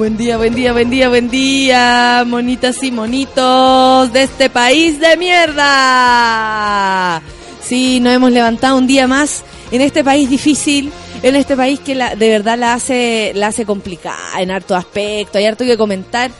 [0.00, 5.14] Buen día, buen día, buen día, buen día, monitas y monitos de este país de
[5.18, 7.20] mierda.
[7.62, 10.90] Sí, nos hemos levantado un día más en este país difícil,
[11.22, 15.36] en este país que la, de verdad la hace, la hace complicada en harto aspecto,
[15.36, 16.30] hay harto que comentar.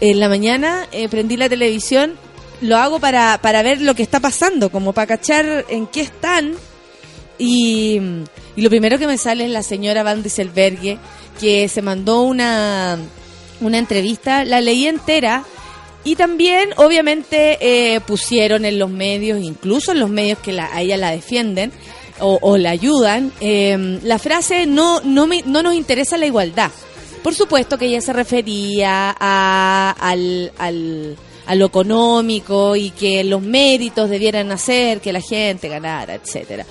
[0.00, 2.12] En la mañana eh, prendí la televisión,
[2.60, 6.54] lo hago para, para ver lo que está pasando, como para cachar en qué están.
[7.40, 7.98] Y,
[8.56, 10.98] lo primero que me sale es la señora Van Dieselbergue,
[11.40, 12.98] que se mandó una,
[13.60, 15.44] una entrevista, la leí entera.
[16.04, 20.80] Y también, obviamente, eh, pusieron en los medios, incluso en los medios que la, a
[20.80, 21.72] ella la defienden
[22.20, 26.70] o, o la ayudan, eh, la frase no, no, me, no nos interesa la igualdad.
[27.22, 31.16] Por supuesto que ella se refería a, al, al,
[31.46, 36.64] a lo económico y que los méritos debieran hacer que la gente ganara, etcétera.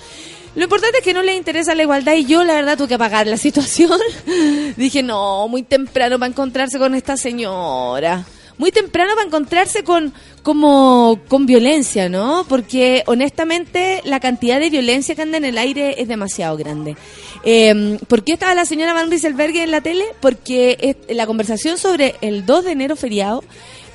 [0.56, 2.94] Lo importante es que no le interesa la igualdad y yo la verdad tuve que
[2.96, 4.00] apagar la situación.
[4.78, 8.26] Dije, no, muy temprano para encontrarse con esta señora.
[8.58, 12.46] Muy temprano para encontrarse con como con violencia, ¿no?
[12.50, 16.98] Porque honestamente la cantidad de violencia que anda en el aire es demasiado grande.
[17.46, 20.04] Eh, ¿Por qué estaba la señora Van Rieselberg en la tele?
[20.20, 23.44] Porque la conversación sobre el 2 de enero feriado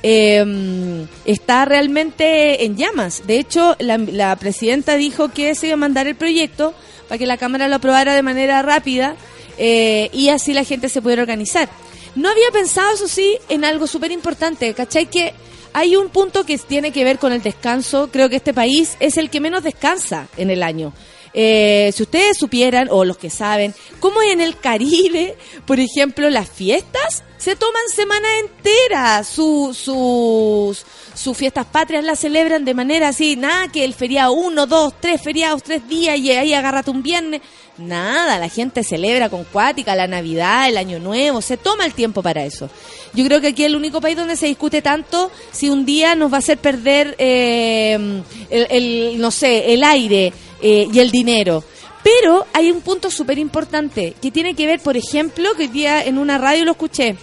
[0.07, 3.23] eh, está realmente en llamas.
[3.25, 6.75] De hecho, la, presidenta dijo que se iba a mandar el proyecto
[7.07, 9.15] para que la Cámara lo aprobara de manera rápida
[9.57, 11.69] eh, y así la gente se pudiera organizar.
[12.13, 15.07] No había pensado, eso sí, en algo súper importante, ¿cachai?
[15.07, 15.33] Que
[15.73, 18.09] hay un punto que tiene que ver con el descanso.
[18.11, 20.93] Creo que este país es el que menos descansa en el año.
[21.37, 25.35] Eh, si ustedes supieran, o los que saben, cómo en el Caribe,
[25.65, 29.21] por ejemplo, las fiestas se toman semana entera.
[29.25, 34.65] Su, sus, sus fiestas patrias las celebran de manera así, nada que el feriado uno,
[34.65, 37.41] dos, tres feriados, tres días y ahí agárrate un viernes.
[37.77, 42.23] Nada, la gente celebra con cuática la Navidad, el Año Nuevo, se toma el tiempo
[42.23, 42.69] para eso.
[43.13, 46.15] Yo creo que aquí es el único país donde se discute tanto si un día
[46.15, 51.63] nos va a hacer perder, eh, el, no sé, el aire eh, y el dinero.
[52.03, 56.03] Pero hay un punto súper importante que tiene que ver, por ejemplo, que hoy día
[56.03, 57.15] en una radio lo escuché.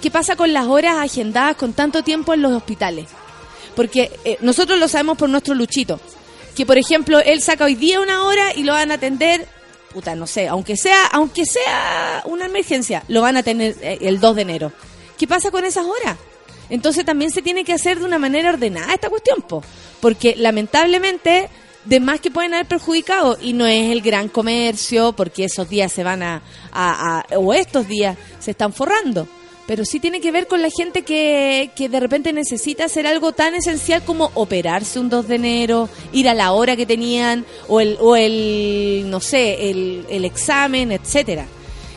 [0.00, 3.06] ¿Qué pasa con las horas agendadas con tanto tiempo en los hospitales?
[3.74, 5.98] Porque eh, nosotros lo sabemos por nuestro luchito.
[6.54, 9.48] Que, por ejemplo, él saca hoy día una hora y lo van a atender,
[9.92, 14.20] puta, no sé, aunque sea, aunque sea una emergencia, lo van a tener eh, el
[14.20, 14.72] 2 de enero.
[15.18, 16.16] ¿Qué pasa con esas horas?
[16.70, 19.62] Entonces también se tiene que hacer de una manera ordenada esta cuestión, po.
[20.00, 21.48] porque lamentablemente
[21.84, 25.92] de más que pueden haber perjudicado y no es el gran comercio porque esos días
[25.92, 29.26] se van a, a- o estos días se están forrando
[29.66, 33.32] pero sí tiene que ver con la gente que, que de repente necesita hacer algo
[33.32, 37.80] tan esencial como operarse un 2 de enero, ir a la hora que tenían, o
[37.80, 41.46] el, o el no sé, el, el examen, etcétera.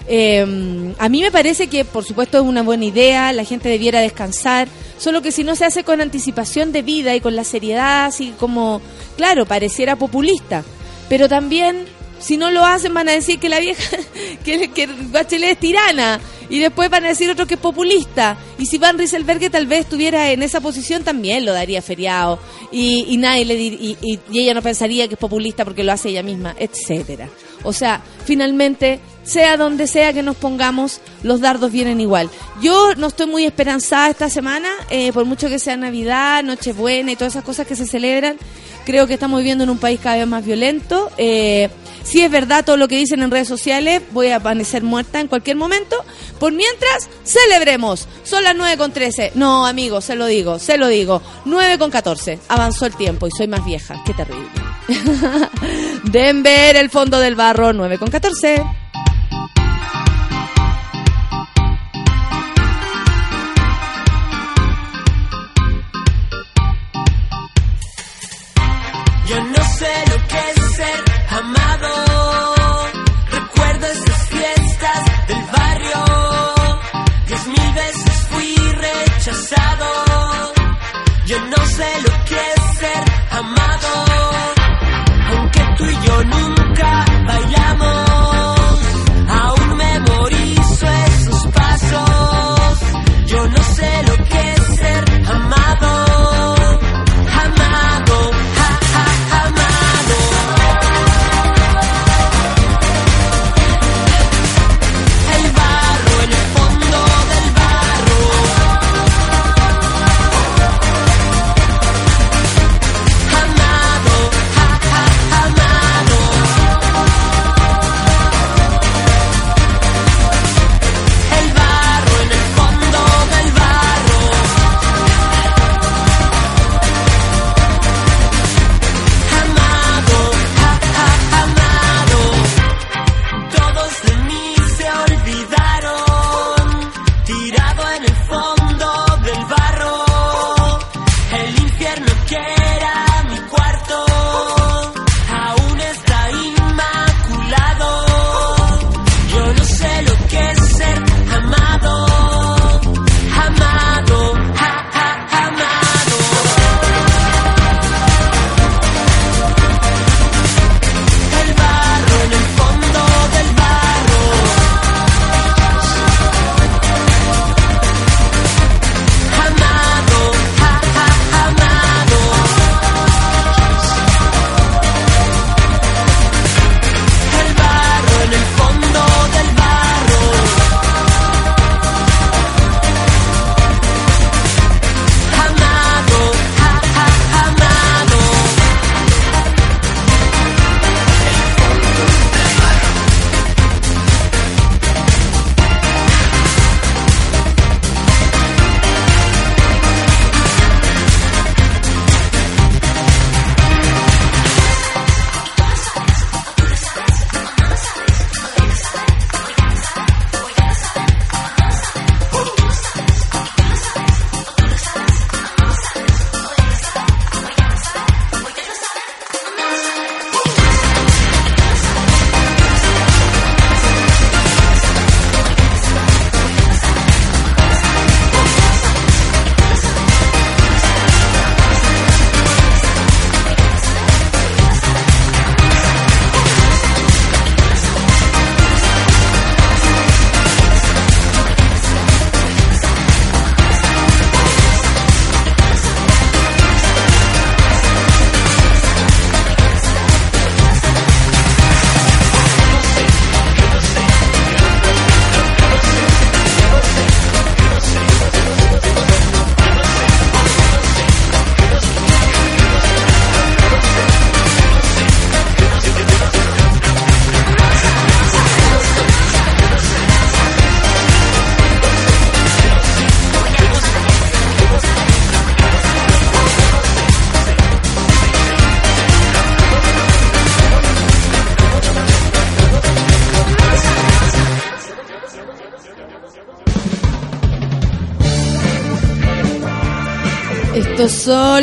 [0.07, 4.00] Eh, a mí me parece que, por supuesto, es una buena idea, la gente debiera
[4.00, 8.06] descansar, solo que si no se hace con anticipación de vida y con la seriedad,
[8.06, 8.81] así como,
[9.18, 10.63] claro, pareciera populista,
[11.09, 11.85] pero también,
[12.19, 13.98] si no lo hacen, van a decir que la vieja,
[14.45, 16.19] que, que Bachelet es tirana,
[16.50, 19.81] y después van a decir otro que es populista, y si Van Rieselberg tal vez
[19.81, 22.39] estuviera en esa posición, también lo daría feriado,
[22.71, 26.07] y, y nadie le y- y ella no pensaría que es populista porque lo hace
[26.10, 27.27] ella misma, etcétera.
[27.63, 32.29] O sea, finalmente, sea donde sea que nos pongamos, los dardos vienen igual.
[32.62, 37.15] Yo no estoy muy esperanzada esta semana, eh, por mucho que sea Navidad, Nochebuena y
[37.18, 38.38] todas esas cosas que se celebran.
[38.85, 41.12] Creo que estamos viviendo en un país cada vez más violento.
[41.18, 41.69] Eh,
[42.03, 45.27] si es verdad todo lo que dicen en redes sociales, voy a amanecer muerta en
[45.27, 45.97] cualquier momento.
[46.39, 48.07] Por mientras, celebremos.
[48.24, 49.33] Son las 9 con 13.
[49.35, 51.21] No, amigo, se lo digo, se lo digo.
[51.44, 52.39] 9 con 14.
[52.47, 54.01] Avanzó el tiempo y soy más vieja.
[54.06, 54.47] Qué terrible.
[56.06, 58.87] Denver, el fondo del barro, 9 con 14.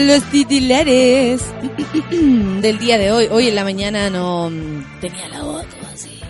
[0.07, 1.43] Los titulares
[2.11, 3.29] del día de hoy.
[3.31, 6.21] Hoy en la mañana no mm, tenía la voz así,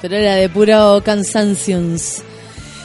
[0.00, 1.80] pero era de puro cansancio.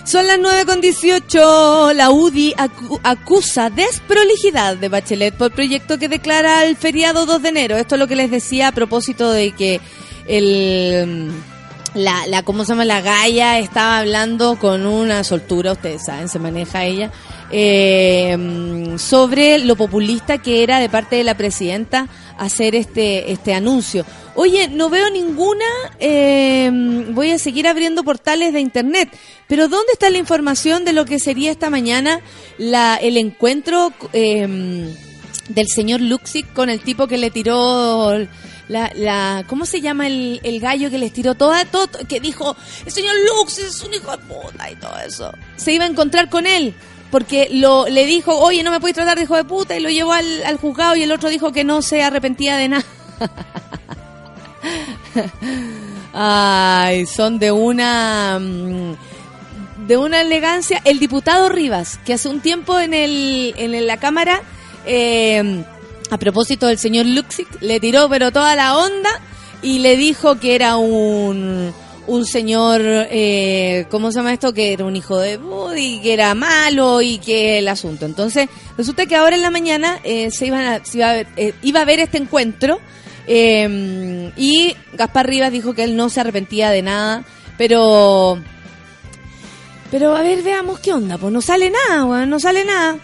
[0.05, 1.93] Son las 9 con 18.
[1.93, 2.55] La UDI
[3.03, 7.75] acusa desprolijidad de Bachelet por proyecto que declara el feriado 2 de enero.
[7.75, 9.81] Esto es lo que les decía a propósito de que
[10.27, 11.31] el
[11.93, 12.85] la, la ¿cómo se llama?
[12.85, 17.11] La Gaia estaba hablando con una soltura, ustedes saben, se maneja ella,
[17.51, 24.05] eh, sobre lo populista que era de parte de la presidenta hacer este, este anuncio.
[24.35, 25.65] Oye, no veo ninguna,
[25.99, 26.69] eh,
[27.11, 29.09] voy a seguir abriendo portales de internet,
[29.47, 32.21] pero ¿dónde está la información de lo que sería esta mañana
[32.57, 34.93] la, el encuentro eh,
[35.49, 38.13] del señor Luxic con el tipo que le tiró
[38.67, 42.91] la, ¿cómo se llama el, el gallo que les tiró toda, todo, que dijo, el
[42.91, 45.33] señor Lux es un hijo de puta y todo eso?
[45.55, 46.73] Se iba a encontrar con él,
[47.11, 49.89] porque lo, le dijo, oye, no me puedes tratar de hijo de puta, y lo
[49.89, 52.85] llevó al, juzgado y el otro dijo que no se arrepentía de nada.
[56.13, 58.95] Ay, son de una mm,
[59.87, 60.81] de una elegancia.
[60.83, 64.41] El diputado Rivas, que hace un tiempo en el en la cámara
[64.85, 65.63] eh,
[66.09, 69.09] a propósito del señor Luxic, le tiró pero toda la onda
[69.61, 71.73] y le dijo que era un,
[72.07, 74.53] un señor, eh, ¿cómo se llama esto?
[74.53, 78.05] Que era un hijo de Buddy, que era malo y que el asunto.
[78.05, 81.27] Entonces, resulta que ahora en la mañana eh, se, iban a, se iba, a ver,
[81.35, 82.79] eh, iba a ver este encuentro
[83.27, 87.23] eh, y Gaspar Rivas dijo que él no se arrepentía de nada,
[87.57, 88.41] pero...
[89.91, 92.97] Pero a ver, veamos qué onda, pues no sale nada, no sale nada.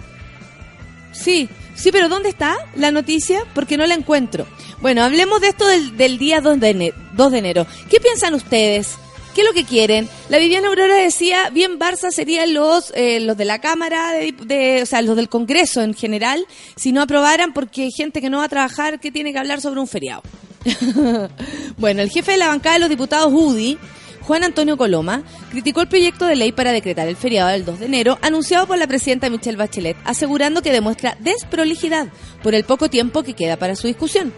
[1.13, 3.41] Sí, Sí, pero ¿dónde está la noticia?
[3.53, 4.45] Porque no la encuentro.
[4.81, 7.67] Bueno, hablemos de esto del, día 2 de, enero, 2 de enero.
[7.89, 8.95] ¿Qué piensan ustedes?
[9.33, 10.07] ¿Qué es lo que quieren?
[10.29, 14.85] La Viviana Aurora decía, bien Barça serían los eh, los de la Cámara, de, o
[14.85, 18.45] sea, los del Congreso en general, si no aprobaran porque hay gente que no va
[18.45, 20.21] a trabajar que tiene que hablar sobre un feriado.
[21.77, 23.79] bueno, el jefe de la bancada de los diputados UDI
[24.25, 27.85] Juan Antonio Coloma, criticó el proyecto de ley para decretar el feriado del 2 de
[27.85, 32.07] enero anunciado por la presidenta Michelle Bachelet, asegurando que demuestra desprolijidad
[32.41, 34.33] por el poco tiempo que queda para su discusión.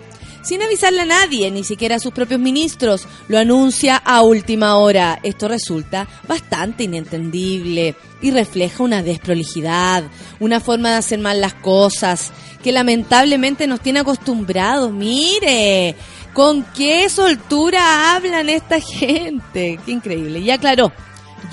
[0.45, 5.19] Sin avisarle a nadie, ni siquiera a sus propios ministros, lo anuncia a última hora.
[5.23, 10.03] Esto resulta bastante inentendible y refleja una desprolijidad,
[10.39, 14.91] una forma de hacer mal las cosas que lamentablemente nos tiene acostumbrados.
[14.91, 15.95] Mire,
[16.35, 19.79] ¿Con qué soltura hablan esta gente?
[19.85, 20.39] Qué increíble.
[20.39, 20.91] Y aclaró,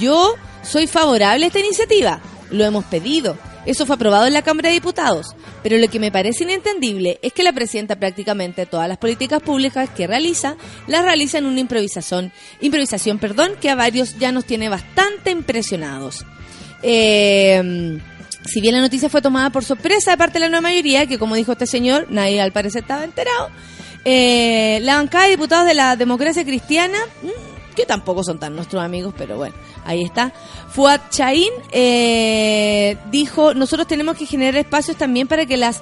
[0.01, 0.35] yo
[0.65, 2.21] soy favorable a esta iniciativa,
[2.51, 6.11] lo hemos pedido, eso fue aprobado en la Cámara de Diputados, pero lo que me
[6.11, 10.57] parece inentendible es que la presidenta prácticamente todas las políticas públicas que realiza,
[10.89, 16.27] las realiza en una improvisación, improvisación, perdón, que a varios ya nos tiene bastante impresionados.
[16.83, 18.01] Eh,
[18.45, 21.21] si bien la noticia fue tomada por sorpresa de parte de la nueva mayoría, que
[21.21, 23.51] como dijo este señor, nadie al parecer estaba enterado,
[24.05, 28.83] eh, la bancada de diputados de la democracia cristiana, mm, que tampoco son tan nuestros
[28.83, 29.55] amigos, pero bueno,
[29.85, 30.33] ahí está.
[30.71, 35.81] Fuad Chaín eh, dijo, nosotros tenemos que generar espacios también para que las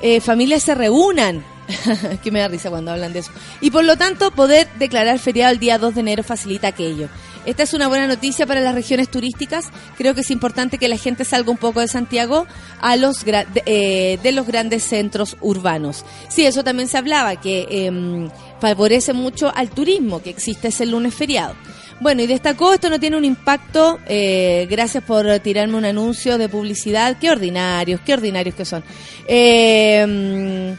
[0.00, 1.44] eh, familias se reúnan.
[2.22, 3.30] que me da risa cuando hablan de eso.
[3.60, 7.08] Y por lo tanto, poder declarar feriado el día 2 de enero facilita aquello.
[7.48, 9.70] Esta es una buena noticia para las regiones turísticas.
[9.96, 12.46] Creo que es importante que la gente salga un poco de Santiago
[12.78, 16.04] a los eh, de los grandes centros urbanos.
[16.28, 18.28] Sí, eso también se hablaba, que em,
[18.60, 21.54] favorece mucho al turismo, que existe ese lunes feriado.
[22.00, 26.50] Bueno, y destacó, esto no tiene un impacto, eh, gracias por tirarme un anuncio de
[26.50, 28.84] publicidad, qué ordinarios, qué ordinarios que son.
[29.26, 30.76] Eh,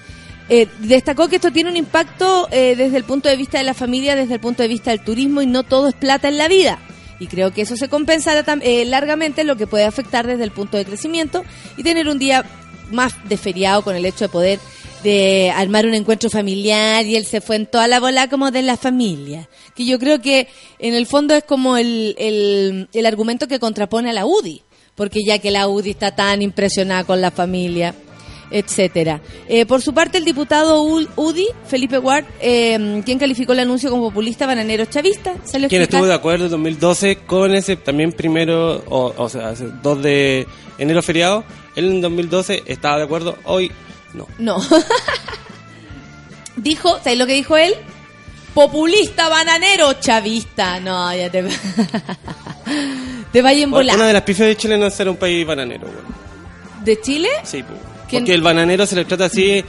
[0.50, 3.76] eh, destacó que esto tiene un impacto eh, desde el punto de vista de la
[3.76, 6.48] familia, desde el punto de vista del turismo y no todo es plata en la
[6.48, 6.80] vida.
[7.20, 10.78] Y creo que eso se compensará eh, largamente lo que puede afectar desde el punto
[10.78, 11.44] de crecimiento
[11.78, 12.46] y tener un día
[12.92, 14.60] más de feriado con el hecho de poder
[15.04, 18.64] de armar un encuentro familiar y él se fue en toda la bola como de
[18.64, 19.48] la familia.
[19.76, 20.48] Que yo creo que
[20.80, 24.64] en el fondo es como el, el, el argumento que contrapone a la UDI,
[24.96, 27.94] porque ya que la UDI está tan impresionada con la familia
[28.52, 29.22] etcétera.
[29.48, 34.04] Eh, por su parte, el diputado UDI, Felipe Ward, eh, quien calificó el anuncio como
[34.04, 35.34] populista, bananero, chavista,
[35.68, 41.02] quien estuvo de acuerdo en 2012 con ese también primero, o, sea, 2 de enero
[41.02, 41.44] feriado,
[41.76, 43.72] él en 2012 estaba de acuerdo, hoy
[44.14, 44.28] no.
[44.38, 44.58] No.
[46.56, 47.74] dijo, ¿sabes lo que dijo él?
[48.54, 50.80] Populista, bananero, chavista.
[50.80, 51.44] No, ya te...
[53.32, 53.96] te vaya en volar.
[53.96, 55.88] Una de las pifias de Chile no es ser un país bananero,
[56.84, 57.30] ¿De Chile?
[57.44, 57.80] Sí, pues.
[58.18, 59.64] Porque el bananero se le trata así.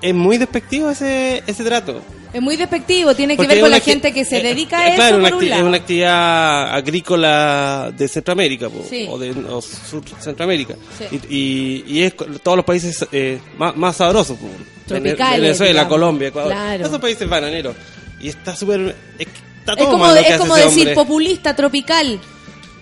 [0.00, 2.00] Es muy despectivo ese, ese trato.
[2.32, 4.84] Es muy despectivo, tiene que ver es con la gente que se eh, dedica eh,
[4.84, 5.62] a eso claro, una por un acti- lado.
[5.62, 9.06] es una actividad agrícola de Centroamérica po, Sí.
[9.08, 10.74] o de o Sur Centroamérica.
[10.98, 11.20] Sí.
[11.30, 14.36] Y, y, y es todos los países eh, más, más sabrosos.
[14.38, 14.46] po.
[14.86, 15.88] Tropicales, Venezuela, digamos.
[15.88, 16.52] Colombia, Ecuador.
[16.52, 16.86] Claro.
[16.86, 17.74] Esos países bananeros.
[18.20, 18.94] Y está súper...
[19.18, 19.26] Es,
[19.60, 20.94] está Es todo como, mal lo que es hace como decir hombre.
[20.94, 22.20] populista, tropical.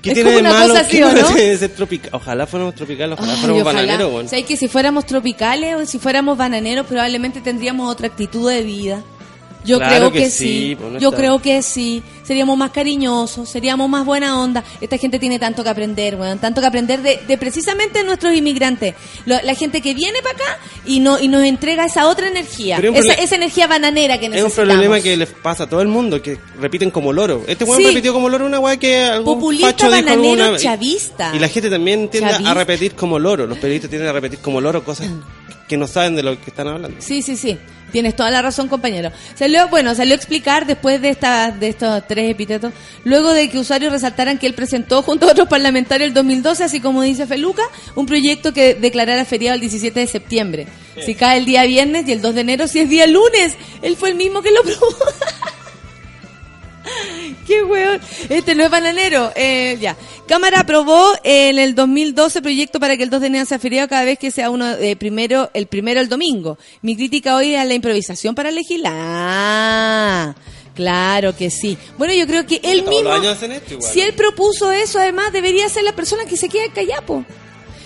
[0.02, 0.68] ¿Qué es tiene como de una malo?
[0.68, 1.28] cosa así, ¿Qué ¿o no?
[1.58, 2.10] ser tropical?
[2.12, 3.80] Ojalá fuéramos tropicales, ojalá Ay, fuéramos ojalá.
[3.80, 4.12] bananeros.
[4.12, 4.28] bueno.
[4.28, 9.02] ¿Sabes que si fuéramos tropicales o si fuéramos bananeros probablemente tendríamos otra actitud de vida?
[9.66, 12.02] Yo Claro creo que que, sí, Yo creo que sí.
[12.22, 14.64] Seríamos más cariñosos, seríamos más buena onda.
[14.80, 18.94] Esta gente tiene tanto que aprender, weón, tanto que aprender de, de precisamente nuestros inmigrantes.
[19.26, 22.78] Lo- la gente que viene para acá y no y nos entrega esa otra energía,
[22.78, 24.72] esa, energía bananera que Es un necesitamos.
[24.74, 27.44] problema que les pasa a todo el mundo, que repiten como loro.
[27.46, 27.86] Este weón Sí.
[27.88, 30.62] repitió como loro una weá que algún Populista, facho dijo bananero, alguna vez.
[30.62, 31.32] chavista.
[31.34, 32.50] Y la gente también tiende Chavista.
[32.50, 33.46] a repetir como loro.
[33.46, 35.06] Los periodistas tienden a repetir como loro cosas
[35.68, 36.96] que no saben de lo que están hablando.
[37.00, 37.58] Sí, sí, sí.
[37.92, 39.12] Tienes toda la razón, compañero.
[39.34, 42.72] Salió, bueno, salió a explicar después de esta, de estos tres epítetos,
[43.04, 46.80] luego de que usuarios resaltaran que él presentó junto a otros parlamentarios el 2012, así
[46.80, 47.62] como dice Feluca,
[47.94, 50.66] un proyecto que declarara feriado el 17 de septiembre.
[51.04, 53.54] Si cae el día viernes y el 2 de enero si es día lunes.
[53.82, 54.86] Él fue el mismo que lo probó.
[57.48, 58.00] Qué weón.
[58.28, 59.32] Este no es bananero.
[59.34, 59.96] Eh, ya.
[60.26, 64.04] Cámara aprobó en el 2012 proyecto para que el 2 de enero sea feriado cada
[64.04, 66.58] vez que sea uno eh, primero, el primero el domingo.
[66.82, 68.92] Mi crítica hoy es a la improvisación para legislar.
[68.96, 70.34] Ah,
[70.74, 71.78] claro que sí.
[71.96, 75.32] Bueno, yo creo que él mismo, los años hacen esto si él propuso eso, además
[75.32, 77.24] debería ser la persona que se quede callapo.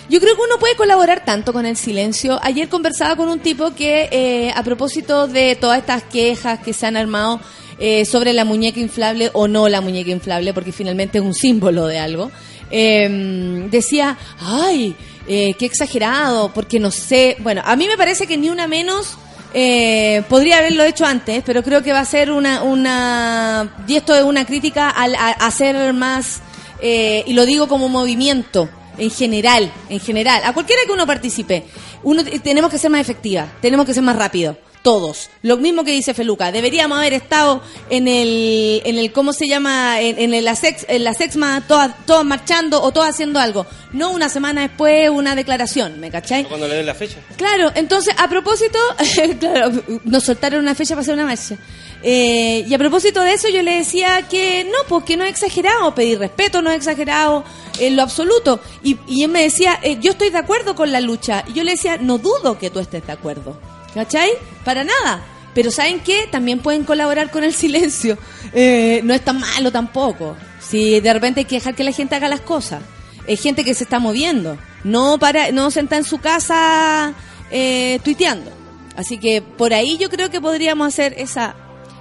[0.09, 2.40] Yo creo que uno puede colaborar tanto con el silencio.
[2.43, 6.85] Ayer conversaba con un tipo que, eh, a propósito de todas estas quejas que se
[6.85, 7.40] han armado
[7.81, 11.87] eh, sobre la muñeca inflable o no la muñeca inflable, porque finalmente es un símbolo
[11.87, 12.31] de algo,
[12.71, 14.95] eh, decía, ay,
[15.27, 17.37] eh, qué exagerado, porque no sé.
[17.41, 19.17] Bueno, a mí me parece que ni una menos
[19.55, 24.15] eh, podría haberlo hecho antes, pero creo que va a ser una, una y esto
[24.15, 26.41] es una crítica al, a, a ser más,
[26.81, 28.69] eh, y lo digo como movimiento,
[28.99, 31.65] en general, en general, a cualquiera que uno participe,
[32.03, 34.57] uno t- tenemos que ser más efectiva, tenemos que ser más rápido.
[34.83, 35.29] Todos.
[35.43, 36.51] Lo mismo que dice Feluca.
[36.53, 37.61] Deberíamos haber estado
[37.91, 40.01] en el, en el ¿cómo se llama?
[40.01, 43.67] En, en el- la, sex, en la sexma, todas, todas marchando o todas haciendo algo.
[43.93, 46.45] No una semana después una declaración, ¿me cachai?
[46.47, 47.19] Cuando le den la fecha.
[47.37, 48.79] Claro, entonces a propósito,
[49.39, 49.71] claro,
[50.05, 51.57] nos soltaron una fecha para hacer una marcha.
[52.03, 55.95] Eh, y a propósito de eso yo le decía que no, porque no es exagerado,
[55.95, 57.45] pedir respeto no es exagerado
[57.79, 58.61] en lo absoluto.
[58.83, 61.45] Y, y él me decía, eh, yo estoy de acuerdo con la lucha.
[61.49, 63.61] Y yo le decía, no dudo que tú estés de acuerdo.
[63.95, 64.31] ¿Cachai?
[64.65, 65.23] Para nada.
[65.55, 66.29] Pero ¿saben qué?
[66.31, 68.19] También pueden colaborar con el silencio.
[68.53, 70.37] Eh, no es tan malo tampoco.
[70.61, 72.83] Si de repente hay que dejar que la gente haga las cosas.
[73.27, 74.59] Es gente que se está moviendo.
[74.85, 77.15] No para, no senta en su casa
[77.51, 78.51] eh, tuiteando.
[78.97, 81.55] Así que por ahí yo creo que podríamos hacer esa,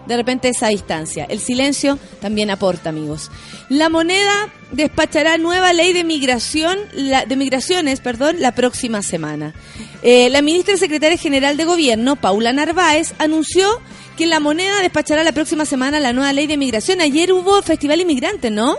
[0.10, 1.26] de repente esa distancia.
[1.30, 3.30] El silencio también aporta, amigos.
[3.70, 9.54] La moneda despachará nueva ley de migración, la, de migraciones, perdón, la próxima semana.
[10.02, 13.80] Eh, la ministra y secretaria general de gobierno, Paula Narváez, anunció
[14.18, 17.02] que la moneda despachará la próxima semana la nueva ley de migración.
[17.02, 18.78] Ayer hubo Festival Inmigrante, ¿no?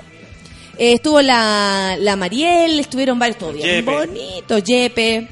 [0.79, 3.93] Eh, estuvo la, la Mariel, estuvieron varios, estuvo bien Yepe.
[3.93, 5.29] bonito, Yepe.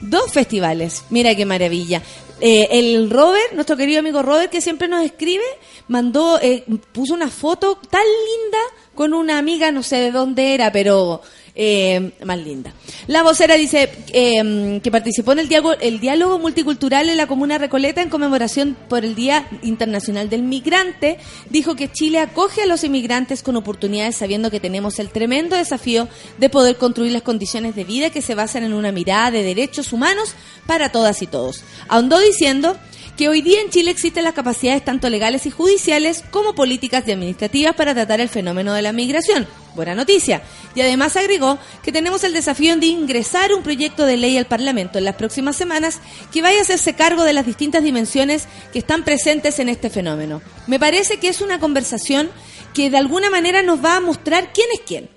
[0.00, 2.00] Dos festivales, mira qué maravilla.
[2.44, 5.44] Eh, el Robert, nuestro querido amigo Robert, que siempre nos escribe,
[5.86, 8.58] mandó, eh, puso una foto tan linda
[8.96, 11.22] con una amiga, no sé de dónde era, pero
[11.54, 12.72] eh, más linda.
[13.06, 17.58] La vocera dice eh, que participó en el diálogo, el diálogo multicultural en la comuna
[17.58, 21.18] Recoleta en conmemoración por el Día Internacional del Migrante.
[21.50, 26.08] Dijo que Chile acoge a los inmigrantes con oportunidades sabiendo que tenemos el tremendo desafío
[26.38, 29.92] de poder construir las condiciones de vida que se basan en una mirada de derechos
[29.92, 30.34] humanos
[30.66, 31.64] para todas y todos.
[31.88, 32.76] Ahondó diciendo
[33.16, 37.12] que hoy día en Chile existen las capacidades tanto legales y judiciales como políticas y
[37.12, 39.46] administrativas para tratar el fenómeno de la migración.
[39.74, 40.42] Buena noticia.
[40.74, 44.98] Y además agregó que tenemos el desafío de ingresar un proyecto de ley al Parlamento
[44.98, 46.00] en las próximas semanas
[46.32, 50.42] que vaya a hacerse cargo de las distintas dimensiones que están presentes en este fenómeno.
[50.66, 52.30] Me parece que es una conversación
[52.74, 55.10] que de alguna manera nos va a mostrar quién es quién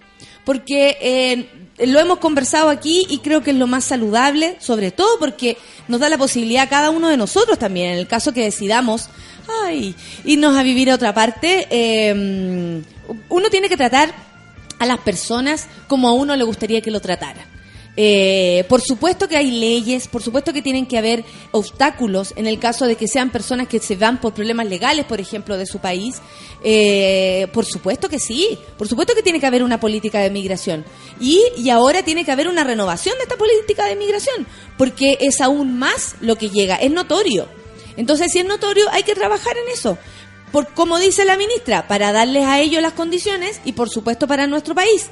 [0.45, 5.19] porque eh, lo hemos conversado aquí y creo que es lo más saludable, sobre todo
[5.19, 5.57] porque
[5.87, 9.09] nos da la posibilidad a cada uno de nosotros también, en el caso que decidamos,
[9.63, 12.81] ay, irnos a vivir a otra parte, eh,
[13.29, 14.13] uno tiene que tratar
[14.79, 17.54] a las personas como a uno le gustaría que lo tratara.
[17.97, 22.59] Eh, por supuesto que hay leyes, por supuesto que tienen que haber obstáculos en el
[22.59, 25.79] caso de que sean personas que se van por problemas legales, por ejemplo, de su
[25.79, 26.21] país.
[26.63, 30.85] Eh, por supuesto que sí, por supuesto que tiene que haber una política de migración.
[31.19, 34.45] Y, y ahora tiene que haber una renovación de esta política de migración,
[34.77, 37.47] porque es aún más lo que llega, es notorio.
[37.97, 39.97] Entonces, si es notorio, hay que trabajar en eso.
[40.51, 44.47] Por, como dice la ministra, para darles a ellos las condiciones y, por supuesto, para
[44.47, 45.09] nuestro país.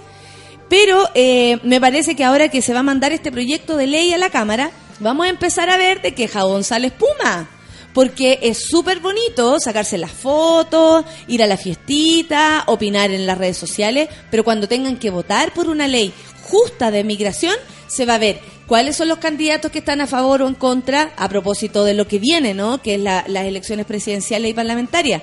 [0.70, 4.14] Pero eh, me parece que ahora que se va a mandar este proyecto de ley
[4.14, 7.50] a la Cámara, vamos a empezar a ver de qué jabón sale espuma.
[7.94, 13.58] Porque es súper bonito sacarse las fotos, ir a la fiestita, opinar en las redes
[13.58, 17.54] sociales, pero cuando tengan que votar por una ley justa de migración,
[17.88, 21.14] se va a ver cuáles son los candidatos que están a favor o en contra
[21.18, 22.82] a propósito de lo que viene, ¿no?
[22.82, 25.22] Que es la- las elecciones presidenciales y parlamentarias.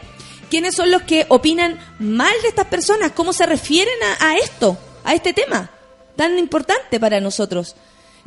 [0.49, 3.11] ¿Quiénes son los que opinan mal de estas personas?
[3.17, 5.71] ¿Cómo se refieren a, a esto, a este tema
[6.17, 7.75] tan importante para nosotros?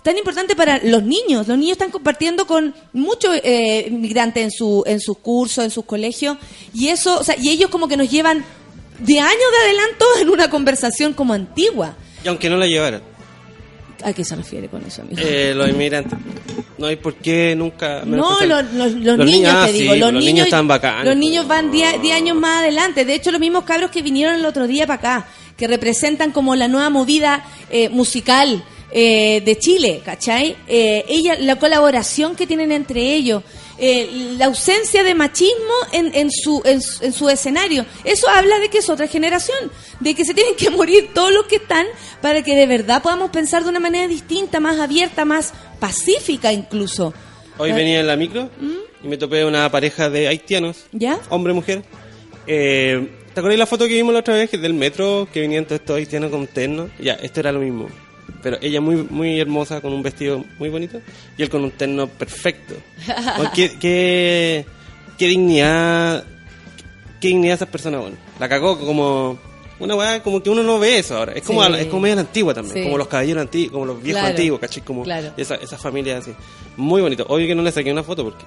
[0.02, 1.48] Tan importante para los niños.
[1.48, 5.86] Los niños están compartiendo con muchos eh, inmigrantes en, su, en sus cursos, en sus
[5.86, 6.38] colegios,
[6.74, 8.44] y eso, o sea, y ellos como que nos llevan
[9.00, 11.96] de años de adelanto en una conversación como antigua.
[12.24, 13.02] Y aunque no la llevaran,
[14.04, 15.22] ¿A qué se refiere con eso, amigo?
[15.24, 16.20] eh, los inmigrantes,
[16.78, 18.02] no hay por qué nunca...
[18.04, 21.06] No, los, los- los niños, ah, te sí, digo, los, los niños, están bacanos.
[21.06, 23.06] Los niños van 10 10 años más adelante.
[23.06, 25.28] De hecho, los mismos cabros que vinieron el otro día para acá,
[25.64, 30.58] que representan como la nueva movida eh, musical eh, de Chile, ¿cachai?
[30.68, 33.44] Eh, ella, la colaboración que tienen entre ellos,
[33.78, 37.86] eh, la ausencia de machismo en, en, su, en, su- en su escenario.
[38.04, 39.58] Eso habla de que es otra generación,
[40.02, 41.86] de que se tienen que morir todos los que están
[42.22, 47.14] para que de verdad podamos pensar de una manera distinta, más abierta, más pacífica incluso.
[47.58, 49.06] Hoy venía en la micro ¿Mm?
[49.06, 51.20] y me topé una pareja de haitianos, ¿Ya?
[51.30, 51.84] hombre-mujer.
[52.48, 55.66] Eh, ¿Te acuerdas la foto que vimos la otra vez que del metro que venían
[55.66, 56.90] todos estos haitianos con terno?
[57.00, 57.88] Ya, esto era lo mismo.
[58.44, 61.02] Pero ella muy muy hermosa con un vestido muy bonito
[61.36, 62.76] y él con un terno perfecto.
[63.56, 64.66] Qué, qué,
[65.18, 66.26] qué dignidad,
[67.20, 68.18] qué dignidad esas personas, bueno.
[68.40, 69.40] La cagó como
[69.80, 71.34] una weá como que uno no ve eso ahora.
[71.34, 71.74] Es como, Sí.
[71.74, 72.84] a es como medio antigua también, Sí.
[72.84, 74.36] como los caballeros antiguos, como los viejos Claro.
[74.36, 74.84] antiguos, ¿cachai?
[74.84, 75.32] Como Claro.
[75.38, 76.32] esa, esa familia así.
[76.78, 77.26] Muy bonito.
[77.28, 78.44] Obvio que no le saqué una foto porque...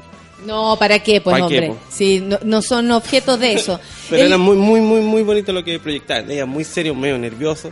[0.46, 1.20] No, ¿para qué?
[1.20, 1.68] Pues, ¿Pa' qué, hombre.
[1.68, 1.78] po?
[1.90, 3.80] Sí, no, no son objetos de eso.
[4.10, 6.30] Pero El- era muy, muy, muy, muy bonito lo que proyectaban.
[6.30, 7.70] Ella muy serio, medio nervioso,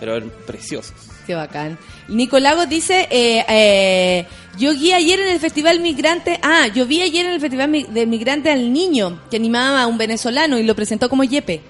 [0.00, 0.94] pero eran preciosos.
[1.26, 1.78] Qué bacán.
[2.08, 4.26] Nicolagos dice, eh, eh,
[4.58, 8.06] yo vi ayer en el Festival Migrante, ah, yo vi ayer en el Festival de
[8.06, 11.60] Migrante al niño que animaba a un venezolano y lo presentó como Yepe.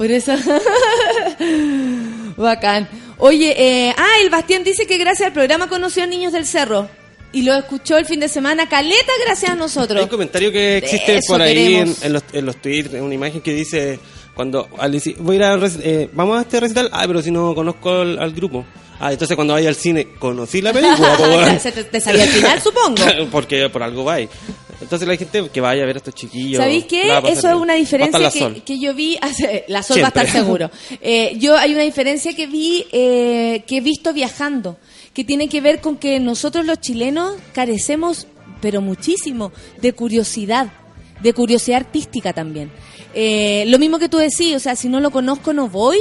[0.00, 0.32] Por eso.
[2.38, 2.88] bacán.
[3.18, 6.88] Oye, eh, ah, el Bastián dice que gracias al programa conoció a Niños del Cerro
[7.32, 8.66] y lo escuchó el fin de semana.
[8.66, 10.02] Caleta, gracias a Hay nosotros.
[10.02, 13.52] un comentario que existe eso por ahí en, los, en los tweets, una imagen que
[13.52, 14.00] dice,
[14.34, 17.30] cuando al decir, voy a ir a, eh, vamos a este recital, ah, pero si
[17.30, 18.64] no conozco al, al grupo.
[19.00, 23.02] Ah, entonces cuando vaya al cine, conocí la película, te, te salió al final, supongo.
[23.30, 24.30] Porque por algo va ahí.
[24.80, 26.58] Entonces la gente que vaya a ver a estos chiquillos.
[26.62, 27.02] ¿Sabéis qué?
[27.28, 28.30] Eso es una diferencia
[28.64, 29.18] que, yo vi.
[29.20, 30.70] hace- la sol va a estar seguro.
[31.02, 34.78] Eh, yo hay una diferencia que vi, eh, que he visto viajando,
[35.12, 38.26] que tiene que ver con que nosotros los chilenos carecemos,
[38.60, 40.72] pero muchísimo, de curiosidad,
[41.22, 42.70] de curiosidad artística también.
[43.14, 45.98] Eh, lo mismo que tú decís, o sea, si no lo conozco no voy,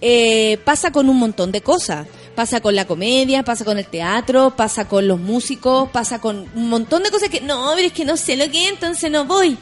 [0.00, 2.06] eh, pasa con un montón de cosas.
[2.38, 6.68] Pasa con la comedia, pasa con el teatro, pasa con los músicos, pasa con un
[6.68, 9.24] montón de cosas que no, pero es que no sé lo que es, entonces no
[9.24, 9.58] voy.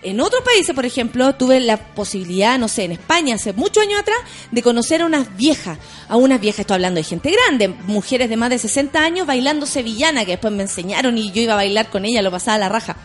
[0.00, 3.98] En otros países, por ejemplo, tuve la posibilidad, no sé, en España hace muchos años
[3.98, 4.16] atrás,
[4.52, 5.76] de conocer a unas viejas,
[6.08, 9.66] a unas viejas, estoy hablando de gente grande, mujeres de más de 60 años bailando
[9.66, 12.68] sevillana, que después me enseñaron y yo iba a bailar con ella, lo pasaba la
[12.68, 12.96] raja.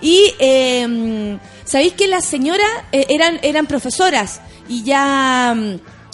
[0.00, 5.54] Y eh, sabéis que las señoras eh, eran, eran profesoras y ya,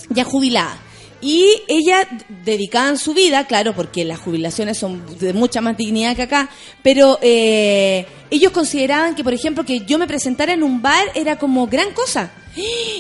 [0.09, 0.90] ya jubiladas.
[1.21, 2.07] Y ellas
[2.45, 6.49] dedicaban su vida, claro, porque las jubilaciones son de mucha más dignidad que acá,
[6.83, 11.39] pero eh, ellos consideraban que, por ejemplo, que yo me presentara en un bar era
[11.39, 12.33] como gran cosa.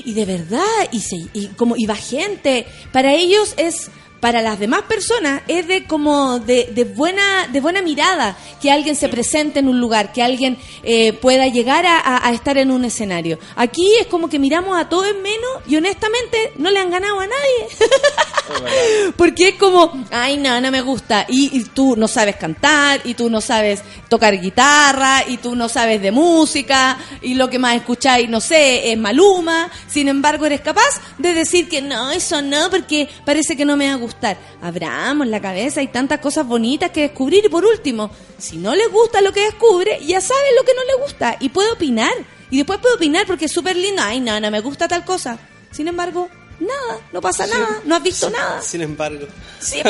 [0.05, 2.67] Y de verdad, y, se, y como iba gente.
[2.93, 7.81] Para ellos es, para las demás personas, es de como de, de buena de buena
[7.83, 12.29] mirada que alguien se presente en un lugar, que alguien eh, pueda llegar a, a-
[12.29, 13.39] a estar en un escenario.
[13.57, 17.19] Aquí es como que miramos a todos en menos y honestamente no le han ganado
[17.21, 19.11] a nadie.
[19.17, 21.27] Porque es como, ay, no, no me gusta.
[21.29, 25.69] Y, y tú no sabes cantar, y tú no sabes tocar guitarra, y tú no
[25.69, 29.71] sabes de música, y lo que más escucháis, no sé, es Maluma.
[29.87, 33.87] Sin embargo, eres capaz de decir que no, eso no, porque parece que no me
[33.89, 34.37] va a gustar.
[34.61, 37.45] Abramos la cabeza, hay tantas cosas bonitas que descubrir.
[37.45, 40.85] Y por último, si no le gusta lo que descubre, ya sabe lo que no
[40.85, 42.13] le gusta, y puede opinar.
[42.51, 44.03] Y después puede opinar porque es súper lindo.
[44.05, 45.39] Ay, no, no me gusta tal cosa.
[45.71, 48.61] Sin embargo, nada, no pasa nada, no has visto nada.
[48.61, 49.27] Sin embargo.
[49.61, 49.81] Sí.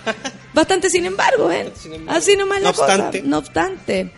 [0.52, 1.72] Bastante sin embargo, ¿eh?
[1.80, 2.18] Sin embargo.
[2.18, 2.82] Así nomás No la cosa.
[2.84, 3.22] obstante.
[3.22, 4.12] No obstante.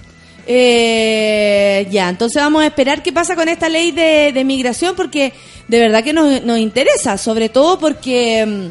[0.47, 5.33] Eh, ya, entonces vamos a esperar qué pasa con esta ley de, de migración porque
[5.69, 8.69] de verdad que nos, nos interesa, sobre todo porque mm,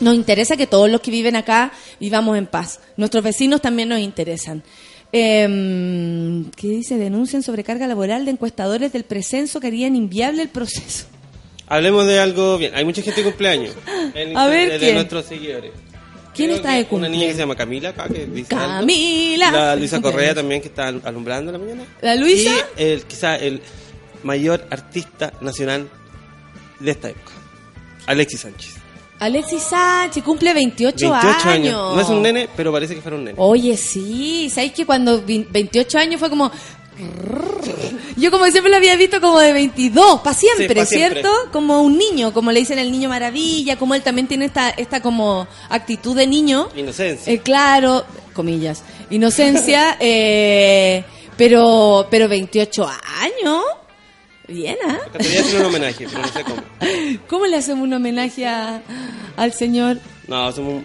[0.00, 2.80] nos interesa que todos los que viven acá vivamos en paz.
[2.96, 4.62] Nuestros vecinos también nos interesan.
[5.12, 6.96] Eh, ¿Qué dice?
[6.98, 11.06] Denuncian sobrecarga laboral de encuestadores del precenso que harían inviable el proceso.
[11.68, 12.74] Hablemos de algo bien.
[12.74, 13.74] Hay mucha gente de cumpleaños.
[14.14, 14.94] En- A ver, de, ¿quién?
[14.94, 15.72] nuestros seguidores.
[16.34, 17.16] ¿Quién Creo está de Una cumpleaños?
[17.18, 18.66] niña que se llama Camila acá, que dice algo.
[18.80, 19.50] Camila.
[19.50, 20.00] La Luisa.
[20.02, 21.82] Correa también, que está alumbrando la mañana.
[22.02, 22.50] ¿La Luisa?
[22.76, 23.62] Y el, quizá el
[24.22, 25.88] mayor artista nacional
[26.78, 27.32] de esta época.
[28.06, 28.74] Alexis Sánchez.
[29.18, 31.44] Alexis Sánchez cumple 28, 28 años.
[31.46, 31.94] años.
[31.96, 33.36] No es un nene, pero parece que fuera un nene.
[33.40, 36.50] Oye, sí, ¿sabes que cuando vi- 28 años fue como...
[38.16, 41.20] Yo como siempre lo había visto como de 22, para siempre, Sí, pa' siempre.
[41.20, 41.30] ¿cierto?
[41.52, 45.02] Como un niño, como le dicen el niño maravilla, como él también tiene esta, esta
[45.02, 46.68] como actitud de niño.
[46.74, 47.30] Inocencia.
[47.32, 51.04] Eh, claro, comillas, inocencia, eh,
[51.36, 52.88] pero, pero 28
[53.20, 53.62] años,
[54.48, 54.98] bien, ¿ah?
[55.18, 56.62] Quería hacer un homenaje, pero no sé cómo.
[57.28, 58.82] ¿Cómo le hacemos un homenaje a-
[59.36, 59.98] al señor?
[60.28, 60.82] No, somos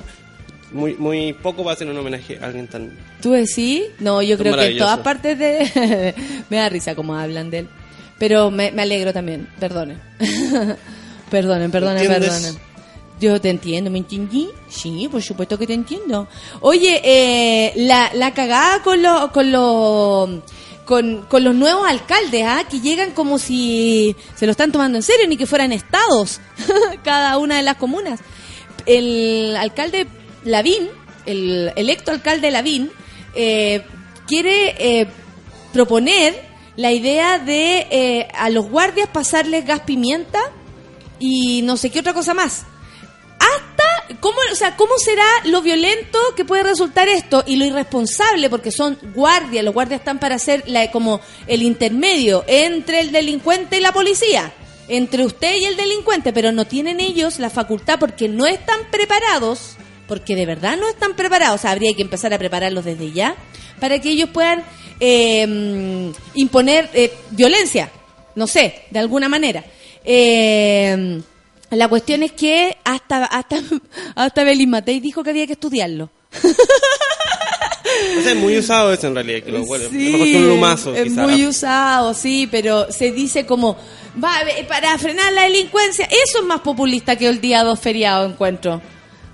[0.72, 2.92] muy, muy poco para hacer un homenaje a alguien tan...
[3.22, 3.84] ¿Tú decís?
[4.00, 6.14] No, yo creo que en todas partes de...
[6.50, 7.70] me da risa cómo hablan de él.
[8.18, 10.00] Pero me, me alegro también, perdonen.
[11.30, 12.58] perdonen, perdonen, perdonen.
[13.20, 14.50] Yo te entiendo, ¿me entendí?
[14.68, 16.28] Sí, por supuesto que te entiendo.
[16.62, 19.30] Oye, eh, la, la cagada con los...
[19.32, 20.30] Con los
[20.86, 22.64] con, con los nuevos alcaldes, ¿ah?
[22.70, 26.42] que llegan como si se lo están tomando en serio, ni que fueran estados,
[27.04, 28.20] cada una de las comunas.
[28.86, 30.08] El alcalde
[30.44, 30.90] Lavín,
[31.26, 32.92] el electo alcalde Lavín,
[33.36, 33.84] eh,
[34.28, 35.08] quiere eh,
[35.74, 40.40] proponer la idea de eh, a los guardias pasarles gas pimienta
[41.20, 42.66] y no sé qué otra cosa más.
[43.40, 43.71] Hasta,
[44.20, 48.50] ¿cómo, o sea, ¿cómo será lo violento que puede resultar esto y lo irresponsable?
[48.50, 53.78] Porque son guardias, los guardias están para ser la, como el intermedio entre el delincuente
[53.78, 54.52] y la policía,
[54.88, 59.76] entre usted y el delincuente, pero no tienen ellos la facultad porque no están preparados,
[60.08, 63.36] porque de verdad no están preparados, habría que empezar a prepararlos desde ya,
[63.80, 64.64] para que ellos puedan
[65.00, 67.92] eh, imponer eh, violencia,
[68.36, 69.64] no sé, de alguna manera.
[70.04, 71.22] Eh,
[71.72, 73.58] la cuestión es que hasta hasta
[74.16, 76.10] hasta Belis Matei dijo que había que estudiarlo.
[78.18, 79.90] O sea, es muy usado eso en realidad, que lo vuelve.
[79.90, 81.24] Sí, un lumazo, es quizá.
[81.24, 83.78] muy usado, sí, pero se dice como
[84.24, 86.06] va eh, para frenar la delincuencia.
[86.06, 88.82] Eso es más populista que el día dos feriado encuentro,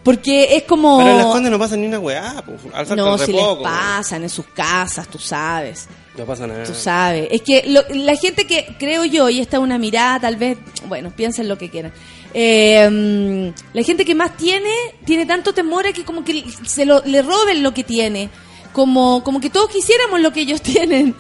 [0.04, 2.60] porque es como Pero en las condes no pasa ni una weá, pues,
[2.96, 5.88] no si les pasan en sus casas, tú sabes.
[6.18, 6.64] No pasa nada.
[6.64, 10.20] Tú sabes, es que lo- la gente que creo yo, y esta es una mirada,
[10.22, 11.94] tal vez, bueno, piensen lo que quieran.
[12.34, 14.70] Eh, mm, la gente que más tiene,
[15.06, 18.30] tiene tanto temor a que como que se lo, le roben lo que tiene.
[18.74, 21.16] Como, como que todos quisiéramos lo que ellos tienen.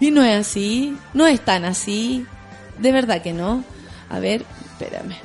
[0.00, 2.26] Y no es así, no es tan así.
[2.78, 3.64] De verdad que no.
[4.08, 5.16] A ver, espérame.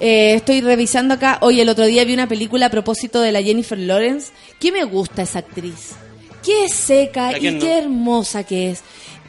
[0.00, 1.38] Eh, estoy revisando acá.
[1.40, 4.32] Hoy el otro día vi una película a propósito de la Jennifer Lawrence.
[4.60, 5.92] Que me gusta esa actriz.
[6.44, 7.60] Qué seca ¿A y no?
[7.60, 8.82] qué hermosa que es.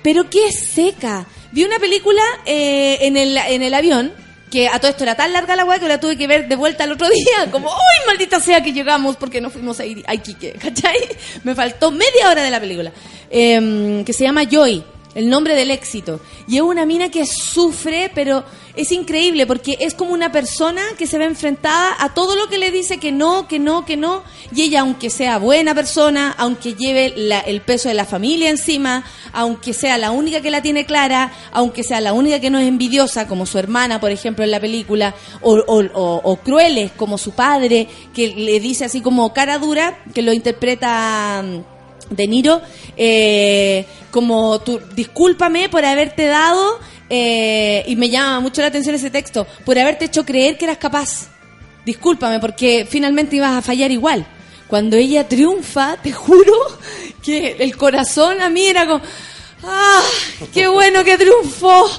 [0.03, 1.25] Pero qué seca.
[1.51, 4.13] Vi una película eh, en, el, en el avión,
[4.51, 6.55] que a todo esto era tan larga la weá que la tuve que ver de
[6.55, 7.51] vuelta el otro día.
[7.51, 10.53] Como, ¡ay, maldita sea que llegamos porque no fuimos a, Ir- a Iquique!
[10.61, 10.97] ¿Cachai?
[11.43, 12.91] Me faltó media hora de la película.
[13.29, 14.83] Em, que se llama Joy,
[15.17, 16.19] el nombre del éxito.
[16.47, 18.43] Y es una mina que sufre, pero
[18.75, 22.59] es increíble porque es como una persona que se ve enfrentada a todo lo que
[22.59, 24.23] le dice que no, que no, que no.
[24.55, 29.03] Y ella, aunque sea buena persona, aunque lleve la- el peso de la familia encima,
[29.33, 32.67] aunque sea la única que la tiene clara, aunque sea la única que no es
[32.67, 37.17] envidiosa, como su hermana, por ejemplo, en la película, o, o- o- o crueles, como
[37.17, 41.43] su padre, que le dice así como cara dura, que lo interpreta...
[42.09, 42.61] de Niro,
[42.95, 49.09] eh, como tú, discúlpame por haberte dado, eh, y me llama mucho la atención ese
[49.09, 51.29] texto, por haberte hecho creer que eras capaz.
[51.85, 54.25] Discúlpame porque finalmente ibas a fallar igual.
[54.67, 56.53] Cuando ella triunfa, te juro
[57.23, 59.01] que el corazón a mí era como,
[59.63, 60.01] ¡ah!
[60.53, 61.89] ¡Qué bueno que triunfó!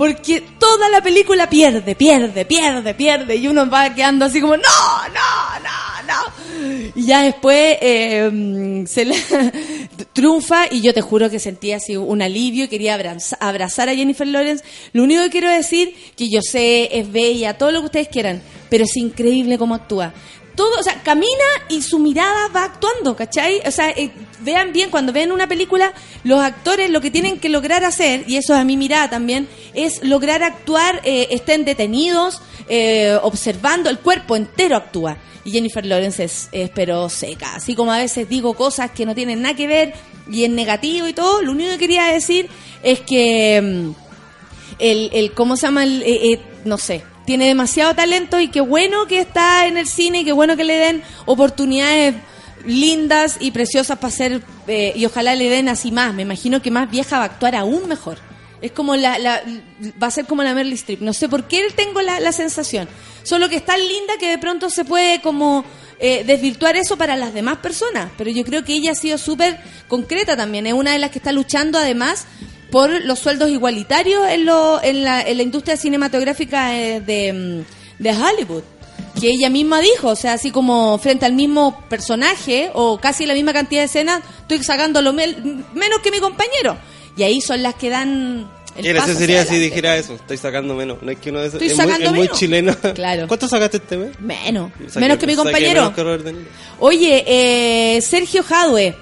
[0.00, 4.62] Porque toda la película pierde, pierde, pierde, pierde, y uno va quedando así como, ¡no,
[4.62, 6.90] no, no, no!
[6.94, 9.14] Y ya después eh, se le
[10.14, 13.94] triunfa y yo te juro que sentía así un alivio y quería abraza- abrazar a
[13.94, 14.64] Jennifer Lawrence.
[14.94, 18.40] Lo único que quiero decir que yo sé, es bella, todo lo que ustedes quieran,
[18.70, 20.14] pero es increíble cómo actúa.
[20.60, 23.62] Todo, o sea, camina y su mirada va actuando, ¿cachai?
[23.66, 27.48] O sea, eh, vean bien, cuando ven una película, los actores lo que tienen que
[27.48, 32.42] lograr hacer, y eso es a mi mirada también, es lograr actuar, eh, estén detenidos,
[32.68, 35.16] eh, observando, el cuerpo entero actúa.
[35.46, 37.54] Y Jennifer Lawrence es, pero seca.
[37.54, 39.94] Así como a veces digo cosas que no tienen nada que ver
[40.30, 42.50] y en negativo y todo, lo único que quería decir
[42.82, 43.90] es que mm,
[44.78, 45.84] el, ¿cómo se llama?
[45.84, 50.20] El, eh, no sé, tiene demasiado talento y qué bueno que está en el cine
[50.20, 52.14] y qué bueno que le den oportunidades
[52.64, 56.14] lindas y preciosas para ser, eh, y ojalá le den así más.
[56.14, 58.18] Me imagino que más vieja va a actuar aún mejor.
[58.60, 59.42] Es como la, la
[60.02, 61.00] va a ser como la Meryl Streep.
[61.00, 62.88] No sé por qué tengo la, la sensación.
[63.22, 65.64] Solo que es tan linda que de pronto se puede como
[65.98, 68.10] eh, desvirtuar eso para las demás personas.
[68.18, 70.66] Pero yo creo que ella ha sido súper concreta también.
[70.66, 72.26] Es una de las que está luchando además
[72.70, 78.02] por los sueldos igualitarios en, lo, en, la, en la industria cinematográfica eh, de, mm,
[78.02, 78.62] de Hollywood
[79.20, 83.34] que ella misma dijo, o sea, así como frente al mismo personaje o casi la
[83.34, 86.76] misma cantidad de escenas, estoy sacando lo mel- menos que mi compañero.
[87.16, 90.14] Y ahí son las que dan el Qué paso sería si dijera eso.
[90.14, 91.02] Estoy sacando menos.
[91.02, 91.60] No es que uno de esos.
[91.60, 92.74] Es, muy, es muy chileno.
[92.94, 93.26] Claro.
[93.28, 94.18] ¿Cuánto sacaste este mes?
[94.20, 95.92] Menos, Saqué- menos que mi compañero.
[95.94, 96.34] que.
[96.78, 98.94] Oye, eh, Sergio Jadwe.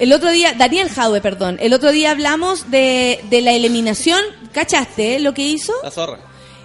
[0.00, 1.58] El otro día, Daniel Jadwe, perdón.
[1.60, 4.18] El otro día hablamos de, de la eliminación.
[4.50, 5.74] ¿Cachaste eh, lo que hizo?
[5.82, 6.18] La zorra.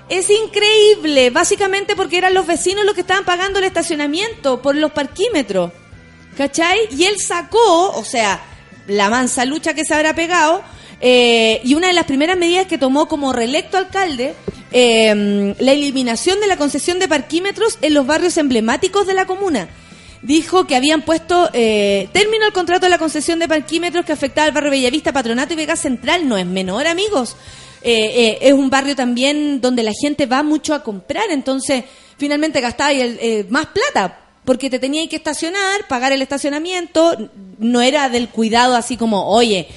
[0.08, 4.93] Es increíble, básicamente porque eran los vecinos los que estaban pagando el estacionamiento por los
[4.93, 5.74] parquímetros.
[6.38, 6.80] ¿Cachai?
[6.91, 8.41] Y él sacó, o sea,
[8.88, 10.63] la mansa lucha que se habrá pegado,
[11.02, 14.34] eh, y una de las primeras medidas que tomó como reelecto alcalde,
[14.71, 19.67] eh, la eliminación de la concesión de parquímetros en los barrios emblemáticos de la comuna.
[20.26, 24.48] Dijo que habían puesto eh, término al contrato de la concesión de parquímetros que afectaba
[24.48, 26.28] al barrio Bellavista, Patronato y Vega Central.
[26.28, 27.36] No es menor, amigos.
[27.84, 31.84] Eh, eh, es un barrio también donde la gente va mucho a comprar, entonces
[32.18, 37.16] finalmente el, eh, más plata porque te tenías que estacionar, pagar el estacionamiento,
[37.60, 39.68] no era del cuidado así como, oye,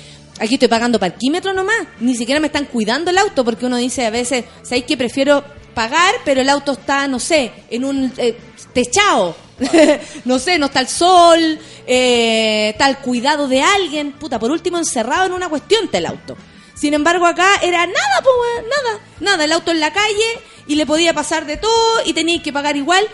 [0.40, 4.06] aquí estoy pagando parquímetro nomás, ni siquiera me están cuidando el auto porque uno dice
[4.06, 8.38] a veces, ¿sabéis que prefiero pagar, pero el auto está, no sé, en un eh,
[8.72, 9.36] techado?
[10.24, 14.78] no sé, no está el sol, eh, está el cuidado de alguien, puta, por último
[14.78, 16.36] encerrado en una cuestión está el auto.
[16.74, 18.22] Sin embargo, acá era nada,
[18.62, 22.42] nada, nada, el auto en la calle y le podía pasar de todo y teníais
[22.42, 23.04] que pagar igual.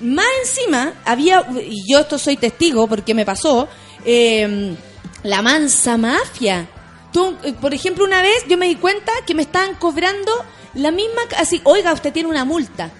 [0.00, 3.68] Más encima, había, y yo esto soy testigo porque me pasó,
[4.04, 4.74] eh,
[5.22, 6.68] la mansa mafia.
[7.12, 10.32] Tú, eh, por ejemplo, una vez yo me di cuenta que me estaban cobrando
[10.74, 12.90] la misma, así, oiga, usted tiene una multa.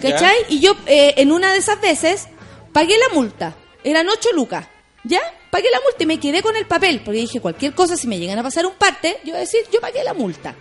[0.00, 0.36] ¿Cachai?
[0.50, 2.28] Y yo, eh, en una de esas veces,
[2.76, 3.54] pagué la multa.
[3.82, 4.66] Eran ocho lucas.
[5.02, 5.20] ¿Ya?
[5.50, 7.00] Pagué la multa y me quedé con el papel.
[7.02, 9.60] Porque dije, cualquier cosa, si me llegan a pasar un parte, yo voy a decir,
[9.72, 10.54] yo pagué la multa.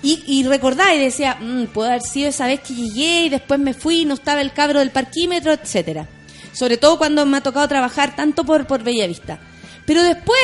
[0.00, 3.58] Y, y recordaba y decía, "Mm, puede haber sido esa vez que llegué y después
[3.58, 6.06] me fui y no estaba el cabro del parquímetro, etcétera.
[6.52, 9.40] Sobre todo cuando me ha tocado trabajar tanto por, por Bellavista.
[9.86, 10.38] Pero después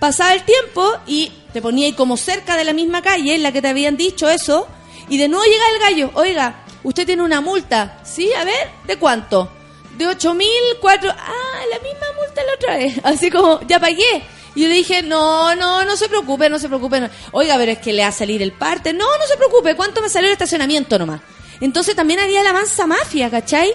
[0.00, 3.52] pasaba el tiempo y te ponía ahí como cerca de la misma calle en la
[3.52, 4.66] que te habían dicho eso.
[5.08, 8.00] Y de nuevo llega el gallo, oiga, usted tiene una multa.
[8.02, 8.32] ¿Sí?
[8.32, 9.52] A ver, ¿de cuánto?
[9.98, 10.48] De ocho mil,
[10.80, 11.10] cuatro...
[11.16, 12.94] Ah, la misma multa la otra vez.
[13.04, 14.22] Así como, ya pagué.
[14.56, 17.00] Y yo le dije, no, no, no se preocupe, no se preocupe.
[17.00, 17.08] no.
[17.32, 18.92] Oiga, pero es que le va a salir el parte.
[18.92, 21.20] No, no se preocupe, ¿cuánto me salió el estacionamiento nomás?
[21.60, 23.72] Entonces también había la mansa mafia, ¿cachai?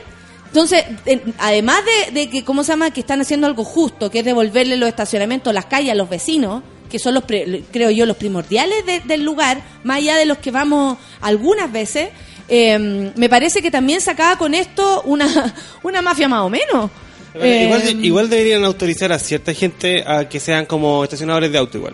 [0.48, 2.92] Entonces, en- además de, de que, ¿cómo se llama?
[2.92, 6.64] Que están haciendo algo justo, que es devolverle los estacionamientos, las calles a los vecinos,
[6.90, 10.40] que son los, pre- creo yo, los primordiales de- del lugar, más allá de los
[10.40, 12.10] que vamos algunas veces,
[12.50, 16.90] eh, me parece que también sacaba con esto una, una mafia más o menos.
[17.36, 21.78] Eh, igual, igual deberían autorizar a cierta gente a que sean como estacionadores de auto
[21.78, 21.94] igual.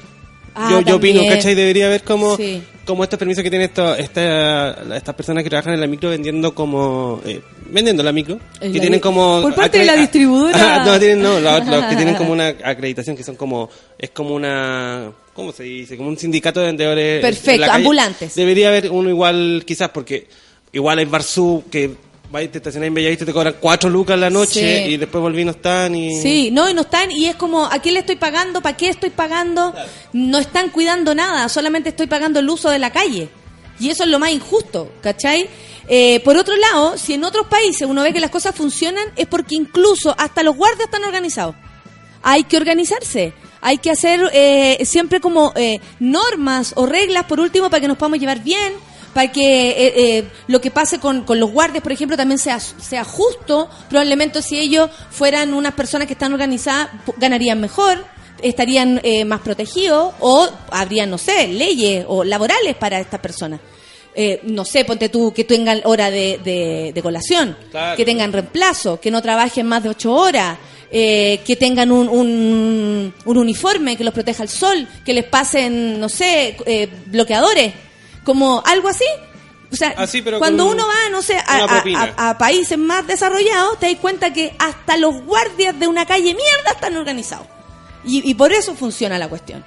[0.56, 1.22] Ah, yo, yo opino.
[1.28, 1.54] ¿cachai?
[1.54, 2.64] Debería haber como, Sí.
[2.86, 6.56] como estos permisos que tienen esto, esta, estas personas que trabajan en la micro vendiendo
[6.56, 7.22] como...
[7.26, 8.40] Eh, vendiendo la micro.
[8.62, 9.42] Que la tienen como...
[9.42, 10.76] por parte de la distribuidora.
[10.78, 13.70] Ah, no, tienen, no, los, los que tienen como una acreditación que son como...
[14.00, 15.12] Es como una...
[15.34, 15.98] ¿Cómo se dice?
[15.98, 17.22] Como un sindicato de vendedores.
[17.22, 18.36] Perfecto, ambulantes.
[18.36, 20.28] Debería haber uno igual, quizás, porque
[20.76, 21.96] igual hay Barzú que...
[22.34, 24.92] Va y te estacionas en Bellavista y te cobran cuatro lucas la noche Sí.
[24.94, 26.20] y después volví no están y...
[26.22, 28.62] Sí, no, y no están, y es como, ¿a quién le estoy pagando?
[28.62, 29.74] ¿Para qué estoy pagando?
[30.12, 33.30] No están cuidando nada, solamente estoy pagando el uso de la calle.
[33.80, 35.48] Y eso es lo más injusto, ¿cachai?
[35.88, 39.28] Eh, por otro lado, si en otros países uno ve que las cosas funcionan, es
[39.28, 41.56] porque incluso hasta los guardias están organizados.
[42.24, 43.34] Hay que organizarse.
[43.62, 47.98] Hay que hacer eh, siempre como eh, normas o reglas, por último, para que nos
[47.98, 48.74] podamos llevar bien,
[49.16, 52.60] para que eh, eh, lo que pase con, con los guardias, por ejemplo, también sea,
[52.60, 53.70] sea justo.
[53.90, 58.06] Probablemente si ellos fueran unas personas que están organizadas, ganarían mejor,
[58.42, 63.62] estarían eh, más protegidos o habrían, no sé, leyes o laborales para estas personas.
[64.14, 67.96] Eh, no sé, ponte tú, que tengan hora de, de, de colación, Claro.
[67.96, 70.58] que tengan reemplazo, que no trabajen más de ocho horas,
[70.92, 76.00] eh, que tengan un, un, un uniforme que los proteja el sol, que les pasen,
[76.00, 77.74] no sé, eh, bloqueadores,
[78.26, 79.06] como algo así.
[79.72, 84.00] O sea, Así, pero cuando uno va, no sé, a países más desarrollados, te das
[84.00, 87.48] cuenta que hasta los guardias de una calle mierda están organizados.
[88.04, 89.64] Y, y por eso funciona la cuestión.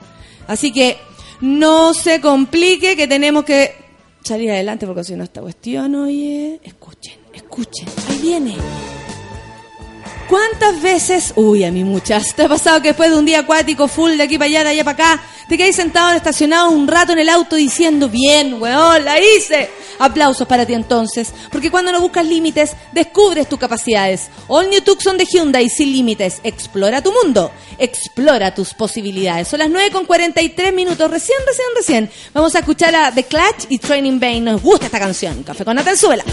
[0.47, 0.99] Así que
[1.41, 3.75] no se complique que tenemos que
[4.23, 8.57] salir adelante porque si no esta cuestión, oye, escuchen, escuchen, ahí viene.
[10.29, 13.89] ¿Cuántas veces, uy, a mí muchas, te ha pasado que después de un día acuático
[13.89, 17.13] full de aquí para allá, de allá para acá, te quedáis sentado estacionado un rato
[17.13, 19.71] en el auto diciendo, bien, weón, la hice?
[19.99, 24.29] Aplausos para ti entonces, porque cuando no buscas límites, descubres tus capacidades.
[24.49, 26.41] All New Tucson de Hyundai sin límites.
[26.45, 29.49] Explora tu mundo, explora tus posibilidades.
[29.49, 32.11] Son las 9 con 43 minutos, recién, recién, recién.
[32.35, 34.43] Vamos a escuchar a The Clutch y Training Bane.
[34.43, 35.43] Nos gusta esta canción.
[35.43, 36.25] Café con Natal, súbela.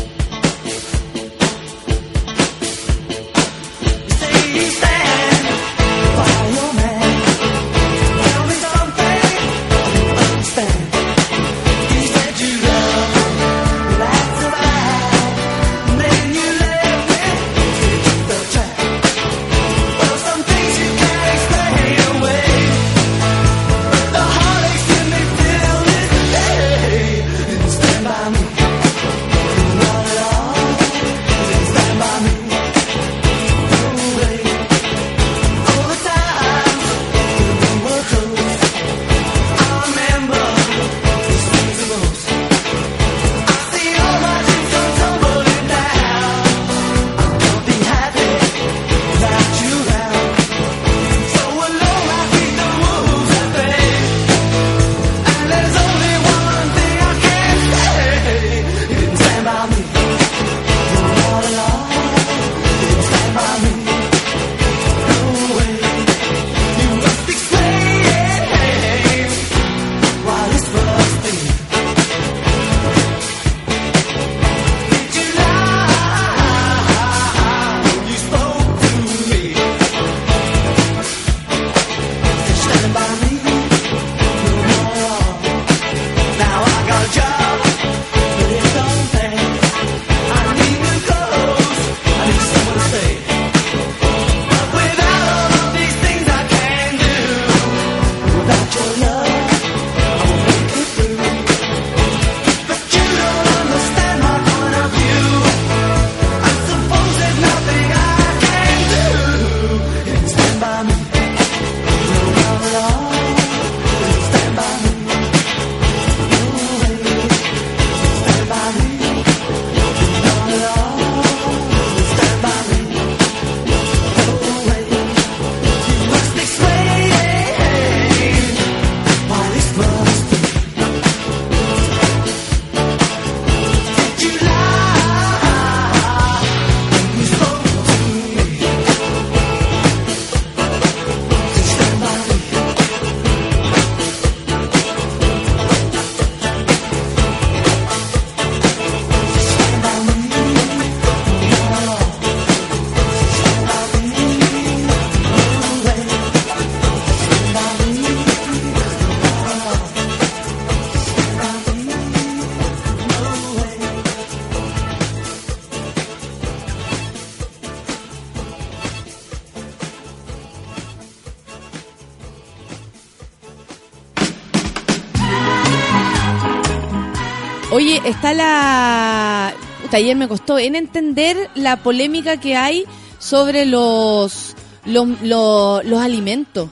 [177.75, 179.53] Oye, está la...
[179.81, 182.85] Puta, ayer me costó en entender la polémica que hay
[183.19, 184.55] sobre los,
[184.85, 186.69] los, los, los alimentos.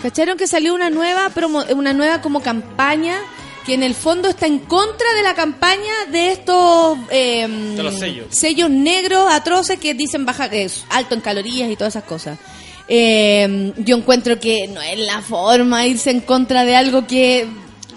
[0.00, 3.18] ¿Cacharon que salió una nueva, promo, una nueva como campaña
[3.66, 7.46] que en el fondo está en contra de la campaña de estos eh,
[7.76, 8.28] De los sellos.
[8.30, 12.38] sellos negros atroces que dicen baja, es alto en calorías y todas esas cosas.
[12.88, 17.46] Eh, yo encuentro que no es la forma irse en contra de algo que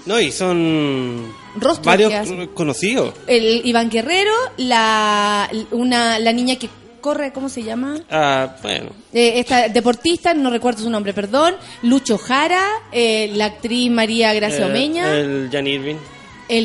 [0.05, 3.13] No, y son Rostros varios que conocidos.
[3.27, 6.69] el Iván Guerrero, la una la niña que
[7.01, 8.01] corre, ¿cómo se llama?
[8.09, 8.89] Ah, bueno.
[9.13, 14.65] Eh, esta deportista, no recuerdo su nombre, perdón, Lucho Jara, eh, la actriz María Gracia
[14.65, 15.95] Eh, Omeña, el, El Jan Irving.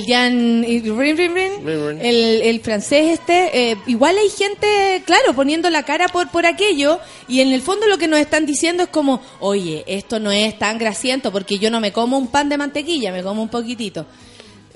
[0.06, 2.00] Jan Rin, Rin, rin.
[2.00, 6.98] el, el francés este, eh, igual hay gente, claro, poniendo la cara por, por aquello
[7.28, 10.58] y en el fondo lo que nos están diciendo es como, oye, esto no es
[10.58, 14.06] tan grasiento porque yo no me como un pan de mantequilla, me como un poquitito.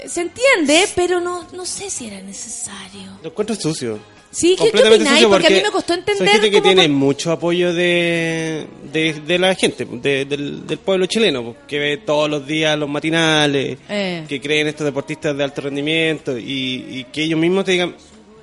[0.07, 3.19] Se entiende, pero no, no sé si era necesario.
[3.23, 3.99] Lo encuentro sucio.
[4.31, 5.25] Sí, ¿qué, qué opináis?
[5.27, 9.15] Porque a mí me costó Son entender gente que tiene por- mucho apoyo de, de,
[9.27, 12.89] de la gente, de- del, del pueblo chileno, pues, que ve todos los días los
[12.91, 14.25] matinales, Eh.
[14.29, 17.97] que creen estos deportistas de alto rendimiento y, y que ellos mismos te digan,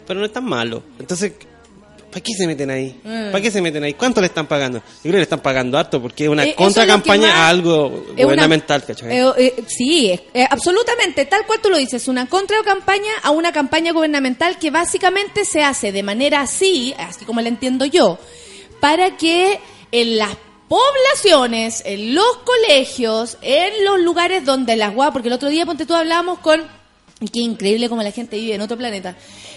[0.08, 0.82] pero no es tan malo.
[0.99, 1.34] Entonces,
[2.16, 2.97] ¿para qué se meten ahí?
[3.03, 3.28] Eh.
[3.30, 3.93] ¿Para qué se meten ahí?
[3.93, 4.80] ¿Cuánto le están pagando?
[4.80, 7.88] Yo creo que le están pagando harto porque es una Eh, es contracampaña a algo
[7.88, 9.18] Es una- gubernamental, ¿cachai?
[9.18, 10.18] eh, eh, sí,
[10.49, 15.61] absolutamente, tal cual tú lo dices, una contracampaña a una campaña gubernamental que básicamente se
[15.61, 18.18] hace de manera así, así como la entiendo yo,
[18.80, 19.59] para que
[19.91, 20.30] en las
[20.70, 25.86] poblaciones, en los colegios, en los lugares donde las guapas, porque el otro día, ponte
[25.86, 26.61] tú, hablábamos con,
[27.32, 29.16] qué increíble como la gente vive en otro planeta,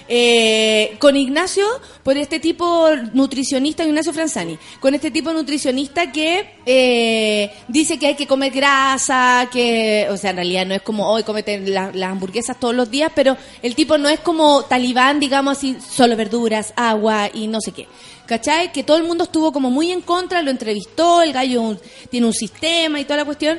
[0.08, 1.64] eh, con Ignacio,
[2.02, 8.14] por este tipo nutricionista, Ignacio Franzani, con este tipo nutricionista que eh, dice que hay
[8.14, 12.10] que comer grasa, que, o sea, en realidad no es como hoy comete la- las
[12.12, 16.72] hamburguesas todos los días, pero el tipo no es como talibán, digamos así, solo verduras,
[16.76, 17.86] agua y no sé qué.
[18.26, 18.72] ¿Cachai?
[18.72, 21.78] Que todo el mundo estuvo como muy en contra, lo entrevistó, el gallo
[22.10, 23.58] tiene un sistema y toda la cuestión.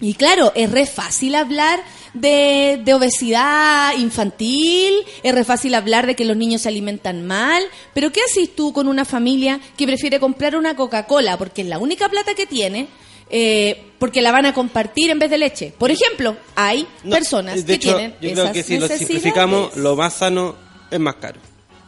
[0.00, 1.80] Y claro, es re fácil hablar
[2.12, 7.62] de, de obesidad infantil, es re fácil hablar de que los niños se alimentan mal,
[7.94, 11.78] pero ¿qué haces tú con una familia que prefiere comprar una Coca-Cola porque es la
[11.78, 12.88] única plata que tiene?
[13.28, 15.74] eh, porque la van a compartir en vez de leche.
[15.76, 18.86] Por ejemplo, hay No, personas de que hecho, tienen yo esas creo que si lo
[18.86, 20.54] simplificamos, lo más sano
[20.92, 21.40] es más caro.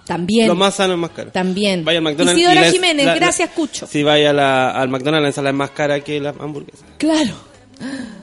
[0.05, 0.49] También.
[0.49, 1.31] Lo más sano es más caro.
[1.31, 1.85] También.
[1.85, 2.41] Vaya al McDonald's.
[2.41, 3.87] Isidora y la- Jiménez, la- gracias, Cucho.
[3.87, 6.85] Si vaya la- al McDonald's, la ensalada es más cara que la hamburguesa.
[6.99, 7.35] Claro.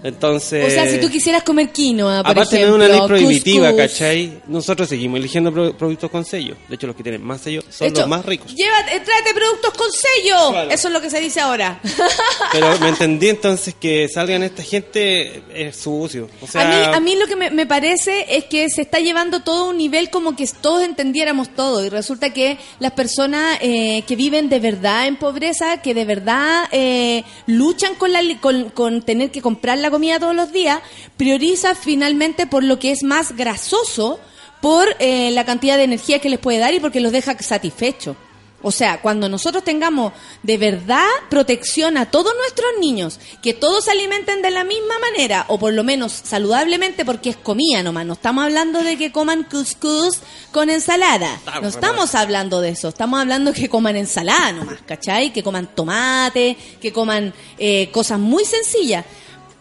[0.03, 0.65] Entonces.
[0.65, 3.81] O sea, si tú quisieras comer quinoa, por Aparte ejemplo, una ley prohibitiva, cuscús.
[3.91, 4.41] ¿cachai?
[4.47, 6.55] Nosotros seguimos eligiendo pro- productos con sello.
[6.69, 8.53] De hecho, los que tienen más sello son Esto, los más ricos.
[8.53, 10.49] Llévate, tráete productos con sello.
[10.51, 10.69] Claro.
[10.71, 11.79] Eso es lo que se dice ahora.
[12.51, 16.29] Pero me entendí entonces que salgan esta gente es sucio.
[16.41, 18.99] O sea, a, mí, a mí lo que me, me parece es que se está
[18.99, 23.57] llevando todo a un nivel como que todos entendiéramos todo y resulta que las personas
[23.61, 28.69] eh, que viven de verdad en pobreza, que de verdad eh, luchan con, la, con,
[28.69, 30.79] con tener que comprar la comida todos los días,
[31.17, 34.19] prioriza finalmente por lo que es más grasoso,
[34.59, 38.17] por eh, la cantidad de energía que les puede dar y porque los deja satisfechos.
[38.63, 43.91] O sea, cuando nosotros tengamos de verdad protección a todos nuestros niños, que todos se
[43.91, 48.13] alimenten de la misma manera, o por lo menos saludablemente porque es comida nomás, no
[48.13, 50.21] estamos hablando de que coman cuscús
[50.51, 55.31] con ensalada, no estamos hablando de eso, estamos hablando que coman ensalada nomás, ¿cachai?
[55.31, 59.05] Que coman tomate, que coman eh, cosas muy sencillas.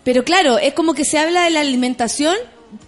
[0.04, 2.36] Pero claro, es como que se habla de la alimentación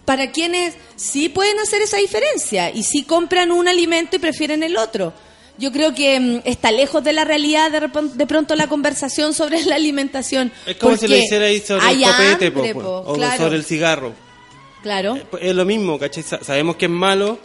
[0.04, 4.76] para quienes sí pueden hacer esa diferencia y sí compran un alimento y prefieren el
[4.76, 5.12] otro.
[5.58, 9.64] Yo creo que mm, está lejos de la realidad de, de pronto la conversación sobre
[9.64, 10.52] la alimentación.
[10.66, 13.56] es como si lo hiciera ahí sobre el copete hambre, po, po, o claro, sobre
[13.56, 14.12] el cigarro.
[14.82, 15.18] Claro.
[15.30, 16.22] Pues Es lo mismo, ¿cachai?
[16.22, 17.38] Sa- Sabemos que es malo,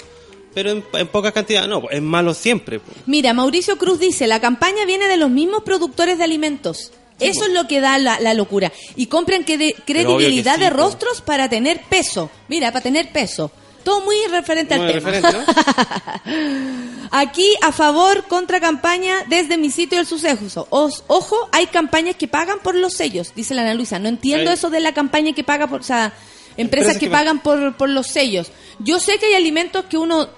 [0.53, 1.69] pero en, en pocas cantidades.
[1.69, 2.79] No, es malo siempre.
[2.79, 2.91] po.
[3.05, 6.91] Mira, Mauricio Cruz dice, la campaña viene de los mismos productores de alimentos.
[7.21, 8.71] Eso es lo que da la, la locura.
[8.95, 12.29] Y compran que de- que credibilidad sí, de rostros para tener peso.
[12.47, 13.51] Mira, para tener peso.
[13.83, 15.11] Todo muy referente Muy al tema.
[15.11, 15.37] referente,
[16.25, 16.41] ¿no?
[17.11, 20.67] Aquí a favor, contra campaña desde mi sitio del suceso.
[20.69, 23.99] Os- ojo, hay campañas que pagan por los sellos, dice la Ana Luisa.
[23.99, 27.05] No entiendo Hay- eso de la campaña que paga por, o sea, empresas Empresas que
[27.07, 28.51] que pagan por, por los sellos.
[28.79, 30.29] Yo sé que hay alimentos que uno,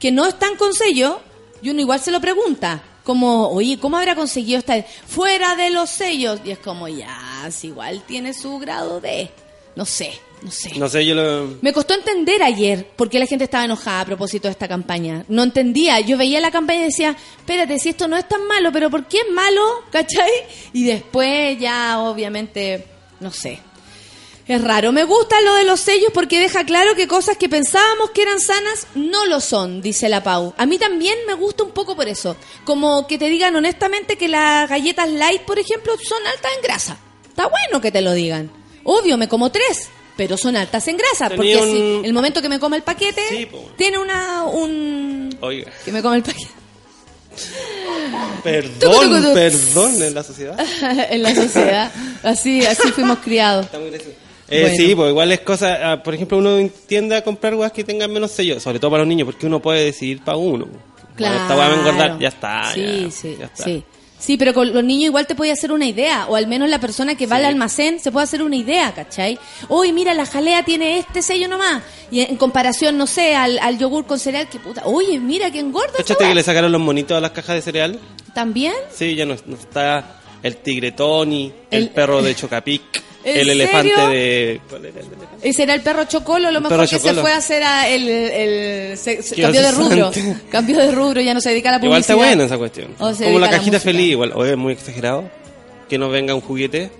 [0.00, 1.20] que no están con sello,
[1.62, 2.82] y uno igual se lo pregunta.
[3.08, 4.84] Como, oye, ¿cómo habrá conseguido esta?
[5.06, 6.40] Fuera de los sellos.
[6.44, 9.30] Y es como, ya, si igual tiene su grado de,
[9.76, 10.78] no sé, no sé.
[10.78, 11.56] No sé, yo lo...
[11.62, 15.24] Me costó entender ayer por qué la gente estaba enojada a propósito de esta campaña.
[15.28, 16.00] No entendía.
[16.00, 19.06] Yo veía la campaña y decía, espérate, si esto no es tan malo, pero ¿por
[19.06, 19.62] qué es malo?
[19.90, 20.30] ¿Cachai?
[20.74, 22.84] Y después ya, obviamente,
[23.20, 23.58] no sé.
[24.48, 24.92] Es raro.
[24.92, 28.40] Me gusta lo de los sellos porque deja claro que cosas que pensábamos que eran
[28.40, 30.54] sanas no lo son, dice la Pau.
[30.56, 32.34] A mí también me gusta un poco por eso.
[32.64, 36.96] Como que te digan honestamente que las galletas light, por ejemplo, son altas en grasa.
[37.28, 38.50] Está bueno que te lo digan.
[38.84, 41.28] Obvio, me como tres, pero son altas en grasa.
[41.28, 43.70] Tenía porque un- si el momento que me come el paquete, Sí, po.
[43.76, 44.44] tiene una...
[44.44, 45.36] un...
[45.42, 46.48] Oiga, Que me come el paquete.
[48.42, 50.58] perdón, perdón en la sociedad.
[51.10, 51.92] en la sociedad.
[52.22, 53.66] Así, así fuimos criados.
[53.66, 54.16] Está muy gracioso.
[54.50, 54.76] Eh, Bueno.
[54.76, 58.10] Sí, pues igual es cosa, ah, por ejemplo, uno tiende a comprar weas que tengan
[58.12, 60.66] menos sello, sobre todo para los niños, porque uno puede decidir para uno.
[61.18, 62.72] Bueno, esta wea va a engordar, ya está.
[62.72, 63.64] Sí, ya, sí, ya está.
[63.64, 63.84] sí.
[64.20, 66.80] Sí, pero con los niños igual te puede hacer una idea, o al menos la
[66.80, 69.38] persona que va al almacén se puede hacer una idea, ¿cachai?
[69.68, 73.78] Uy, mira, la jalea tiene este sello nomás, y en comparación, no sé, al, al
[73.78, 77.16] yogur con cereal, que puta, oye, mira, que engorda ¿Cachaste que le sacaron los monitos
[77.16, 78.00] a las cajas de cereal?
[78.34, 78.72] ¿También?
[78.92, 83.50] Sí, ya no, no está el tigre Tony, el, El- perro de Chocapic, ¿En el
[83.50, 84.08] elefante serio?
[84.08, 84.60] de...
[84.68, 85.48] ¿Cuál era el elefante?
[85.48, 88.08] Ese era el perro Chocolo, lo El mejor que se fue a hacer a el,
[88.08, 90.10] el- se, se Qué cambió de rubro,
[90.50, 92.16] cambió de rubro, ya no se dedica a la Igual publicidad.
[92.16, 92.94] está buena esa cuestión.
[92.98, 94.32] O Como la cajita feliz, igual.
[94.34, 95.30] Oye, es muy exagerado.
[95.88, 96.90] Que no venga un juguete.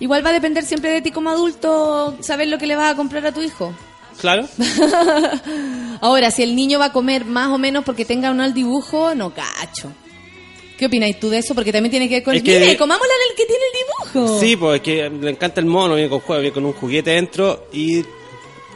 [0.00, 2.96] Igual va a depender siempre de ti como adulto saber lo que le vas a
[2.96, 3.74] comprar a tu hijo.
[4.20, 4.46] Claro.
[6.00, 9.14] Ahora, si el niño va a comer más o menos porque tenga uno al dibujo,
[9.14, 9.92] no cacho.
[10.78, 11.54] ¿Qué opináis tú de eso?
[11.54, 12.34] Porque también tiene que ver con...
[12.36, 14.40] Es que- Mire, comámosla del que tiene el dibujo.
[14.40, 17.10] Sí, pues es que le encanta el mono, viene con juego, viene con un juguete
[17.10, 18.04] dentro y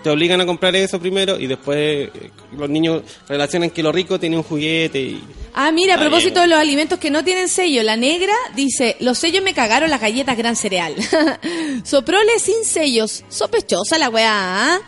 [0.02, 4.18] te obligan a comprar eso primero y después eh, los niños relacionan que lo rico
[4.18, 5.22] tiene un juguete y...
[5.54, 9.16] Ah, mira, a propósito de los alimentos que no tienen sello, la negra dice, los
[9.18, 10.96] sellos me cagaron las galletas gran cereal.
[11.84, 14.74] Soprole sin sellos, sospechosa la weá.
[14.74, 14.80] ¿ah?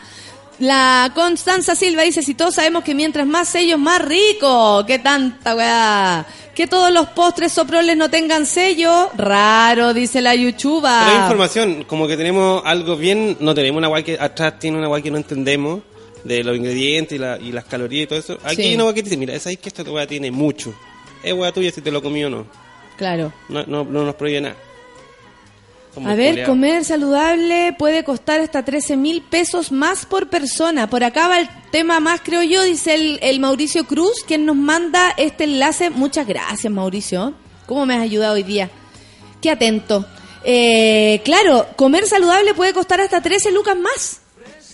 [0.60, 4.84] La Constanza Silva dice, si todos sabemos que mientras más sellos, más rico.
[4.86, 6.26] ¿Qué tanta weá?
[6.54, 9.10] Que todos los postres soproles no tengan sello.
[9.16, 11.00] Raro, dice la Yuchuba.
[11.04, 14.78] Pero hay información, como que tenemos algo bien, no tenemos una guay que atrás tiene
[14.78, 15.80] una guay que no entendemos
[16.22, 18.38] de los ingredientes y, la- y las calorías y todo eso.
[18.44, 18.62] Aquí Sí.
[18.62, 20.72] hay una guay que dice, mira, sabes que esta weá tiene mucho.
[21.24, 22.46] Es weá tuya si te lo comí o no.
[22.96, 23.32] Claro.
[23.48, 24.54] No, no, no nos prohíbe nada.
[26.04, 30.88] A ver, comer saludable puede costar hasta 13 mil pesos más por persona.
[30.90, 34.56] Por acá va el tema más, creo yo, dice el, el Mauricio Cruz, quien nos
[34.56, 35.90] manda este enlace.
[35.90, 37.34] Muchas gracias, Mauricio.
[37.66, 38.70] ¿Cómo me has ayudado hoy día?
[39.40, 40.04] Qué atento.
[40.44, 44.20] Eh, claro, comer saludable puede costar hasta 13 lucas más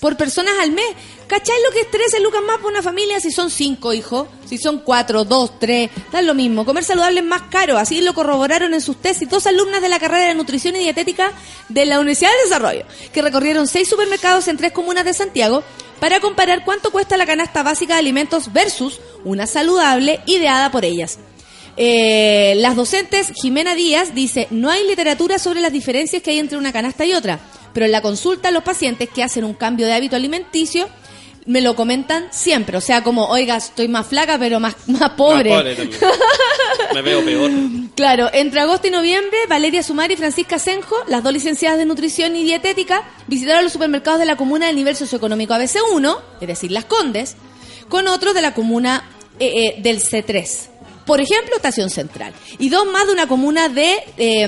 [0.00, 0.86] por personas al mes.
[1.30, 4.26] ¿Cachai lo que es 13 lucas más por una familia si son 5 hijos?
[4.46, 6.64] Si son 4, 2, 3, da lo mismo.
[6.64, 10.00] Comer saludable es más caro, así lo corroboraron en sus tesis dos alumnas de la
[10.00, 11.30] carrera de Nutrición y Dietética
[11.68, 15.62] de la Universidad de Desarrollo, que recorrieron seis supermercados en tres comunas de Santiago
[16.00, 21.20] para comparar cuánto cuesta la canasta básica de alimentos versus una saludable ideada por ellas.
[21.76, 26.58] Eh, las docentes, Jimena Díaz dice, no hay literatura sobre las diferencias que hay entre
[26.58, 27.38] una canasta y otra,
[27.72, 30.88] pero en la consulta los pacientes que hacen un cambio de hábito alimenticio
[31.46, 35.50] me lo comentan siempre, o sea, como, oiga, estoy más flaca pero más, más pobre.
[35.50, 36.00] Más pobre también.
[36.94, 37.50] Me veo peor.
[37.96, 42.34] Claro, entre agosto y noviembre, Valeria Sumar y Francisca Senjo, las dos licenciadas de nutrición
[42.34, 46.86] y dietética, visitaron los supermercados de la comuna del nivel socioeconómico ABC1, es decir, Las
[46.86, 47.36] Condes,
[47.90, 49.04] con otros de la comuna
[49.38, 50.68] eh, eh, del C3.
[51.04, 52.32] Por ejemplo, Estación Central.
[52.58, 53.96] Y dos más de una comuna de...
[54.16, 54.44] eh,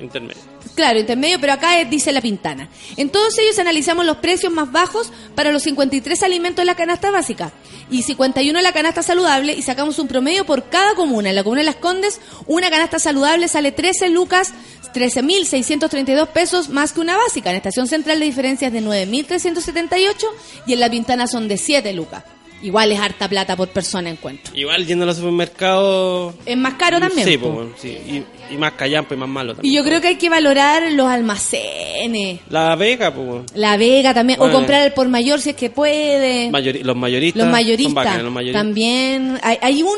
[0.00, 0.53] Intermedio.
[0.74, 2.68] Claro, intermedio, pero acá es- dice la pintana.
[2.96, 7.12] En todos ellos analizamos los precios más bajos para los 53 alimentos de la canasta
[7.12, 7.52] básica
[7.90, 11.28] y 51 de la canasta saludable y sacamos un promedio por cada comuna.
[11.30, 14.52] En la comuna de Las Condes, una canasta saludable sale 13 lucas,
[14.92, 17.50] 13.632 pesos más que una básica.
[17.50, 20.26] En Estación Central la diferencia es de 9.378
[20.66, 22.24] y en la pintana son de 7 lucas.
[22.62, 24.54] Igual es harta plata por persona encuentro.
[24.56, 26.34] Igual yendo a los supermercados...
[26.46, 27.26] Es más caro también.
[27.28, 27.66] Sí, po.
[27.76, 27.88] sí.
[27.88, 29.74] Y, y más callampo y más malo Y también.
[29.74, 32.40] yo creo que hay que valorar los almacenes.
[32.48, 33.42] La Vega, pues...
[33.54, 36.50] La Vega también, o comprar el por mayor si es que puede.
[36.50, 37.42] Mayori- los mayoristas.
[37.42, 38.62] Los mayoristas bacanes, los mayoristas.
[38.62, 39.38] también.
[39.42, 39.92] Hay, hay uno,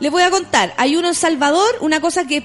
[0.00, 2.44] les voy a contar, hay uno en Salvador, una cosa que es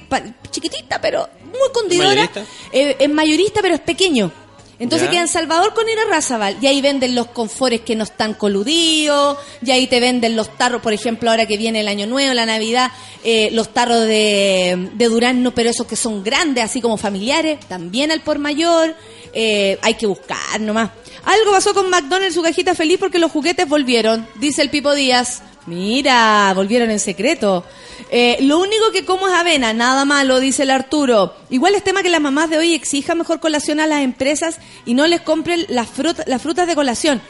[0.51, 2.09] chiquitita, pero muy condidora.
[2.09, 2.43] ¿Mayorista?
[2.71, 4.31] Eh, es mayorista, pero es pequeño.
[4.80, 5.11] Entonces Ya.
[5.11, 6.57] queda en Salvador con Ira Razabal.
[6.61, 9.38] Y ahí venden los confores que no están coludidos.
[9.65, 12.45] Y ahí te venden los tarros, por ejemplo, ahora que viene el Año Nuevo, la
[12.45, 12.91] Navidad,
[13.23, 17.59] eh, los tarros de, de durazno, pero esos que son grandes, así como familiares.
[17.67, 18.95] También al por mayor.
[19.34, 20.91] Eh, hay que buscar nomás.
[21.25, 25.41] Algo pasó con McDonald's, su cajita feliz, porque los juguetes volvieron, dice el Pipo Díaz.
[25.65, 27.65] Mira, volvieron en secreto.
[28.11, 31.33] Eh, lo único que como es avena, nada malo, dice el Arturo.
[31.49, 34.93] Igual es tema que las mamás de hoy exijan mejor colación a las empresas y
[34.93, 37.21] no les compren las, fruta- las frutas de colación.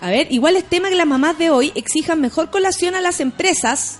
[0.00, 3.20] A ver, igual es tema que las mamás de hoy exijan mejor colación a las
[3.20, 3.98] empresas.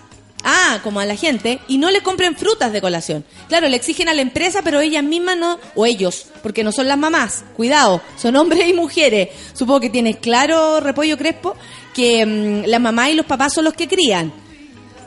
[0.49, 3.25] Ah, como a la gente, y no le compren frutas de colación.
[3.49, 6.87] Claro, le exigen a la empresa, pero ellas mismas no, o ellos, porque no son
[6.87, 7.43] las mamás.
[7.57, 9.31] Cuidado, son hombres y mujeres.
[9.55, 11.57] Supongo que tienes claro, Repollo Crespo,
[11.95, 14.33] que mm, las mamás y los papás son los que crían.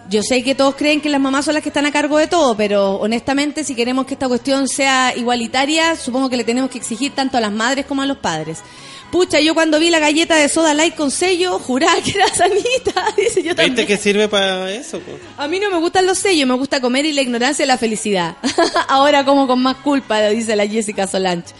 [0.09, 2.25] Yo sé que todos creen que las mamás son las que están a cargo de
[2.25, 6.79] todo, pero honestamente, si queremos que esta cuestión sea igualitaria, supongo que le tenemos que
[6.79, 8.63] exigir tanto a las madres como a los padres.
[9.11, 13.05] Pucha, yo cuando vi la galleta de soda light con sello, juraba que era sanita.
[13.17, 13.75] Dice yo también.
[13.75, 14.99] ¿Viste que sirve para eso?
[15.37, 17.77] A mí no me gustan los sellos, me gusta comer y la ignorancia y la
[17.77, 18.37] felicidad.
[18.87, 21.53] Ahora como con más culpa, dice la Jessica Solange.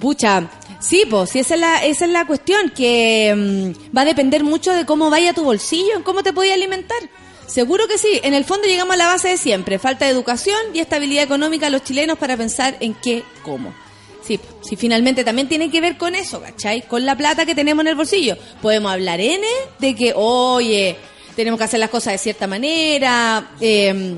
[0.00, 4.04] Pucha, sí, pues, sí, esa es la, esa es la cuestión, que mm, va a
[4.04, 6.98] depender mucho de cómo vaya tu bolsillo, en cómo te podías alimentar.
[7.46, 10.56] Seguro que sí, en el fondo llegamos a la base de siempre, falta de educación
[10.72, 13.74] y estabilidad económica a los chilenos para pensar en qué, cómo.
[14.22, 16.82] Sí, sí, finalmente también tiene que ver con eso, ¿cachai?
[16.82, 18.38] Con la plata que tenemos en el bolsillo.
[18.62, 19.46] Podemos hablar N
[19.78, 20.96] de que, oye,
[21.36, 24.14] tenemos que hacer las cosas de cierta manera, eh,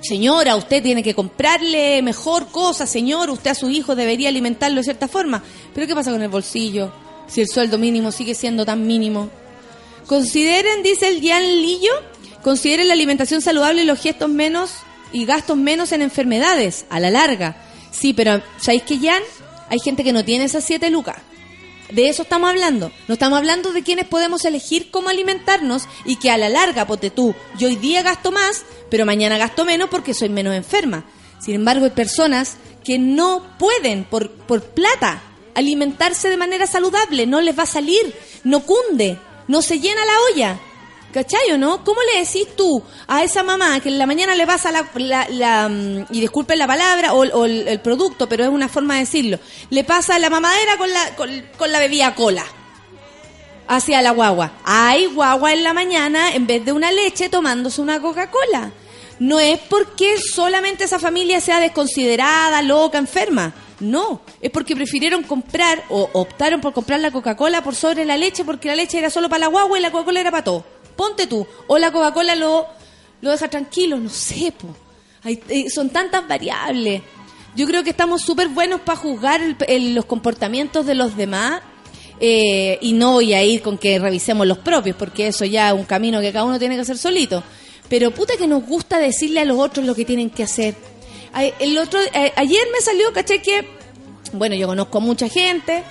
[0.00, 4.84] señora, usted tiene que comprarle mejor cosa, señor, usted a su hijo debería alimentarlo de
[4.84, 5.42] cierta forma.
[5.74, 6.92] Pero ¿qué pasa con el bolsillo?
[7.26, 9.30] Si el sueldo mínimo sigue siendo tan mínimo.
[10.06, 11.92] Consideren, dice el Gian Lillo,
[12.44, 14.70] consideren la alimentación saludable y los gestos menos
[15.12, 17.56] y gastos menos en enfermedades, a la larga.
[17.90, 19.22] Sí, pero ¿sabéis que Jan?
[19.70, 21.16] Hay gente que no tiene esas siete lucas.
[21.90, 22.92] De eso estamos hablando.
[23.08, 27.10] No estamos hablando de quienes podemos elegir cómo alimentarnos y que a la larga, pote
[27.10, 31.04] tú, yo hoy día gasto más, pero mañana gasto menos porque soy menos enferma.
[31.40, 35.22] Sin embargo, hay personas que no pueden, por, por plata,
[35.54, 37.26] alimentarse de manera saludable.
[37.26, 38.14] No les va a salir.
[38.44, 39.18] no cunde,
[39.48, 40.60] no se llena la olla.
[41.14, 41.84] ¿Cachai o no?
[41.84, 44.84] ¿Cómo le decís tú a esa mamá que en la mañana le pasa la,
[45.30, 48.94] la, mm, y disculpen la palabra o, o el, el producto, pero es una forma
[48.94, 49.38] de decirlo,
[49.70, 52.44] le pasa la mamadera con la, con, con la bebida cola
[53.68, 54.54] hacia la guagua.
[54.64, 58.72] Hay guagua en la mañana en vez de una leche tomándose una Coca-Cola.
[59.20, 63.54] No es porque solamente esa familia sea desconsiderada, loca, enferma.
[63.78, 68.44] No, es porque prefirieron comprar o optaron por comprar la Coca-Cola por sobre la leche
[68.44, 70.73] porque la leche era solo para la guagua y la Coca-Cola era para todo.
[70.96, 71.46] Ponte tú.
[71.66, 72.66] O la Coca-Cola lo,
[73.20, 74.68] lo deja tranquilo, no sé, po.
[75.24, 77.02] Eh, son tantas variables.
[77.56, 81.62] Yo creo que estamos súper buenos para juzgar el- el- los comportamientos de los demás
[82.20, 85.74] eh, y no voy a ir con que revisemos los propios, porque eso ya es
[85.74, 87.42] un camino que cada uno tiene que hacer solito.
[87.88, 90.74] Pero puta que nos gusta decirle a los otros lo que tienen que hacer.
[91.58, 93.66] El otro, eh, ayer me salió, caché que,
[94.32, 95.82] bueno, yo conozco a mucha gente,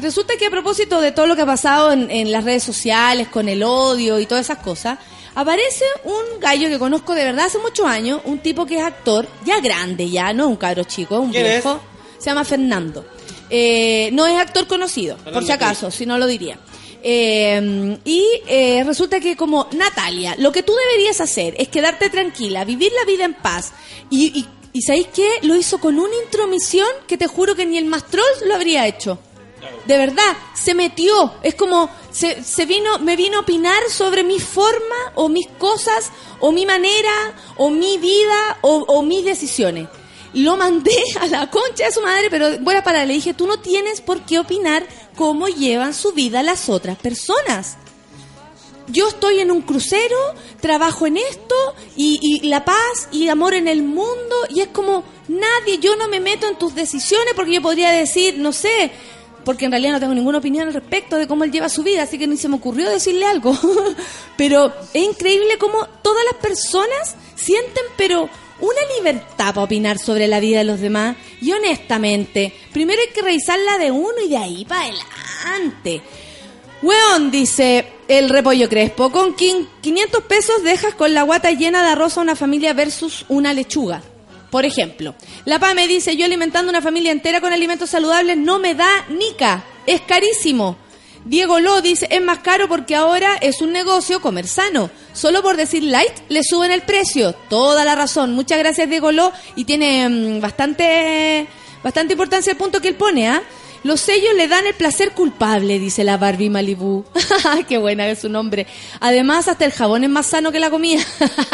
[0.00, 3.28] resulta que a propósito de todo lo que ha pasado en, en las redes sociales,
[3.28, 4.98] con el odio y todas esas cosas,
[5.34, 9.26] aparece un gallo que conozco de verdad hace muchos años, un tipo que es actor,
[9.44, 11.52] ya grande ya, no es un cabro chico, es un ¿Quién es?
[11.64, 11.80] viejo,
[12.18, 13.04] se llama Fernando.
[13.48, 16.58] Eh, no es actor conocido, por si acaso, si no lo diría.
[17.02, 22.64] Eh, y eh, resulta que como Natalia, lo que tú deberías hacer es quedarte tranquila,
[22.64, 23.72] vivir la vida en paz.
[24.10, 25.28] Y, y, y ¿sabéis qué?
[25.42, 28.86] Lo hizo con una intromisión que te juro que ni el más troll lo habría
[28.86, 29.18] hecho.
[29.86, 31.34] De verdad, se metió.
[31.42, 36.10] Es como, se, se vino, me vino a opinar sobre mi forma, o mis cosas,
[36.38, 39.88] o mi manera, o mi vida, o, o mis decisiones.
[40.32, 43.58] Lo mandé a la concha de su madre, pero bueno, para le dije, tú no
[43.58, 44.86] tienes por qué opinar
[45.16, 47.76] cómo llevan su vida las otras personas
[48.92, 50.16] yo estoy en un crucero,
[50.60, 51.54] trabajo en esto
[51.96, 56.08] y, y la paz y amor en el mundo y es como nadie, yo no
[56.08, 58.90] me meto en tus decisiones porque yo podría decir, no sé,
[59.44, 62.02] porque en realidad no tengo ninguna opinión al respecto de cómo él lleva su vida,
[62.02, 63.56] así que ni se me ocurrió decirle algo.
[64.36, 68.28] pero es increíble cómo todas las personas sienten, pero
[68.60, 71.16] una libertad para opinar sobre la vida de los demás.
[71.40, 76.02] Y honestamente, primero hay que revisar la de uno y de ahí para adelante.
[76.82, 81.90] Weón, dice el repollo crespo, con quin- 500 pesos dejas con la guata llena de
[81.90, 84.02] arroz a una familia versus una lechuga.
[84.50, 88.74] Por ejemplo, la PAME dice, yo alimentando una familia entera con alimentos saludables no me
[88.74, 90.76] da nica, es carísimo.
[91.24, 94.90] Diego Lo dice, es más caro porque ahora es un negocio comer sano.
[95.12, 97.34] Solo por decir light le suben el precio.
[97.48, 98.32] Toda la razón.
[98.32, 101.46] Muchas gracias Diego Lo y tiene mm, bastante,
[101.82, 103.42] bastante importancia el punto que él pone, ¿ah?
[103.82, 107.04] Los sellos le dan el placer culpable, dice la Barbie Malibu.
[107.68, 108.66] Qué buena es su nombre.
[109.00, 111.02] Además, hasta el jabón es más sano que la comida.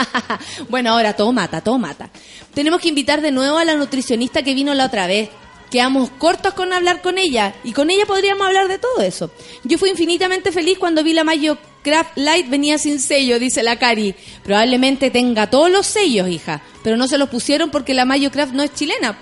[0.69, 2.11] bueno, ahora todo mata, todo mata.
[2.53, 5.29] Tenemos que invitar de nuevo a la nutricionista que vino la otra vez.
[5.71, 9.31] Quedamos cortos con hablar con ella y con ella podríamos hablar de todo eso.
[9.65, 13.77] Yo fui infinitamente feliz cuando vi la Mayo Craft Light venía sin sello, dice la
[13.77, 14.15] Cari.
[14.43, 18.53] Probablemente tenga todos los sellos, hija, pero no se los pusieron porque la Mayo Craft
[18.53, 19.19] no es chilena.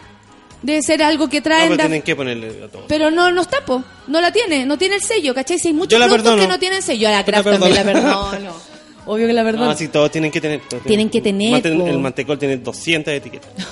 [0.65, 2.87] Debe ser algo que No, traen pero de- tienen que ponerle a todo.
[2.89, 3.85] pero no, no está, po.
[4.07, 5.59] No la tiene, no tiene el sello, ¿cachai?
[5.59, 6.43] Si hay muchos productos perdono.
[6.43, 7.09] que no tienen sello.
[7.09, 8.53] A la Kraft también la perdono.
[9.07, 9.67] Obvio que la perdono.
[9.67, 10.61] No, sí, todos tienen que tener.
[10.67, 11.87] todos Tienen que tener, Mante- po.
[11.87, 13.51] El mantecol tiene 200 etiquetas.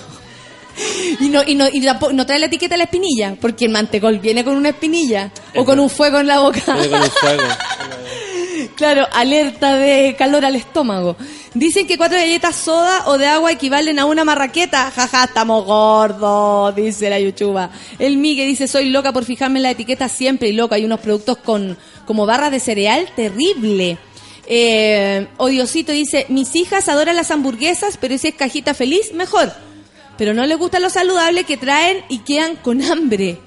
[1.20, 3.70] Y no, y no, y tampoco- no trae la etiqueta de la espinilla, porque el
[3.72, 6.60] mantecol viene con una espinilla o con un fuego en la boca.
[6.74, 7.42] Viene con un fuego.
[8.76, 11.16] Claro, alerta de calor al estómago.
[11.54, 14.90] Dicen que cuatro galletas soda o de agua equivalen a una marraqueta.
[14.90, 17.70] Jaja, estamos gordos, dice la yuchuba.
[17.98, 20.76] El Migue dice, soy loca por fijarme en la etiqueta siempre y loca.
[20.76, 23.98] Hay unos productos con como barras de cereal terrible.
[24.46, 29.52] Eh, Odiosito dice, mis hijas adoran las hamburguesas, pero si es cajita feliz, mejor.
[30.16, 33.38] Pero no les gusta lo saludable que traen y quedan con hambre.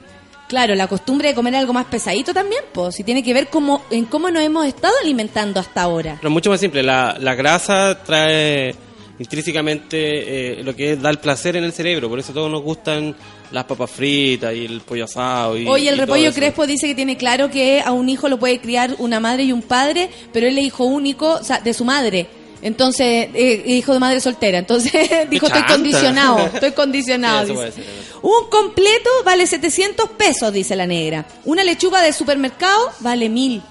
[0.47, 3.83] Claro, la costumbre de comer algo más pesadito también, pues, si tiene que ver cómo,
[3.89, 6.15] en cómo nos hemos estado alimentando hasta ahora.
[6.17, 6.83] Pero es mucho más simple.
[6.83, 8.75] La, la grasa trae
[9.17, 12.09] intrínsecamente eh, lo que da el placer en el cerebro.
[12.09, 13.15] Por eso todos nos gustan
[13.51, 15.57] las papas fritas y el pollo asado.
[15.57, 18.37] Y, Oye, el y repollo crespo dice que tiene claro que a un hijo lo
[18.37, 21.73] puede criar una madre y un padre, pero él es hijo único o sea, de
[21.73, 22.27] su madre.
[22.65, 24.57] Entonces, eh, hijo de madre soltera.
[24.57, 24.91] Entonces,
[25.29, 27.53] dijo, estoy condicionado, estoy condicionado.
[28.23, 31.27] Un completo vale 700 pesos, dice la negra.
[31.45, 33.61] Una lechuga de supermercado vale mil.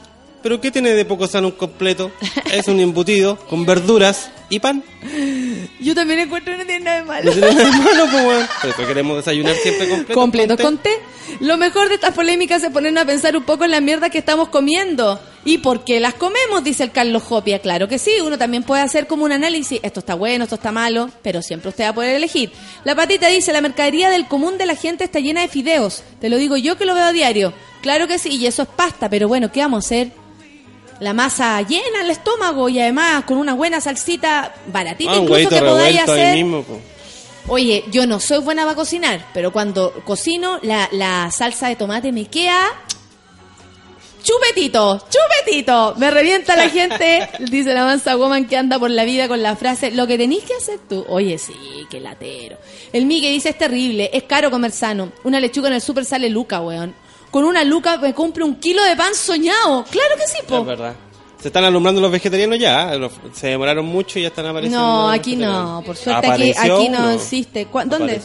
[0.45, 2.13] ¿Pero qué tiene de poco sano un completo?
[2.53, 4.83] Es un embutido con verduras y pan.
[5.81, 7.33] Yo también encuentro que no tiene nada de No malo.
[7.33, 8.47] tiene nada de malo, pues, weón.
[8.61, 10.15] Por eso queremos desayunar siempre completo.
[10.21, 10.91] Completos con con té.
[11.41, 14.19] Lo mejor de estas polémicas es ponernos a pensar un poco en la mierda que
[14.19, 15.21] estamos comiendo.
[15.47, 16.63] ¿Y por qué las comemos?
[16.65, 17.59] Dice el Carlos Jopia.
[17.59, 19.81] Claro que sí, uno también puede hacer como un análisis.
[19.83, 22.53] Esto está bueno, esto está malo, pero siempre usted va a poder elegir.
[22.85, 26.03] La patita dice, la mercadería del común de la gente está llena de fideos.
[26.21, 27.53] Te lo digo yo que lo veo a diario.
[27.83, 30.13] Claro que sí, y eso es pasta, pero bueno, ¿qué vamos a hacer?
[31.01, 35.61] La masa llena el estómago y además con una buena salsita baratita Ah, incluso que
[35.61, 36.27] podáis hacer.
[36.27, 36.81] ahí mismo, po.
[37.49, 42.11] Oye, yo no soy buena para cocinar, pero cuando cocino la, la salsa de tomate
[42.11, 42.69] me queda
[44.23, 45.95] chupetito, chupetito.
[45.99, 49.57] Me revienta la gente, dice la mansa woman que anda por la vida con la
[49.57, 51.05] frase, lo que tenéis que hacer tú.
[51.09, 51.53] Oye, sí,
[51.91, 52.57] qué latero.
[52.93, 55.13] El Migue dice, es terrible, es caro comer sano.
[55.25, 56.95] Una lechuga en el súper sale luca, weón.
[57.35, 59.85] Con una luca me compro un kilo de pan soñado.
[59.91, 60.59] Claro que sí, po.
[60.61, 60.95] Es verdad.
[61.43, 62.95] Se están alumbrando los vegetarianos ya.
[62.95, 64.79] los- Se demoraron mucho y ya están apareciendo.
[64.81, 67.67] No, aquí no, por suerte aquí, ¿Apareció aquí no existe.
[67.67, 68.21] ¿Cuá- ¿Dónde?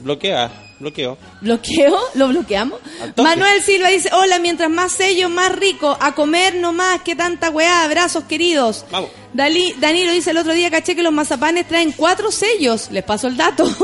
[0.00, 1.16] Bloquea, bloqueó.
[1.40, 1.96] ¿Bloqueo?
[2.12, 2.80] ¿Lo bloqueamos?
[3.16, 7.82] Manuel Silva dice, hola, mientras más sello, más rico, a comer nomás, que tanta weá,
[7.84, 8.84] abrazos queridos.
[8.90, 9.08] Vamos.
[9.32, 13.26] Dalí, Danilo dice, el otro día caché que los mazapanes traen cuatro sellos, les paso
[13.26, 13.64] el dato.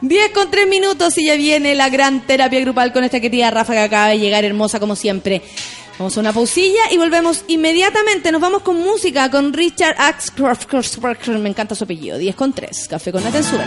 [0.00, 3.72] 10 con 3 minutos y ya viene la gran terapia grupal con esta querida Rafa
[3.72, 5.42] que acaba de llegar hermosa como siempre.
[5.98, 8.32] Vamos a una pausilla y volvemos inmediatamente.
[8.32, 10.66] Nos vamos con música con Richard Axcroft.
[11.28, 12.18] Me encanta su apellido.
[12.18, 12.88] 10 con 3.
[12.88, 13.64] Café con la censura.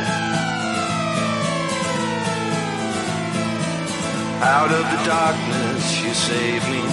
[4.40, 6.84] Out of the darkness, you saved me.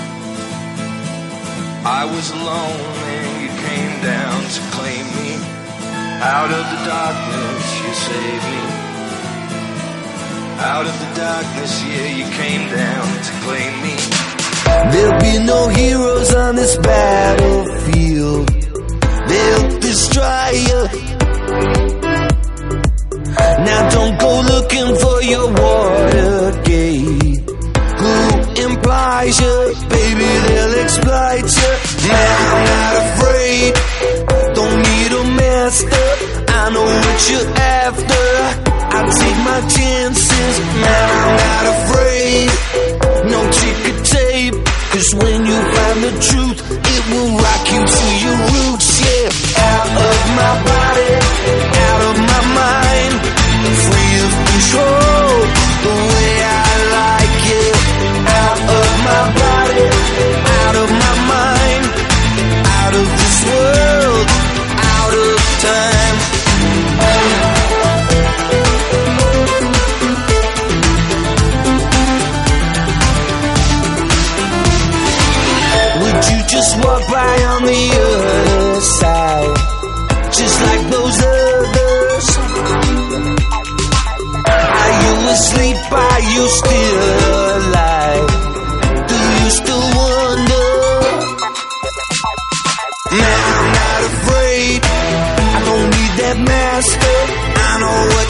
[1.84, 5.63] I was alone and you came down to claim me.
[6.22, 8.62] Out of the darkness, you saved me.
[10.60, 13.94] Out of the darkness, yeah, you came down to claim me.
[14.92, 18.48] There'll be no heroes on this battlefield.
[19.28, 20.80] They'll destroy you.
[23.66, 27.34] Now don't go looking for your Watergate.
[28.00, 28.14] Who
[28.66, 29.74] implies you?
[29.88, 31.72] Baby, they'll exploit you.
[32.08, 33.03] Man, I'm not
[35.64, 35.88] a master.
[36.48, 38.26] I know what you're after.
[38.96, 40.54] I take my chances.
[40.82, 42.48] Man, I'm not afraid.
[43.32, 44.56] No ticket tape.
[44.92, 46.58] Cause when you find the truth,
[46.94, 48.90] it will rock you to your roots.
[49.04, 51.12] Yeah, out of my body,
[51.88, 53.14] out of my mind.
[53.84, 55.34] Free of control,
[55.84, 56.23] the way
[65.64, 66.16] time.
[76.00, 79.56] Would you just walk by on the other side?
[80.38, 82.26] Just like those others?
[84.80, 85.78] Are you asleep?
[85.92, 87.43] Are you still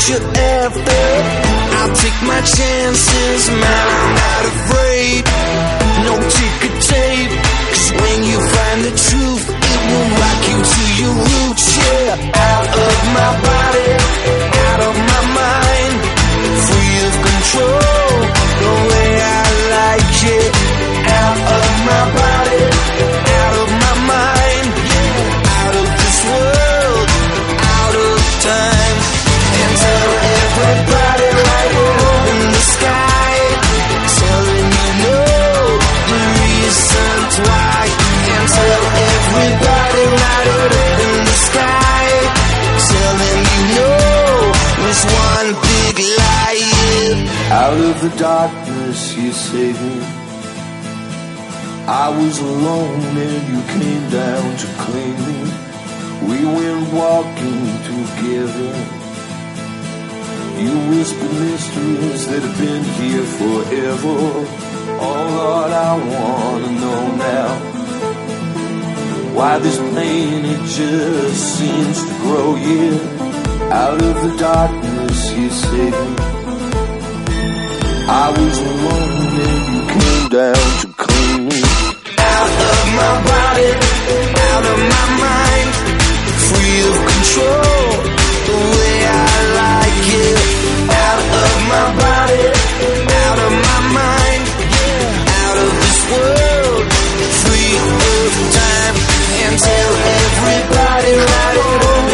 [0.04, 1.04] what you're after.
[1.78, 3.48] I'll take my chances.
[3.48, 5.22] Man, I'm not afraid.
[6.04, 7.32] No ticket tape.
[7.72, 11.66] Cause when you find the truth, it will rock you to your roots.
[11.76, 13.90] Yeah, out of my body,
[14.68, 15.94] out of my mind.
[16.64, 17.93] Free of control,
[48.04, 50.00] the darkness, you saved me.
[51.86, 55.40] I was alone and you came down to claim me.
[56.28, 58.72] We went walking together.
[60.64, 64.18] You whispered mysteries that have been here forever.
[65.06, 67.50] Oh Lord, I wanna know now
[69.36, 72.56] why this pain it just seems to grow.
[72.56, 76.23] Yeah, out of the darkness you saved me.
[78.16, 79.10] I was alone
[79.42, 81.60] and you came down to clean me.
[82.14, 85.70] Out of my body, out of my mind,
[86.46, 87.90] free of control,
[88.46, 90.38] the way I like it.
[90.94, 92.44] Out of my body,
[93.18, 94.42] out of my mind,
[95.42, 96.82] out of this world,
[97.42, 98.96] free of time.
[99.42, 99.92] And tell
[100.22, 102.13] everybody right up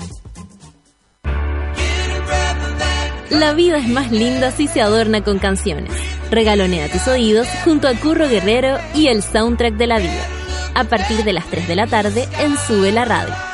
[3.31, 5.93] La vida es más linda si se adorna con canciones.
[6.29, 10.27] Regalonea tus oídos junto a Curro Guerrero y el soundtrack de la vida.
[10.75, 13.50] A partir de las 3 de la tarde en Sube la Radio.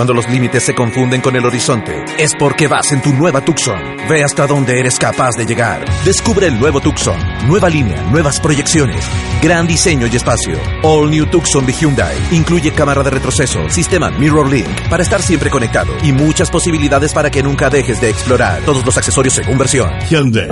[0.00, 3.78] Cuando los límites se confunden con el horizonte, es porque vas en tu nueva Tucson.
[4.08, 5.84] Ve hasta dónde eres capaz de llegar.
[6.06, 7.18] Descubre el nuevo Tucson.
[7.46, 9.04] Nueva línea, nuevas proyecciones,
[9.42, 10.58] gran diseño y espacio.
[10.82, 12.16] All New Tucson de Hyundai.
[12.30, 17.30] Incluye cámara de retroceso, sistema Mirror Link para estar siempre conectado y muchas posibilidades para
[17.30, 18.62] que nunca dejes de explorar.
[18.64, 19.90] Todos los accesorios según versión.
[20.08, 20.48] Hyundai.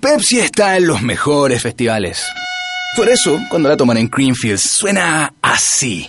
[0.00, 2.24] Pepsi está en los mejores festivales.
[2.96, 6.08] Por eso, cuando la toman en Greenfields, suena así.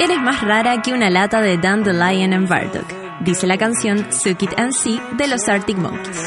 [0.00, 2.86] Eres más rara que una lata de Dandelion and Bardock,
[3.20, 6.22] dice la canción Suck It and See de los Arctic Monkeys.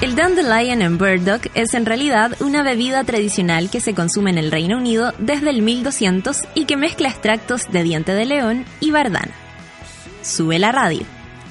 [0.00, 4.52] El Dandelion and Burdock es en realidad una bebida tradicional que se consume en el
[4.52, 9.32] Reino Unido desde el 1200 y que mezcla extractos de diente de león y bardana.
[10.22, 11.02] Sube la radio,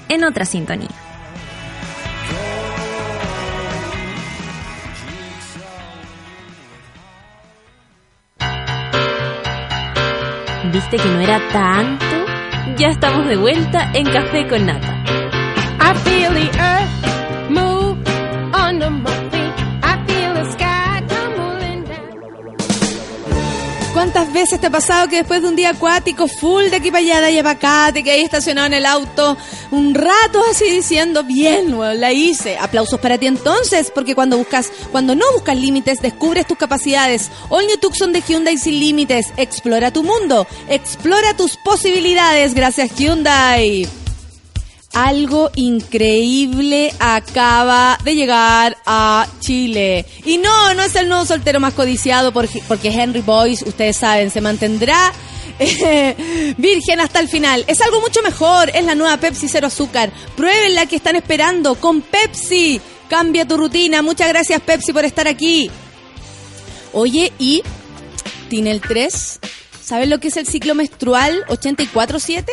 [0.08, 1.09] en otra sintonía.
[10.72, 12.06] ¿Viste que no era tanto?
[12.78, 15.04] Ya estamos de vuelta en Café con Nata.
[15.82, 17.09] I feel
[24.20, 27.00] ¿Cuántas veces te ha pasado que después de un día acuático, full de aquí para
[27.00, 29.38] allá, de allá para acá, te quedas estacionado en el auto
[29.72, 32.58] un rato así diciendo, bien, la hice.
[32.58, 37.32] Aplausos para ti entonces, porque cuando buscas, cuando no buscas límites, descubres tus capacidades.
[37.48, 39.32] All New Tucson de Hyundai sin límites.
[39.38, 42.54] Explora tu mundo, explora tus posibilidades.
[42.54, 43.88] Gracias Hyundai.
[44.94, 50.06] Algo increíble acaba de llegar a Chile.
[50.26, 54.42] Y no, no es el nuevo soltero más codiciado porque, Henry Boyce, ustedes saben, se
[54.42, 55.14] mantendrá
[55.60, 57.64] eh, virgen hasta el final.
[57.68, 58.72] Es algo mucho mejor.
[58.74, 60.12] Es la nueva Pepsi Cero Azúcar.
[60.36, 62.82] Pruébenla que están esperando con Pepsi.
[63.10, 64.02] Cambia tu rutina.
[64.02, 65.70] Muchas gracias Pepsi por estar aquí.
[66.94, 67.62] Oye, y
[68.50, 69.40] Tinel 3,
[69.84, 72.46] ¿sabes lo que es el ciclo menstrual 84-7?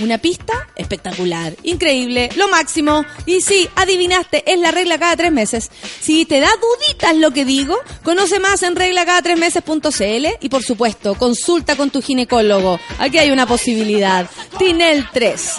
[0.00, 3.04] Una pista espectacular, increíble, lo máximo.
[3.24, 5.70] Y sí, adivinaste, es la regla cada tres meses.
[6.00, 11.76] Si te da duditas lo que digo, conoce más en reglacadatrésmeses.cl y por supuesto, consulta
[11.76, 12.78] con tu ginecólogo.
[12.98, 14.28] Aquí hay una posibilidad.
[14.58, 15.52] Tinel 3.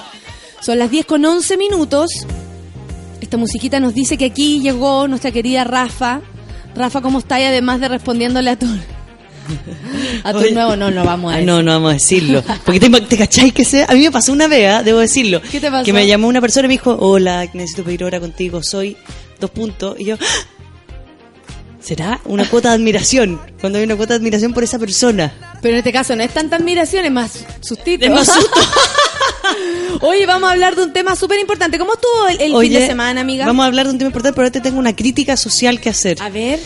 [0.62, 2.12] Son las 10 con 11 minutos.
[3.22, 6.22] Esta musiquita nos dice que aquí llegó nuestra querida Rafa.
[6.76, 7.40] Rafa, ¿cómo está?
[7.40, 8.68] Y además de respondiéndole a tu...
[10.24, 10.52] A tu Oye.
[10.52, 11.48] nuevo, no, no vamos a Ah, decir.
[11.48, 12.44] No, no vamos a decirlo.
[12.66, 13.86] Porque te, te cacháis que sea.
[13.90, 14.84] A mí me pasó una vez, ¿ah?
[14.84, 15.42] debo decirlo.
[15.42, 15.86] ¿Qué te pasó?
[15.86, 18.62] Que me llamó una persona y me dijo: Hola, necesito pedir hora contigo.
[18.64, 18.98] Soy
[19.40, 20.00] dos puntos.
[20.00, 20.26] Y yo, ¡Ah!
[21.80, 23.40] ¿será una cuota de admiración?
[23.62, 25.34] Cuando hay una cuota de admiración por esa persona.
[25.62, 27.32] Pero en este caso no es tanta admiración, es más
[27.62, 28.06] sustito.
[28.06, 28.60] Es más susto.
[30.02, 31.80] Oye, vamos a hablar de un tema súper importante.
[31.80, 33.46] ¿Cómo estuvo el, el Oye, fin de semana, amiga?
[33.46, 35.90] Vamos a hablar de un tema importante, pero ahora te tengo una crítica social que
[35.90, 36.22] hacer.
[36.22, 36.60] A ver.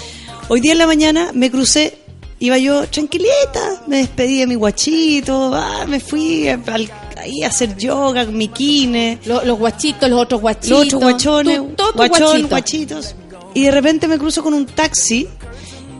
[0.49, 1.97] Hoy día en la mañana me crucé,
[2.41, 7.77] iba yo tranquilita, me despedí de mi guachito, ah, me fui al- ahí a hacer
[7.77, 9.19] yoga mi kine.
[9.25, 10.69] Lo- los guachitos, los otros guachitos.
[10.71, 12.17] los otros guachones, Tu- todo tu guachón,
[12.47, 12.47] guachito.
[12.49, 13.15] guachitos.
[13.53, 15.27] Y de repente me cruzo con un taxi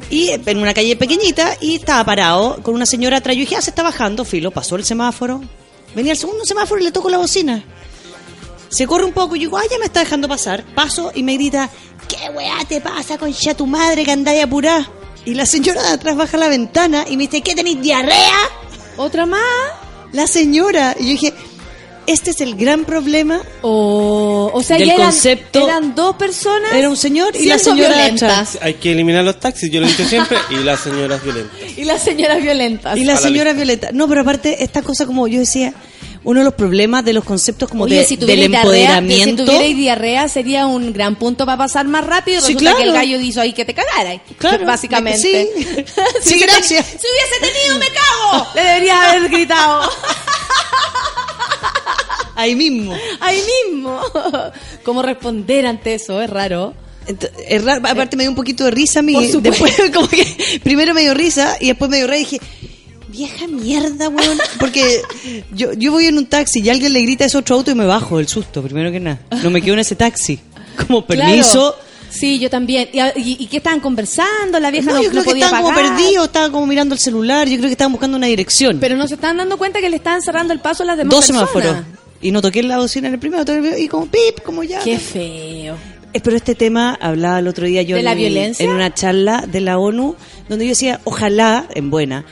[0.10, 3.36] y en una calle pequeñita y estaba parado con una señora atrás.
[3.36, 5.42] Yo dije, ah, se está bajando, filo, pasó el semáforo.
[5.96, 7.64] Venía el segundo semáforo y le toco la bocina.
[8.70, 10.64] Se corre un poco y yo digo, ah, ya me está dejando pasar.
[10.74, 11.70] Paso y me grita,
[12.08, 14.90] ¿qué weá te pasa con ya tu madre que andáis apurá?
[15.26, 18.50] Y la señora de atrás baja la ventana y me dice, ¿qué tenéis diarrea?
[18.98, 19.42] ¿Otra más?
[20.14, 20.96] La señora.
[21.00, 21.34] Y yo dije,
[22.08, 24.50] este es el gran problema Oh.
[24.54, 25.64] O sea, ya eran, concepto.
[25.64, 26.74] eran dos personas.
[26.74, 28.58] Era un señor y la señora violentas.
[28.62, 31.78] Hay que eliminar los taxis, yo lo he dicho siempre, y las señoras violentas.
[31.78, 32.98] Y las señoras violentas.
[32.98, 33.90] Y la A la señora Violeta.
[33.94, 35.74] No, pero aparte, esta cosa como yo decía,
[36.24, 38.62] uno de los problemas de los conceptos como Oye, de- si del tuvierais diarrea,
[38.98, 39.44] empoderamiento.
[39.44, 42.42] si tuvierais diarrea sería un gran punto para pasar más rápido.
[42.42, 42.78] Sí, claro.
[42.78, 44.22] que el gallo hizo ahí que te cagara.
[44.38, 45.20] Claro, básicamente.
[45.20, 45.50] sí.
[46.22, 46.86] si Sí, hubiese gracias.
[46.86, 48.48] si hubiese tenido, me cago.
[48.56, 49.90] Le debería haber gritado.
[52.36, 52.96] Ahí mismo.
[53.20, 53.42] Ahí
[53.72, 54.00] mismo.
[54.84, 56.22] ¿Cómo responder ante eso?
[56.22, 56.74] Es raro.
[57.08, 59.14] Ent- es raro, aparte me dio un poquito de risa a mí.
[59.14, 59.50] Por supuesto.
[59.66, 62.42] Después, como que primero me dio risa y después me dio risa y dije,
[63.12, 64.38] vieja mierda, weón.
[64.60, 65.02] Porque
[65.54, 67.76] yo, yo voy en un taxi y alguien le grita a ese otro auto y
[67.76, 69.20] me bajo del susto, primero que nada.
[69.44, 70.40] No me quedo en ese taxi.
[70.88, 71.74] Como permiso.
[71.74, 71.92] Claro.
[72.10, 72.90] Sí, yo también.
[72.92, 74.60] ¿Y, y, y qué estaban conversando?
[74.60, 75.96] La vieja No, no, yo creo no que podía estaban como pagar.
[75.98, 77.48] perdidos, estaban como mirando el celular.
[77.48, 78.80] Yo creo que estaban buscando una dirección.
[78.82, 81.12] Pero no se estaban dando cuenta que le estaban cerrando el paso a las demás
[81.16, 81.78] Dos semáforos.
[82.22, 84.80] Y no toqué la bocina en el primero, el y como pip, como ya.
[84.82, 85.76] Qué feo.
[86.14, 88.64] Eh, Pero este tema hablaba el otro día yo ¿De la en, violencia?
[88.66, 90.16] en una charla de la ONU,
[90.50, 92.26] donde yo decía, ojalá, en buena,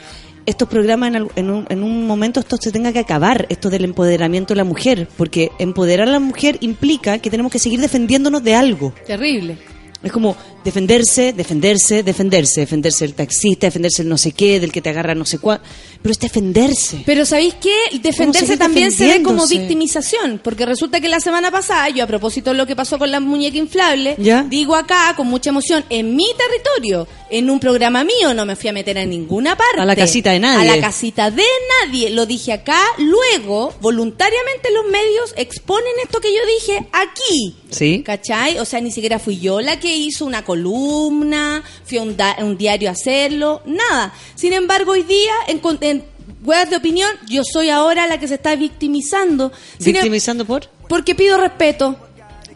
[0.46, 3.84] estos programas en, en un, en un momento esto se tenga que acabar, esto del
[3.84, 8.42] empoderamiento de la mujer, porque empoderar a la mujer implica que tenemos que seguir defendiéndonos
[8.42, 8.92] de algo.
[9.06, 9.58] Terrible.
[10.02, 10.34] Es como
[10.64, 15.14] defenderse, defenderse, defenderse, defenderse del taxista, defenderse del no sé qué, del que te agarra
[15.14, 15.60] no sé cuál,
[16.02, 17.02] pero es defenderse.
[17.06, 17.98] Pero ¿sabéis qué?
[18.00, 22.50] Defenderse también se ve como victimización, porque resulta que la semana pasada, yo a propósito
[22.50, 24.42] de lo que pasó con la muñeca inflable, ¿Ya?
[24.42, 28.68] digo acá con mucha emoción, en mi territorio, en un programa mío, no me fui
[28.68, 29.80] a meter a ninguna parte.
[29.80, 30.70] A la casita de nadie.
[30.70, 31.44] A la casita de
[31.84, 37.56] nadie, lo dije acá, luego, voluntariamente los medios exponen esto que yo dije aquí.
[37.70, 38.02] ¿Sí?
[38.04, 38.58] ¿Cachai?
[38.58, 42.32] O sea, ni siquiera fui yo la que hizo una columna, fui a un, da-
[42.32, 44.12] a un diario a hacerlo, nada.
[44.34, 46.04] Sin embargo, hoy día, en, en
[46.44, 49.52] huevas de opinión, yo soy ahora la que se está victimizando.
[49.78, 50.68] Sin em- ¿Victimizando por?
[50.88, 51.94] porque pido respeto.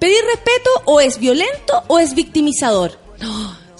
[0.01, 2.99] Pedir respeto o es violento o es victimizador.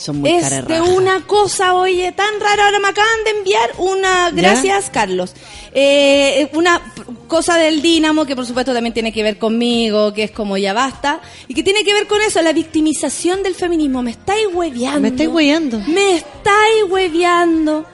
[0.05, 2.67] Son muy es de una cosa, oye, tan rara.
[2.67, 4.31] Ahora me acaban de enviar una, ¿Ya?
[4.33, 5.33] gracias Carlos,
[5.73, 6.81] Eh, una
[7.27, 10.73] cosa del Dínamo que por supuesto también tiene que ver conmigo, que es como ya
[10.75, 14.03] basta, y que tiene que ver con eso, la victimización del feminismo.
[14.03, 15.01] Me estáis hueveando.
[15.01, 15.79] Me estáis hueveando.
[15.89, 17.87] Me estáis hueveando.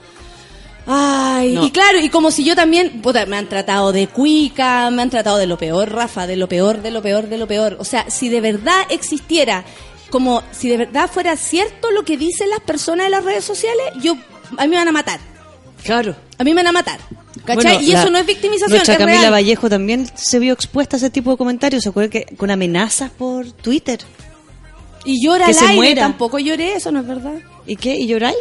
[0.86, 1.64] Ay, No.
[1.64, 5.10] y claro, y como si yo también, puta, me han tratado de cuica, me han
[5.10, 7.76] tratado de lo peor, Rafa, de lo peor, de lo peor, de lo peor.
[7.78, 9.64] O sea, si de verdad existiera,
[10.10, 13.84] como si de verdad fuera cierto lo que dicen las personas de las redes sociales,
[14.02, 14.16] yo,
[14.58, 15.20] a mí me van a matar.
[15.82, 16.14] Claro.
[16.38, 17.00] A mí me van a matar.
[17.44, 17.54] ¿Cachai?
[17.54, 19.32] Bueno, y la- eso no es victimización, Nuestra es Camila real.
[19.32, 21.82] Vallejo también se vio expuesta a ese tipo de comentarios.
[21.82, 24.00] ¿Se acuerda que con amenazas por Twitter?
[25.04, 26.02] Y llora que al se aire, muera.
[26.02, 27.34] tampoco lloré, eso no es verdad.
[27.66, 27.94] ¿Y qué?
[27.96, 28.36] ¿Y lloráis?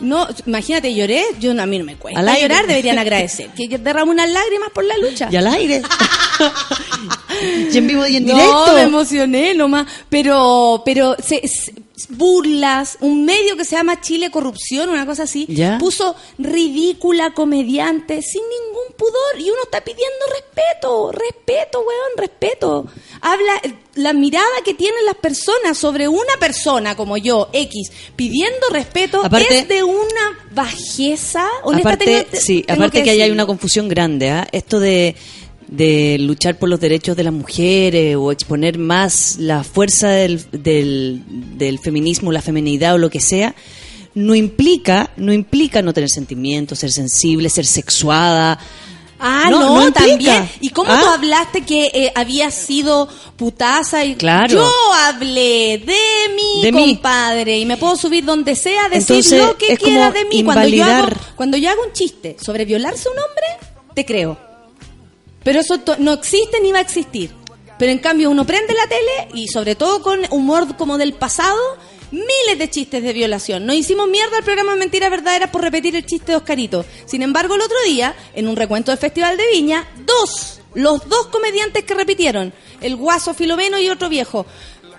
[0.00, 2.42] No, imagínate, lloré, yo no, a mí no me cuesta Al aire.
[2.42, 3.50] llorar, deberían agradecer.
[3.50, 5.28] Que derramo unas lágrimas por la lucha.
[5.30, 5.82] Y al aire.
[7.72, 8.72] y en vivo y en no, directo.
[8.74, 9.86] me emocioné nomás.
[10.08, 11.72] Pero, pero se, se-
[12.08, 15.78] burlas, un medio que se llama Chile Corrupción, una cosa así, Ya.
[15.78, 22.86] puso ridícula comediante sin ningún pudor y uno está pidiendo respeto, respeto, weón, respeto.
[23.20, 23.60] Habla
[23.94, 29.58] la mirada que tienen las personas sobre una persona como yo, X, pidiendo respeto Aparte-
[29.60, 31.48] es de una bajeza.
[31.62, 34.46] Honesta, aparte, tengo- sí, tengo aparte que, ahí hay una confusión grande, ¿ah?
[34.50, 35.14] Esto de,
[35.68, 41.22] de luchar por los derechos de las mujeres o exponer más la fuerza del, del,
[41.58, 43.54] del feminismo, la feminidad o lo que sea,
[44.14, 48.58] no implica, no implica no tener sentimientos, ser sensible, ser sexuada.
[49.18, 50.06] Ah, No, no, no implica.
[50.08, 50.48] también.
[50.60, 51.00] ¿Y cómo Ah.
[51.00, 54.04] tú hablaste que eh, había sido putaza?
[54.04, 54.48] Y Claro.
[54.54, 54.70] Yo
[55.06, 56.94] hablé de mi De mí.
[56.94, 60.44] compadre y me puedo subir donde sea, decir Entonces, lo que quiera de mí.
[60.44, 64.38] Cuando yo, hago, cuando yo hago un chiste sobre violarse a un hombre, te creo.
[65.44, 67.34] Pero eso no existe ni va a existir.
[67.78, 71.58] Pero en cambio uno prende la tele y sobre todo con humor como del pasado,
[72.10, 73.66] miles de chistes de violación.
[73.66, 76.84] Nos hicimos mierda el programa Mentiras Verdaderas por repetir el chiste de Oscarito.
[77.06, 81.26] Sin embargo, el otro día, en un recuento del Festival de Viña, dos, los dos
[81.26, 84.46] comediantes que repitieron, el guaso Filomeno y otro viejo,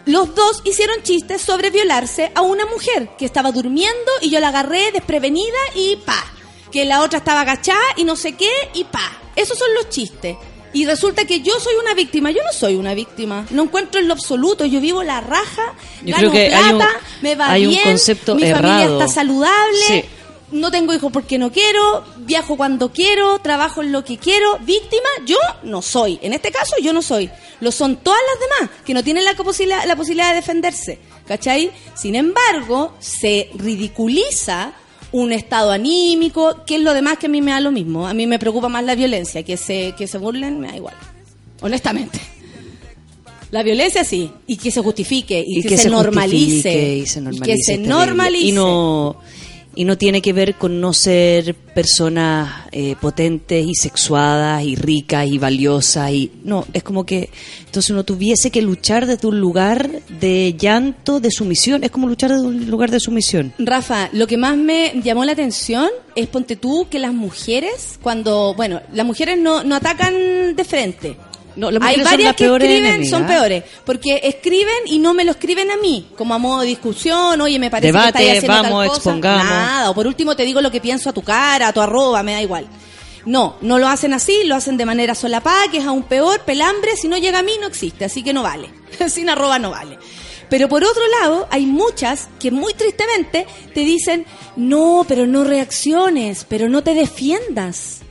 [0.06, 4.50] los dos hicieron chistes sobre violarse a una mujer que estaba durmiendo y yo la
[4.50, 6.35] agarré desprevenida y pa.
[6.76, 9.18] Que la otra estaba agachada y no sé qué y pa.
[9.34, 10.36] Esos son los chistes.
[10.74, 12.32] Y resulta que yo soy una víctima.
[12.32, 13.46] Yo no soy una víctima.
[13.52, 14.66] No encuentro en lo absoluto.
[14.66, 15.74] Yo vivo la raja,
[16.04, 18.88] Yo gano creo que hay un- plata, me va hay un bien, concepto mi familia
[18.88, 19.86] está saludable.
[19.88, 20.04] Sí.
[20.52, 24.58] No tengo hijos porque no quiero, viajo cuando quiero, trabajo en lo que quiero.
[24.60, 26.20] Víctima, yo no soy.
[26.22, 27.30] En este caso, yo no soy.
[27.62, 31.00] Lo son todas las demás, que no tienen la posibilidad, la posibilidad de defenderse.
[31.26, 31.72] ¿Cachai?
[31.96, 34.74] Sin embargo, se ridiculiza
[35.12, 38.08] un estado anímico, que es lo demás que a mí me da lo mismo.
[38.08, 40.96] A mí me preocupa más la violencia, que se, que se burlen, me da igual.
[41.62, 42.20] Honestamente.
[43.52, 46.98] La violencia sí, y que se justifique, y, y que, que se, se normalice.
[46.98, 47.52] y se normalice.
[47.52, 47.88] Y que se es terrible.
[47.96, 48.48] normalice.
[48.48, 49.18] Y no,
[49.76, 55.28] y no tiene que ver con no ser personas eh, potentes y sexuadas y ricas
[55.28, 56.12] y valiosas.
[56.12, 57.30] y No, es como que
[57.66, 59.90] entonces uno tuviese que luchar desde un lugar
[60.20, 61.84] de llanto, de sumisión.
[61.84, 63.54] Es como luchar desde un lugar de sumisión.
[63.60, 68.54] Rafa, lo que más me llamó la atención es, ponte tú, que las mujeres, cuando,
[68.56, 71.18] bueno, las mujeres no, no atacan de frente.
[71.56, 75.72] No, las Hay varias que escriben, son peores, porque escriben y no me lo escriben
[75.72, 78.64] a mí, como a modo de discusión, oye, me parece Debate, que estáis haciendo tal
[78.64, 78.98] vamos, cosa.
[78.98, 79.46] expongamos.
[79.46, 82.24] Nada, o por último te digo lo que pienso a tu cara, a tu arroba,
[82.24, 82.68] me da igual.
[83.26, 86.96] No, no lo hacen así, lo hacen de manera solapada, que es aún peor, pelambre,
[86.96, 88.70] si no llega a mí no existe, así que no vale.
[89.08, 89.98] Sin arroba no vale.
[90.50, 94.26] Pero por otro lado, hay muchas que muy tristemente te dicen,
[94.56, 98.02] no, pero no reacciones, pero no te defiendas.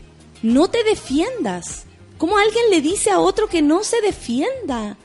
[0.43, 1.84] No te defiendas.
[2.19, 4.97] ¿Cómo alguien le dice a otro que no se defienda?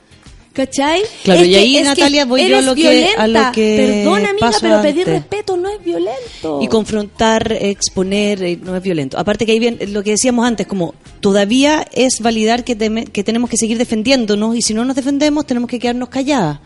[0.52, 1.02] ¿Cachai?
[1.22, 4.26] Claro, Es y ahí, que Natalia, voy yo a lo que- a lo que Perdón,
[4.26, 5.06] amiga, pero pedir antes.
[5.06, 6.58] respeto no es violento.
[6.60, 9.16] Y confrontar, exponer, eh, no es violento.
[9.16, 13.22] Aparte que ahí bien, lo que decíamos antes, como todavía es validar que, teme- que
[13.22, 16.58] tenemos que seguir defendiéndonos y si no nos defendemos tenemos que quedarnos calladas.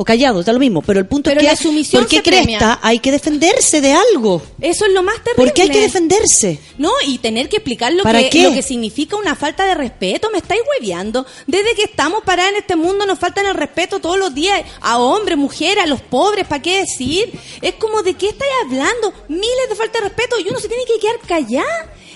[0.00, 0.80] O callados, da lo mismo.
[0.80, 2.44] Pero el punto Pero es la que, sumisión ¿por qué se cresta?
[2.44, 2.78] premia.
[2.82, 4.40] Hay que defenderse de algo.
[4.60, 5.44] Eso es lo más terrible.
[5.44, 6.60] ¿Por qué hay que defenderse?
[6.78, 8.44] No, y tener que explicar lo ¿Para que, qué?
[8.44, 10.30] lo que significa una falta de respeto.
[10.30, 11.26] Me estáis hueveando.
[11.48, 14.62] Desde que estamos paradas en este mundo nos faltan el respeto todos los días.
[14.82, 17.32] A hombres, mujeres, a los pobres, ¿para qué decir?
[17.60, 19.12] Es como, ¿de qué estáis hablando?
[19.26, 21.66] Miles de falta de respeto y uno se tiene que quedar callado.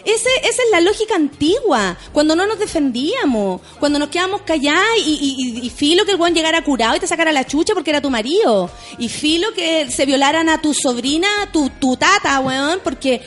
[0.04, 5.70] Ese, esa es la lógica antigua, cuando no nos defendíamos, cuando nos quedamos callados y,
[5.74, 8.70] filo que el buen llegara curado y te sacara la chucha porque era tu marido,
[8.98, 13.22] y filo que se violaran a tu sobrina, tu, tu tata, weón, porque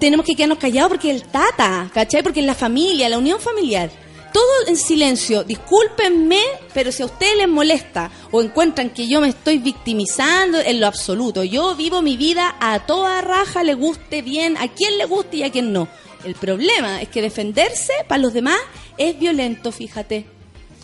[0.00, 2.22] tenemos que quedarnos callados porque el tata, ¿cachai?
[2.22, 3.90] Porque es la familia, la unión familiar.
[4.32, 5.44] Todo en silencio.
[5.44, 6.40] Discúlpenme,
[6.72, 10.86] pero si a ustedes les molesta o encuentran que yo me estoy victimizando en lo
[10.86, 15.38] absoluto, yo vivo mi vida a toda raja, le guste bien, a quien le guste
[15.38, 15.88] y a quien no.
[16.24, 18.58] El problema es que defenderse para los demás
[18.98, 20.26] es violento, fíjate.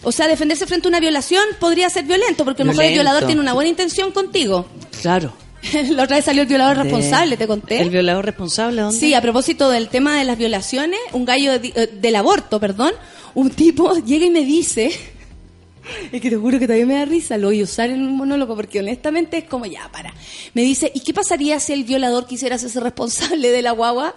[0.02, 2.93] O sea, defenderse frente a una violación podría ser violento, porque a lo mejor el
[2.94, 4.66] violador tiene una buena intención contigo.
[5.02, 5.32] Claro.
[5.91, 7.81] la otra vez salió el violador De- responsable, te conté.
[7.81, 8.99] ¿El violador responsable dónde?
[8.99, 12.93] Sí, a propósito del tema de las violaciones, un gallo de- eh, del aborto, perdón,
[13.35, 14.87] un tipo llega y me dice,
[16.12, 18.16] es que te juro que todavía me da risa, lo voy a usar en un
[18.16, 20.15] monólogo porque honestamente es como ya, para.
[20.55, 24.15] Me dice, ¿y qué pasaría si el violador quisiera hacerse responsable de la guagua?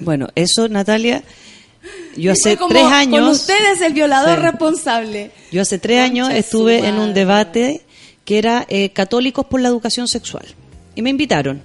[0.00, 1.22] Bueno, eso, Natalia,
[2.16, 3.20] yo hace como, tres años...
[3.20, 4.42] Con ustedes el violador Sí.
[4.44, 5.30] responsable.
[5.50, 7.82] Yo hace tres Concha años estuve en un debate
[8.28, 10.44] que era eh, Católicos por la Educación Sexual.
[10.94, 11.62] Y me invitaron.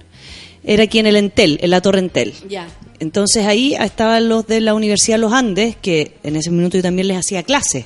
[0.64, 2.32] Era aquí en el Entel, en la Torre Entel.
[2.48, 2.66] Ya.
[3.00, 6.82] Entonces ahí estaban los de la Universidad de los Andes, que en ese minuto yo
[6.82, 7.84] también les hacía clases.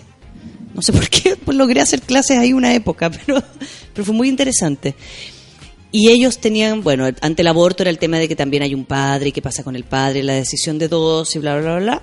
[0.75, 3.43] No sé por qué, pues logré hacer clases ahí una época, pero,
[3.93, 4.95] pero fue muy interesante.
[5.91, 8.85] Y ellos tenían, bueno, ante el aborto era el tema de que también hay un
[8.85, 11.81] padre, y qué pasa con el padre, la decisión de dos y bla, bla, bla,
[11.81, 12.03] bla.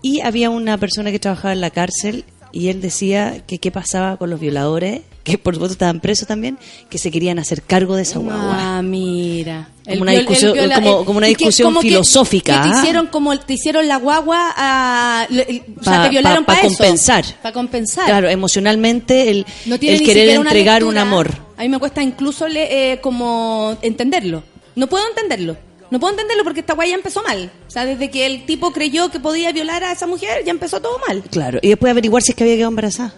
[0.00, 4.16] Y había una persona que trabajaba en la cárcel y él decía que qué pasaba
[4.16, 8.02] con los violadores, que por supuesto estaban presos también, que se querían hacer cargo de
[8.02, 8.78] esa guagua.
[8.78, 9.68] Ah, mira.
[9.86, 12.78] Como una discusión- como- como una y que- discusión como que- filosófica, que te ¿ah?
[12.80, 16.68] hicieron como te hicieron la guagua a, le- o sea, te violaron pa- para pa
[16.68, 17.24] compensar.
[17.42, 18.06] Para compensar.
[18.06, 21.30] Claro, emocionalmente el, no el querer una entregar un amor.
[21.56, 24.42] A mí me cuesta incluso le- eh, como entenderlo.
[24.76, 25.56] No puedo entenderlo.
[25.90, 27.50] No puedo entenderlo porque esta guay ya empezó mal.
[27.66, 30.80] O sea, desde que el tipo creyó que podía violar a esa mujer, ya empezó
[30.82, 31.22] todo mal.
[31.30, 33.14] Claro, y después averiguar si es que había quedado embarazada.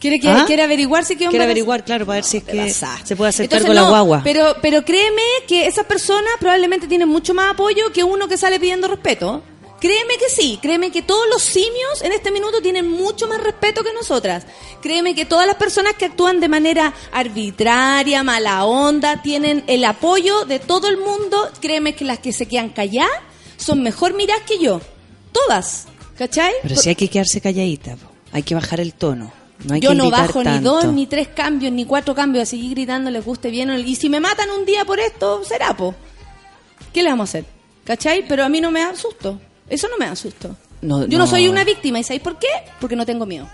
[0.00, 0.44] Quiere, que, ¿Ah?
[0.46, 3.44] quiere averiguar si quedó Quiere averiguar, claro, para ver si es que se puede hacer
[3.44, 4.20] Entonces, cargo la guagua.
[4.22, 8.60] Pero, pero créeme que esas personas probablemente tienen mucho más apoyo que uno que sale
[8.60, 9.42] pidiendo respeto.
[9.80, 13.84] Créeme que sí, créeme que todos los simios en este minuto tienen mucho más respeto
[13.84, 14.44] que nosotras.
[14.82, 20.44] Créeme que todas las personas que actúan de manera arbitraria, mala onda, tienen el apoyo
[20.44, 21.48] de todo el mundo.
[21.60, 23.10] Créeme que las que se quedan calladas
[23.56, 24.80] son mejor miradas que yo.
[25.32, 25.86] Todas.
[26.16, 26.54] ¿Cachai?
[26.62, 28.10] Pero si hay que quedarse calladita, po.
[28.32, 29.37] hay que bajar el tono.
[29.64, 33.10] No Yo no bajo ni dos, ni tres cambios, ni cuatro cambios, a seguir gritando,
[33.10, 33.70] les guste bien.
[33.70, 35.94] Y si me matan un día por esto, será, po.
[36.92, 37.44] ¿Qué le vamos a hacer?
[37.84, 38.24] ¿Cachai?
[38.28, 39.40] Pero a mí no me da susto.
[39.68, 40.54] Eso no me da susto.
[40.80, 41.24] No, yo no.
[41.24, 41.26] no.
[41.30, 41.98] soy una víctima.
[41.98, 42.48] ¿Y sabéis por qué?
[42.80, 43.48] Porque no tengo miedo.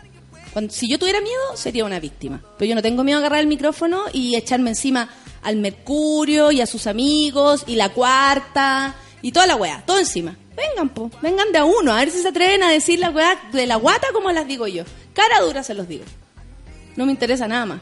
[0.53, 2.41] Cuando- si yo tuviera miedo, sería una víctima.
[2.59, 5.09] Pero yo no tengo miedo a agarrar el micrófono y echarme encima
[5.43, 9.83] al Mercurio y a sus amigos y la cuarta y toda la wea.
[9.87, 10.37] Todo encima.
[10.57, 11.11] Vengan, po.
[11.23, 11.93] Vengan de a uno.
[11.93, 14.67] A ver si se atreven a decir la wea de la guata como las digo
[14.67, 14.85] yo.
[15.13, 16.05] Cara dura se los digo.
[16.97, 17.81] No me interesa nada más.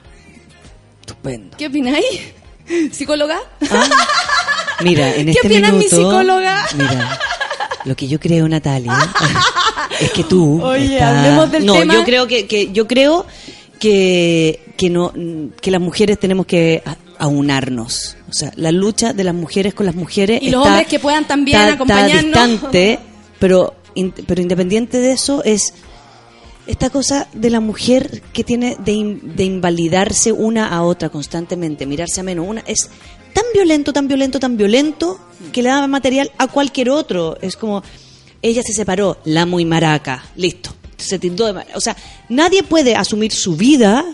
[1.01, 1.57] Estupendo.
[1.57, 2.05] ¿Qué opináis?
[2.93, 3.39] ¿Psicóloga?
[4.83, 5.97] Mira, en ¿Qué este opina mi minuto...
[5.97, 6.67] psicóloga?
[6.77, 7.19] Mira,
[7.85, 8.93] lo que yo creo, Natalia,
[10.01, 10.63] Es que tú.
[10.65, 11.95] Oye, estás- hablemos del no, tema.
[11.95, 13.27] yo creo que, que yo creo
[13.79, 15.13] que que no
[15.61, 16.83] que las mujeres tenemos que
[17.23, 18.17] aunarnos.
[18.29, 21.27] O sea, la lucha de las mujeres con las mujeres Y los hombres que puedan
[21.27, 22.25] también está- acompañarnos.
[22.25, 22.99] Está distante,
[23.39, 25.73] pero in- pero independiente de eso es
[26.67, 31.87] esta cosa de la mujer que tiene de, in- de invalidarse una a otra constantemente,
[31.87, 32.89] mirarse a menos una, es
[33.33, 35.19] tan violento, tan violento, tan violento
[35.53, 37.37] que le da material a cualquier otro.
[37.41, 37.83] Es como,
[38.43, 41.65] ella se separó, la muy maraca, listo, se tildó de.
[41.75, 41.97] O sea,
[42.29, 44.05] nadie puede asumir su vida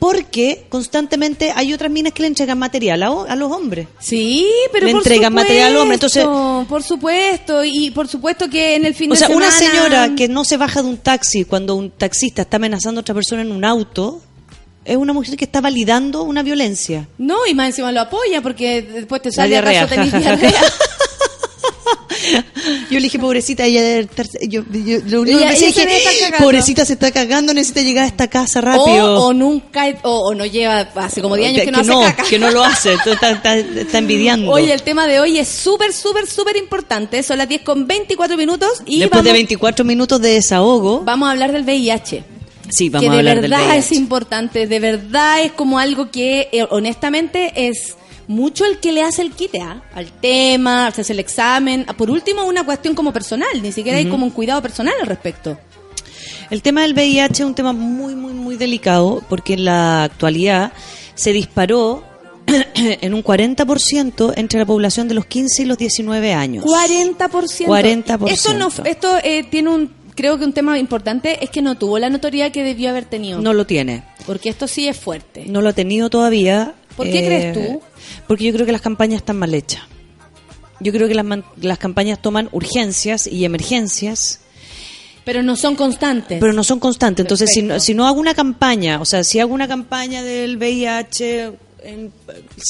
[0.00, 3.86] porque constantemente hay otras minas que le entregan material a, o- a los hombres.
[4.00, 8.48] Sí, pero Le por entregan material al hombre, entonces- supuesto, por supuesto, y por supuesto
[8.50, 9.46] que en el fin O de sea, semana...
[9.46, 13.02] una señora que no se baja de un taxi cuando un taxista está amenazando a
[13.02, 14.20] otra persona en un auto,
[14.84, 17.06] es una mujer que está validando una violencia.
[17.18, 20.36] No, y más encima lo apoya porque después te La sale diarrea, tenés ja, ja.
[20.36, 20.62] diarrea.
[22.90, 26.44] Yo le dije, pobrecita, ella debe estar- yo, yo- lo único que que, cagando.
[26.44, 29.14] pobrecita se está cagando, necesita llegar a esta casa rápido.
[29.22, 32.28] O, o nunca, o, o no lleva, hace como 10 años que, no hace caca.
[32.28, 34.50] que no lo hace, está, está- está envidiando.
[34.50, 37.22] Oye, el tema de hoy es súper, súper, súper importante.
[37.22, 41.28] Son las 10 con 24 minutos y Después de vamos, 24 minutos de desahogo, vamos
[41.28, 42.24] a hablar del VIH.
[42.68, 46.10] sí, vamos que a de hablar del verdad es importante, de verdad es como algo
[46.10, 47.96] que eh, honestamente es
[48.30, 49.82] mucho el que le hace el quite ¿ah?
[49.92, 54.24] al tema, hacerse el examen, por último una cuestión como personal, ni siquiera hay como
[54.24, 55.58] un cuidado personal al respecto.
[56.48, 60.72] El tema del VIH es un tema muy, muy, muy delicado porque en la actualidad
[61.16, 62.04] se disparó
[62.46, 66.64] en un 40% entre la población de los 15 y los 19 años.
[66.64, 67.18] 40%.
[67.66, 68.30] 40%.
[68.30, 71.98] Esto no esto eh, tiene un creo que un tema importante es que no tuvo
[71.98, 73.40] la notoriedad que debió haber tenido.
[73.40, 74.04] No lo tiene.
[74.26, 75.46] Porque esto sí es fuerte.
[75.46, 76.74] No lo ha tenido todavía.
[76.90, 77.82] Eh, ¿Por qué crees tú?
[78.26, 79.82] Porque yo creo que las campañas están mal hechas.
[80.80, 84.40] Yo creo que las, campañas toman urgencias y emergencias,
[85.24, 86.40] Pero no son constantes.
[86.40, 87.24] pero no son constantes.
[87.24, 90.56] Entonces, si no, si no hago una campaña, o sea, si hago una campaña del
[90.56, 91.52] VIH
[91.82, 92.12] en-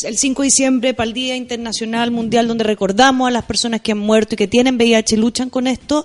[0.05, 3.93] el 5 de diciembre para el Día Internacional Mundial donde recordamos a las personas que
[3.93, 6.05] han muerto y que tienen VIH y luchan con esto,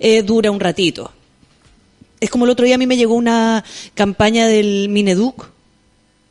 [0.00, 1.12] eh, dura un ratito.
[2.20, 3.64] Es como el otro día a mí me llegó una
[3.94, 5.53] campaña del Mineduc,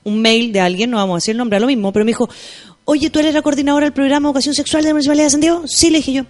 [0.03, 2.09] un mail de alguien, no vamos a decir el nombre, a lo mismo, pero me
[2.11, 2.29] dijo,
[2.85, 5.63] oye, ¿tú eres la coordinadora del programa Educación Sexual de la Municipalidad de Santiago?
[5.67, 6.23] Sí, le dije yo.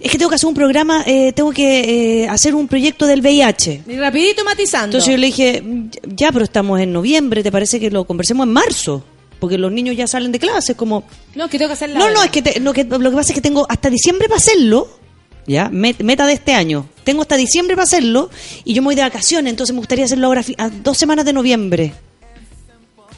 [0.00, 3.20] Es que tengo que hacer un programa, eh, tengo que eh, hacer un proyecto del
[3.20, 3.82] VIH.
[3.88, 4.86] Y rapidito matizando.
[4.98, 8.46] Entonces yo le dije, "Mm, ya, pero estamos en noviembre, ¿te parece que lo conversemos
[8.46, 9.04] en marzo?
[9.38, 11.04] Porque los niños ya salen de clases, como...
[11.36, 13.16] No, que tengo que hacer la No, no, es que, te- lo que lo que
[13.16, 14.88] pasa es que tengo hasta diciembre para hacerlo,
[15.46, 16.86] ya, met- meta de este año.
[17.04, 18.30] Tengo hasta diciembre para hacerlo
[18.64, 21.32] y yo me voy de vacaciones, entonces me gustaría hacerlo ahora a dos semanas de
[21.34, 21.92] noviembre.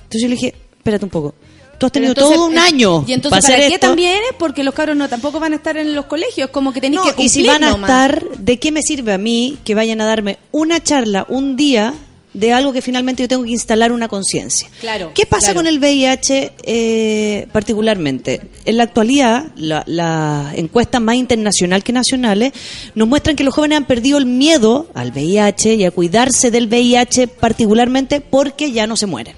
[0.07, 1.35] Entonces yo le dije, espérate un poco.
[1.79, 3.89] Tú has tenido entonces, todo un eh, año Y entonces, para ¿para, hacer qué esto.
[3.89, 4.37] también es?
[4.39, 6.49] Porque los cabros no tampoco van a estar en los colegios.
[6.49, 7.91] Como que tenéis No, que cumplir y si van a nomás.
[7.91, 11.93] estar, ¿de qué me sirve a mí que vayan a darme una charla un día
[12.33, 14.71] de algo que finalmente yo tengo que instalar una conciencia?
[14.81, 15.59] Claro, ¿Qué pasa claro.
[15.59, 18.41] con el VIH eh, particularmente?
[18.65, 22.55] En la actualidad, la, la encuesta más internacional que nacionales
[22.95, 26.69] nos muestran que los jóvenes han perdido el miedo al VIH y a cuidarse del
[26.69, 29.35] VIH particularmente porque ya no se mueren.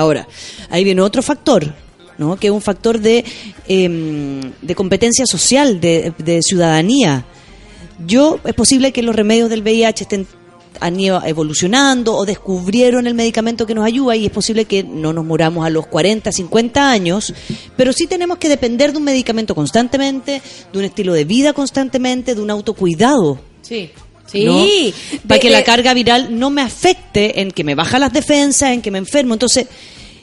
[0.00, 0.26] Ahora,
[0.70, 1.74] ahí viene otro factor,
[2.16, 2.36] ¿no?
[2.36, 3.22] que es un factor de,
[3.68, 7.26] em, de competencia social, de, ciudadanía.
[8.06, 10.26] Yo, es posible que los remedios del VIH estén
[10.80, 15.12] han ido evolucionando o descubrieron el medicamento que nos ayuda y es posible que no
[15.12, 17.34] nos moramos a los 40, 50 años,
[17.76, 20.40] pero sí tenemos que depender de un medicamento constantemente,
[20.72, 23.38] de un estilo de vida constantemente, de un autocuidado.
[23.60, 23.90] Sí.
[24.30, 24.44] Sí.
[24.44, 24.58] ¿no?
[24.64, 24.94] De-
[25.26, 28.70] Para que de- la carga viral no me afecte en que me baja las defensas,
[28.72, 29.34] en que me enfermo.
[29.34, 29.66] Entonces,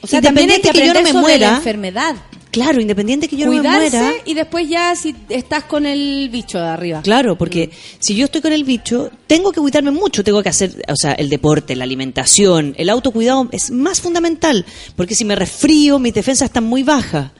[0.00, 2.14] O sea, que independiente que yo no me la muera, enfermedad.
[2.50, 6.58] claro, independiente que yo no me muera, y después ya si estás con el bicho
[6.58, 7.02] de arriba.
[7.02, 7.68] Claro, porque
[7.98, 11.12] si yo estoy con el bicho, tengo que cuidarme mucho, tengo que hacer, o sea,
[11.12, 14.64] el deporte, la alimentación, el autocuidado es más fundamental,
[14.96, 17.30] porque si me resfrío, mis defensas están muy bajas.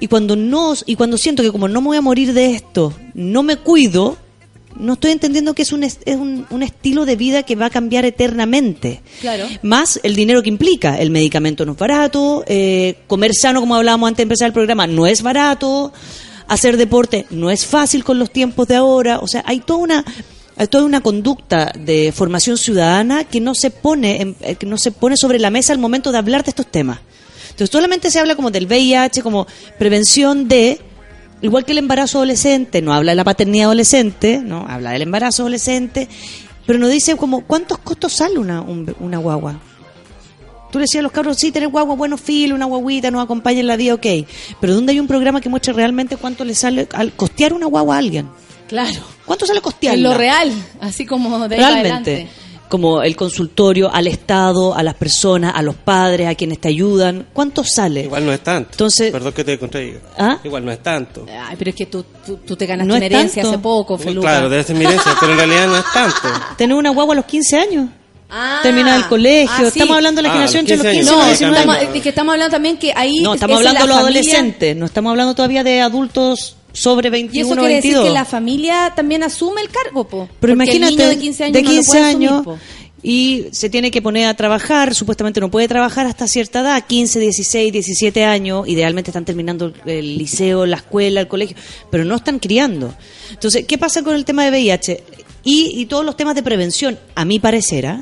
[0.00, 2.92] Y cuando no y cuando siento que como no me voy a morir de esto,
[3.14, 4.18] no me cuido,
[4.76, 7.70] no estoy entendiendo que es un es un, un estilo de vida que va a
[7.70, 9.00] cambiar eternamente.
[9.20, 9.44] Claro.
[9.62, 10.98] Más el dinero que implica.
[10.98, 14.86] El medicamento no es barato, eh, comer sano, como hablábamos antes de empezar el programa,
[14.86, 15.92] no es barato,
[16.48, 19.18] hacer deporte no es fácil con los tiempos de ahora.
[19.20, 20.04] O sea, hay toda una
[20.56, 24.78] hay toda una conducta de formación ciudadana que no se pone en- eh, que no
[24.78, 27.00] se pone sobre la mesa al momento de hablar de estos temas.
[27.50, 29.46] Entonces solamente se habla como del VIH, como
[29.78, 30.80] prevención de
[31.42, 35.42] igual que el embarazo adolescente, no habla de la paternidad adolescente, no habla del embarazo
[35.42, 36.08] adolescente,
[36.66, 39.60] pero nos dice como cuántos costos sale una, un- una guagua.
[40.70, 43.60] Tú le decías a los cabros, sí, tener guagua, buenos filos, una guaguita, nos acompaña
[43.60, 44.06] en la vida, ok.
[44.60, 47.94] Pero ¿dónde hay un programa que muestre realmente cuánto le sale al costear una guagua
[47.94, 48.28] a alguien?
[48.66, 49.00] Claro.
[49.24, 49.96] ¿Cuánto sale costearla?
[49.98, 50.50] En lo real,
[50.80, 51.88] así como de Realmente.
[51.90, 52.28] adelante.
[52.74, 57.26] Como el consultorio, al Estado, a las personas, a los padres, a quienes te ayudan.
[57.32, 58.00] ¿Cuánto sale?
[58.02, 58.70] Igual no es tanto.
[58.72, 60.00] Entonces- Perdón que te contradiga.
[60.18, 60.38] ¿Ah?
[60.42, 61.24] Igual no es tanto.
[61.28, 63.54] Ay, pero es que tú, tú, tú te ganaste No una herencia tanto.
[63.56, 64.28] hace poco, Feluca.
[64.28, 66.16] Claro, debe ser mi herencia, pero en realidad no es tanto.
[66.58, 67.88] Tener una guagua a los 15 años.
[68.28, 69.50] Ah, Terminar el colegio.
[69.54, 69.78] ah, sí.
[69.78, 71.38] Estamos hablando de la Ah, generación entre los 15 15 y No, los años.
[71.38, 71.60] 19.
[71.78, 73.16] estamos, es que estamos hablando también que ahí.
[73.22, 74.76] No, es- estamos es hablando de los familia- adolescentes.
[74.76, 77.94] No estamos hablando todavía de adultos sobre Y 21 eso quiere 22.
[78.02, 80.28] decir que la familia también asume el cargo, po.
[80.40, 82.44] Pero Porque imagínate, el niño de 15 años, de no lo 15 puede asumir, años
[82.44, 82.58] po.
[83.02, 87.20] y se tiene que poner a trabajar, supuestamente no puede trabajar hasta cierta edad, 15,
[87.20, 91.56] 16, 17 años, idealmente están terminando el liceo, la escuela, el colegio,
[91.90, 92.94] pero no están criando.
[93.30, 95.02] Entonces, ¿qué pasa con el tema de VIH?
[95.46, 98.00] Y, y todos los temas de prevención, a mi parecer, ¿ah?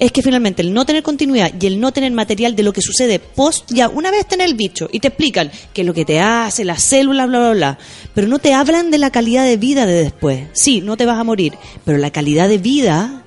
[0.00, 2.80] Es que finalmente el no tener continuidad y el no tener material de lo que
[2.82, 6.04] sucede post, ya una vez tener el bicho y te explican qué es lo que
[6.04, 7.78] te hace, las células, bla, bla, bla,
[8.14, 10.46] pero no te hablan de la calidad de vida de después.
[10.52, 11.54] Sí, no te vas a morir,
[11.84, 13.24] pero la calidad de vida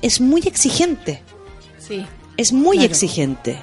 [0.00, 1.22] es muy exigente
[1.78, 2.04] Sí.
[2.36, 2.90] es muy Claro.
[2.92, 3.58] exigente.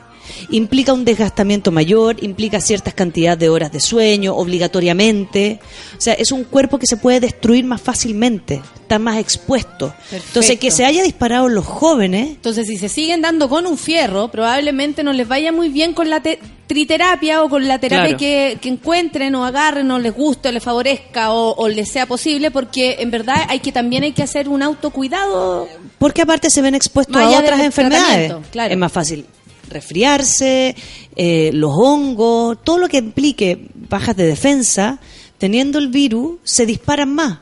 [0.49, 5.59] Implica un desgastamiento mayor, implica ciertas cantidades de horas de sueño, obligatoriamente.
[5.97, 9.93] O sea, es un cuerpo que se puede destruir más fácilmente, está más expuesto.
[10.11, 13.77] Entonces, que se haya disparado en los jóvenes, Entonces, si se siguen dando con un
[13.77, 17.99] fierro, probablemente no les vaya muy bien con la te- triterapia o con la terapia
[18.09, 18.17] Claro.
[18.19, 22.05] que, que encuentren o agarren o les guste o les favorezca o, o les sea
[22.05, 25.67] posible, porque en verdad hay que también hay que hacer un autocuidado.
[25.97, 28.33] porque aparte se ven expuestos a allá otras enfermedades.
[28.51, 28.71] claro.
[28.73, 29.25] Es más fácil
[29.69, 30.75] resfriarse,
[31.15, 34.99] eh, los hongos, todo lo que implique bajas de defensa,
[35.37, 37.39] teniendo el virus, se disparan más.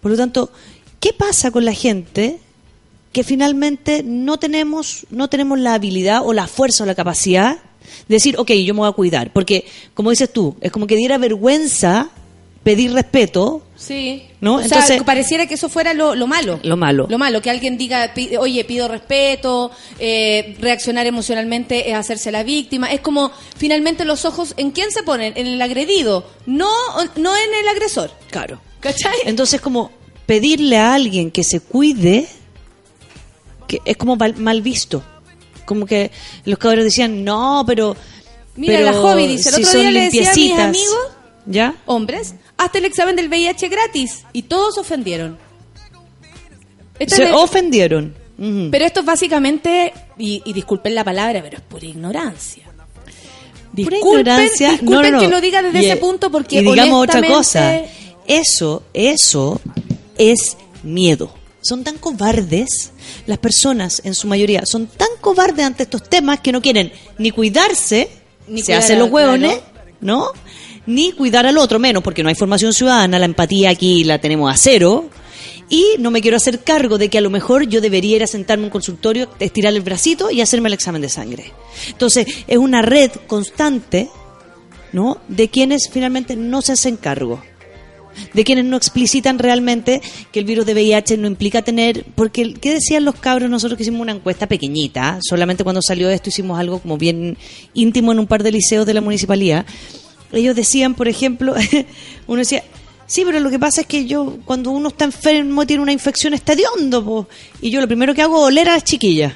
[0.00, 0.50] Por lo tanto,
[1.00, 2.38] ¿qué pasa con la gente
[3.12, 7.56] que finalmente no tenemos, no tenemos la habilidad o la fuerza o la capacidad
[8.08, 9.32] de decir, ok, yo me voy a cuidar?
[9.32, 9.64] Porque,
[9.94, 12.10] como dices tú, es como que diera vergüenza
[12.62, 14.28] pedir respeto, Sí.
[14.40, 14.54] ¿No?
[14.54, 16.60] O sea, Entonces- que pareciera que eso fuera lo, lo malo.
[16.62, 17.06] Lo malo.
[17.10, 22.92] Lo malo, que alguien diga, oye, pido respeto, eh, reaccionar emocionalmente es hacerse la víctima.
[22.92, 25.32] Es como, finalmente, los ojos, ¿en quién se ponen?
[25.36, 26.70] En el agredido, no,
[27.16, 28.12] no en el agresor.
[28.30, 28.60] Claro.
[28.78, 29.16] ¿Cachai?
[29.24, 29.90] Entonces, como
[30.26, 32.28] pedirle a alguien que se cuide,
[33.66, 35.02] que es como mal, mal visto.
[35.64, 36.10] Como que
[36.44, 37.96] los cabros decían, no, pero.
[38.54, 40.64] Mira, pero la Hobby dice, el si otro son día le decía a mis limpiecitas".
[40.68, 41.08] amigos,
[41.46, 41.74] ¿Ya?
[41.86, 44.24] hombres, hazte el examen del VIH gratis.
[44.32, 45.38] Y todos se ofendieron.
[47.06, 48.14] Se ofendieron.
[48.70, 52.64] Pero esto es básicamente, y, y disculpen la palabra, pero es pura ignorancia.
[52.64, 52.76] Pura
[53.72, 54.70] Disculpen, ignorancia.
[54.72, 55.20] disculpen No, no, no.
[55.20, 57.82] que lo diga desde Y, ese punto porque y digamos otra cosa.
[58.26, 59.60] Eso, eso
[60.18, 61.32] es miedo.
[61.60, 62.90] Son tan cobardes,
[63.26, 67.30] las personas en su mayoría son tan cobardes ante estos temas que no quieren ni
[67.30, 68.10] cuidarse,
[68.48, 69.90] Ni se cuidar hacen los hueones, claro.
[70.00, 70.26] ¿no?
[70.86, 74.52] Ni cuidar al otro, menos porque no hay formación ciudadana, la empatía aquí la tenemos
[74.52, 75.08] a cero.
[75.68, 78.26] Y no me quiero hacer cargo de que a lo mejor yo debería ir a
[78.26, 81.52] sentarme en un consultorio, estirar el bracito y hacerme el examen de sangre.
[81.88, 84.10] Entonces, es una red constante
[84.92, 85.18] ¿no?
[85.28, 87.42] De quienes finalmente no se hacen cargo.
[88.34, 90.02] De quienes no explicitan realmente
[90.32, 92.04] que el virus de VIH no implica tener.
[92.14, 93.48] Porque, ¿qué decían los cabros?
[93.48, 97.38] Nosotros que hicimos una encuesta pequeñita, solamente cuando salió esto hicimos algo como bien
[97.72, 99.64] íntimo en un par de liceos de la municipalidad.
[100.32, 101.54] Ellos decían, por ejemplo,
[102.26, 102.62] uno decía.
[103.06, 106.32] Sí, pero lo que pasa es que yo, cuando uno está enfermo, tiene una infección,
[106.32, 107.28] está hediondo, po.
[107.60, 109.34] Y yo lo primero que hago es oler a las chiquillas.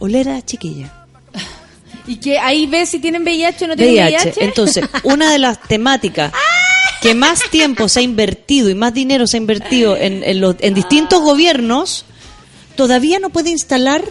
[0.00, 0.90] Oler a las chiquillas.
[2.04, 4.22] Y que ahí ves si tienen VIH o no tienen VIH.
[4.30, 4.44] VIH.
[4.44, 6.32] Entonces, una de las temáticas
[7.02, 10.56] que más tiempo se ha invertido y más dinero se ha invertido en, en los,
[10.60, 12.04] en distintos gobiernos,
[12.76, 14.04] todavía no puede instalar,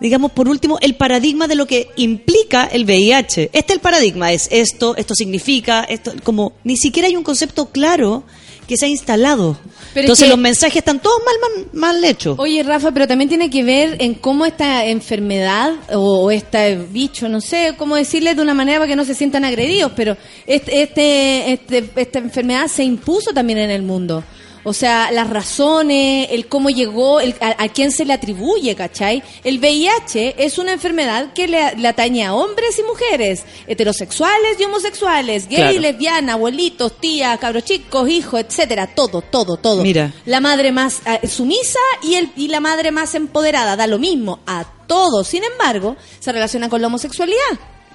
[0.00, 3.50] digamos, por último, el paradigma de lo que implica el VIH.
[3.52, 7.66] Este es el paradigma, es esto, esto significa, esto, como ni siquiera hay un concepto
[7.66, 8.24] claro
[8.66, 9.58] que se ha instalado.
[9.92, 12.38] Pero es Entonces que- los mensajes están todos mal, mal, mal hechos.
[12.38, 17.28] Oye, Rafa, pero también tiene que ver en cómo esta enfermedad o, o este bicho,
[17.28, 20.16] no sé cómo decirle de una manera para que no se sientan agredidos, pero
[20.46, 24.22] este, este, este- esta enfermedad se impuso también en el mundo.
[24.62, 29.22] O sea, las razones, el cómo llegó, el, a, a quién se le atribuye, ¿cachai?
[29.42, 34.64] El VIH es una enfermedad que le, le atañe a hombres y mujeres, heterosexuales y
[34.64, 35.80] homosexuales, gay, Claro.
[35.80, 39.82] lesbiana, abuelitos, tías, cabros chicos, hijos, etcétera, todo, todo, todo.
[39.82, 40.12] Mira.
[40.26, 44.40] La madre más eh, sumisa y, el, y la madre más empoderada, da lo mismo
[44.46, 45.26] a todos.
[45.28, 47.38] Sin embargo, se relaciona con la homosexualidad.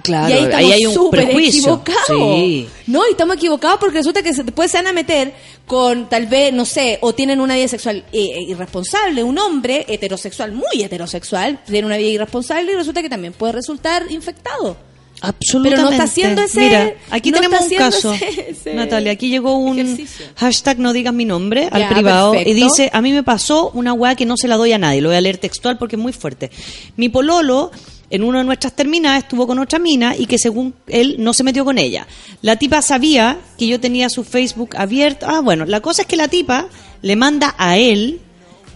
[0.06, 1.60] Claro, y ahí ahí estamos hay un súper prejuicio.
[1.60, 2.06] equivocados.
[2.36, 2.68] Sí.
[2.86, 5.34] No, y estamos equivocados porque resulta que se- después se van a meter
[5.66, 10.52] con tal vez, no sé, o tienen una vida sexual eh, irresponsable, un hombre heterosexual,
[10.52, 14.76] muy heterosexual, tiene una vida irresponsable y resulta que también puede resultar infectado.
[15.22, 15.76] Absolutamente.
[15.76, 18.12] Pero no está haciendo ese- Mira, aquí no tenemos un caso.
[18.12, 20.26] ese- ese Natalia, aquí llegó un ejercicio.
[20.36, 22.50] hashtag no digas mi nombre al Ya, privado perfecto.
[22.50, 25.00] y dice, a mí me pasó una weá que no se la doy a nadie.
[25.00, 26.50] Lo voy a leer textual porque es muy fuerte.
[26.96, 27.70] Mi pololo
[28.10, 31.42] en una de nuestras terminadas estuvo con otra mina y que según él no se
[31.42, 32.06] metió con ella.
[32.42, 35.26] La tipa sabía que yo tenía su Facebook abierto.
[35.28, 36.68] Ah, bueno, la cosa es que la tipa
[37.02, 38.20] le manda a él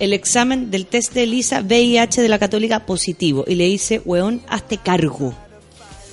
[0.00, 4.42] el examen del test de ELISA VIH de la católica positivo y le dice, weón,
[4.48, 5.34] hazte cargo,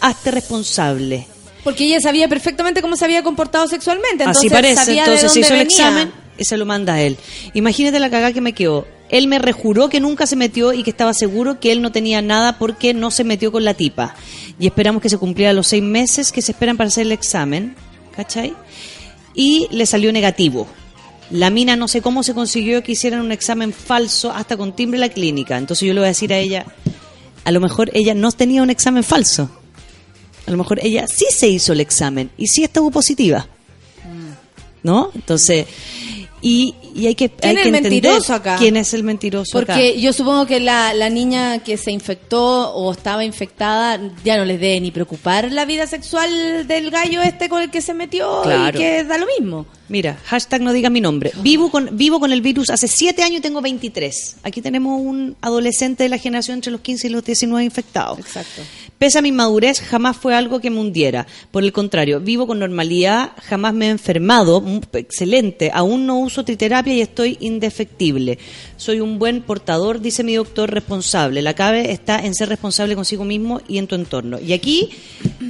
[0.02, 1.26] hazte responsable.
[1.64, 4.24] Porque ella sabía perfectamente cómo se había comportado sexualmente.
[4.24, 7.02] Entonces Así parece, sabía de entonces se hizo el examen y se lo manda a
[7.02, 7.18] él.
[7.54, 8.86] Imagínate la cagada que me quedó.
[9.10, 12.22] Él me rejuró que nunca se metió y que estaba seguro que él no tenía
[12.22, 14.16] nada porque no se metió con la tipa.
[14.60, 17.76] Y esperamos que se cumpliera los seis meses que se esperan para hacer el examen,
[18.16, 18.54] ¿cachai?
[19.34, 20.68] Y le salió negativo.
[21.30, 25.00] La mina no sé cómo se consiguió que hicieran un examen falso hasta con timbre
[25.00, 25.58] la clínica.
[25.58, 26.66] Entonces yo le voy a decir a ella,
[27.44, 29.50] a lo mejor ella no tenía un examen falso.
[30.46, 33.48] A lo mejor ella sí se hizo el examen y sí estuvo positiva.
[34.84, 35.12] ¿No?
[35.14, 35.66] Entonces,
[36.42, 38.56] y, y hay que, ¿Quién hay es que el entender mentiroso acá?
[38.60, 39.74] quién es el mentiroso acá.
[39.74, 44.46] Porque yo supongo que la, la niña que se infectó o estaba infectada ya no
[44.46, 48.42] les debe ni preocupar la vida sexual del gallo este con el que se metió
[48.44, 48.78] Claro.
[48.78, 49.66] y que da lo mismo.
[49.90, 51.32] Mira, hashtag no diga mi nombre.
[51.42, 54.38] Vivo con, vivo con el virus hace 7 años y tengo 23.
[54.44, 58.20] Aquí tenemos un adolescente de la generación entre los 15 y los 19 infectados.
[58.20, 58.62] Exacto.
[58.98, 61.28] Pese a mi inmadurez, jamás fue algo que me hundiera.
[61.52, 65.72] Por el contrario, vivo con normalidad, jamás me he enfermado, mm, excelente.
[65.74, 68.40] Aún no uso triterapia y estoy indefectible.
[68.76, 71.42] Soy un buen portador, dice mi doctor responsable.
[71.42, 74.40] La clave está en ser responsable consigo mismo y en tu entorno.
[74.40, 74.90] Y aquí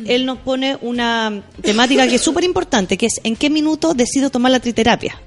[0.05, 4.26] él nos pone una temática que es súper importante, que es en qué minuto decido
[4.29, 5.19] tomar la triterapia.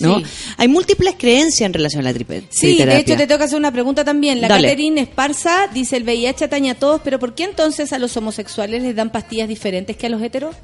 [0.00, 0.18] ¿no?
[0.18, 0.24] Sí.
[0.56, 2.98] Hay múltiples creencias en relación a la tripe- Sí, de triterapia.
[2.98, 4.40] hecho te tengo que hacer una pregunta también.
[4.40, 4.66] La Dale.
[4.68, 8.82] Catherine Esparza dice, el VIH atañe a todos, pero ¿por qué entonces a los homosexuales
[8.82, 10.56] les dan pastillas diferentes que a los heteros?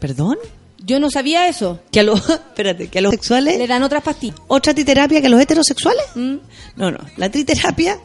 [0.00, 0.36] ¿Perdón?
[0.84, 1.80] Yo no sabía eso.
[1.92, 4.36] Que a los, espérate, que a los sexuales Le dan otras pastillas.
[4.48, 6.04] otra triterapia que a los heterosexuales?
[6.16, 6.36] ¿Mm?
[6.76, 6.98] No, no.
[7.16, 7.98] La triterapia,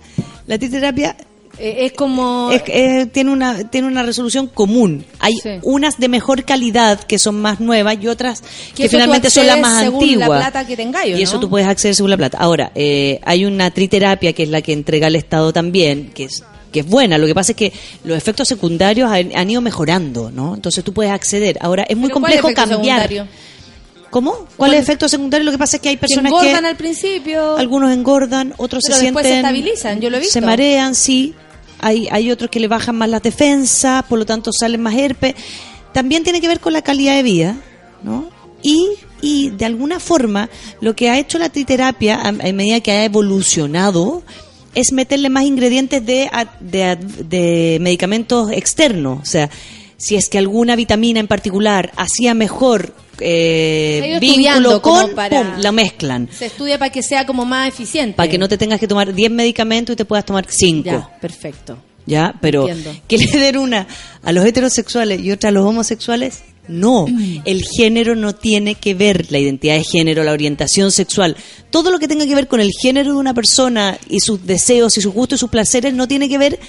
[0.46, 1.18] la triterapia
[1.64, 2.50] Eh, es como...
[2.52, 5.06] es- eh, tiene una tiene una resolución común.
[5.20, 5.50] Hay Sí.
[5.62, 8.42] unas de mejor calidad que son más nuevas y otras
[8.76, 10.30] que, finalmente son las más según antiguas.
[10.30, 12.38] la plata que tengáis, ¿o y eso tú puedes acceder según la plata.
[12.40, 16.44] Ahora, eh, hay una triterapia que es la que entrega el Estado también, que es
[16.72, 17.18] que es buena.
[17.18, 17.74] Lo que pasa es que
[18.06, 20.56] los efectos secundarios han, han ido mejorando, ¿no?
[20.56, 21.58] Entonces tú puedes acceder.
[21.62, 23.02] Ahora es muy ¿Pero cuál complejo efecto cambiar.
[23.10, 23.28] secundario?
[24.10, 24.48] ¿Cómo?
[24.58, 25.46] ¿Cuál es el efecto secundario?
[25.46, 27.58] Lo que pasa es que hay Que personas engordan que al principio.
[27.58, 30.34] algunos engordan, otros Pero se sienten se estabilizan, yo lo he visto.
[30.34, 31.34] Se marean, sí.
[31.82, 35.36] Hay hay otros que le bajan más las defensas, por lo tanto salen más herpes.
[35.94, 37.58] También tiene que ver con la calidad de vida,
[38.04, 38.30] ¿no?
[38.62, 38.88] Y
[39.22, 40.50] y de alguna forma
[40.80, 44.24] lo que ha hecho la triterapia a, medida que ha evolucionado
[44.74, 46.30] es meterle más ingredientes de,
[46.60, 49.50] de, de medicamentos externos, o sea,
[49.98, 55.72] si es que alguna vitamina en particular hacía mejor eh, vínculo con, para- pum, la
[55.72, 56.28] mezclan.
[56.32, 58.16] Se estudia para que sea como más eficiente.
[58.18, 60.84] Para que no te tengas que tomar 10 medicamentos y te puedas tomar 5.
[60.86, 61.78] Ya, perfecto.
[62.06, 62.34] ¿Ya?
[62.42, 63.00] Pero Entiendo.
[63.08, 63.88] que le den una
[64.24, 67.06] a los heterosexuales y otra a los homosexuales, no.
[67.46, 71.36] El género no tiene que ver, la identidad de género, la orientación sexual,
[71.70, 74.98] todo lo que tenga que ver con el género de una persona y sus deseos
[74.98, 76.60] y sus gustos y sus placeres no tiene que ver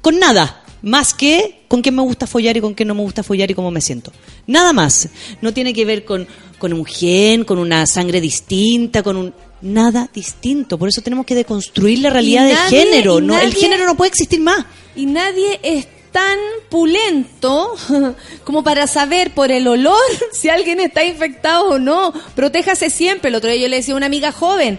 [0.00, 0.62] con nada.
[0.86, 3.54] Más que con quién me gusta follar y con quién no me gusta follar y
[3.54, 4.12] cómo me siento.
[4.46, 5.08] Nada más.
[5.40, 6.28] No tiene que ver con,
[6.60, 9.34] con un gen, con una sangre distinta, con un...
[9.62, 10.78] Nada distinto.
[10.78, 13.20] Por eso tenemos que deconstruir la realidad del género.
[13.20, 14.64] No, el género no puede existir más.
[14.94, 16.38] Y nadie es tan
[16.68, 17.74] pulento
[18.44, 19.98] como para saber por el olor
[20.32, 22.12] si alguien está infectado o no.
[22.36, 23.30] Protéjase siempre.
[23.30, 24.78] El otro día yo le decía a una amiga joven,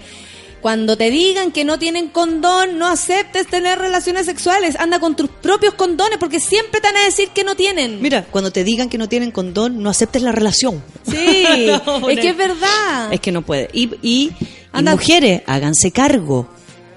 [0.62, 4.76] cuando te digan que no tienen condón, no aceptes tener relaciones sexuales.
[4.80, 8.02] Anda con tus propios condones porque siempre te van a decir que no tienen.
[8.02, 10.84] Mira, cuando te digan que no tienen condón, no aceptes la relación.
[11.10, 11.76] Sí, No,
[12.10, 12.22] es no.
[12.22, 13.14] que es verdad.
[13.14, 13.70] Es que no puede.
[13.74, 14.32] Y, y,
[14.78, 16.48] y mujeres, háganse cargo.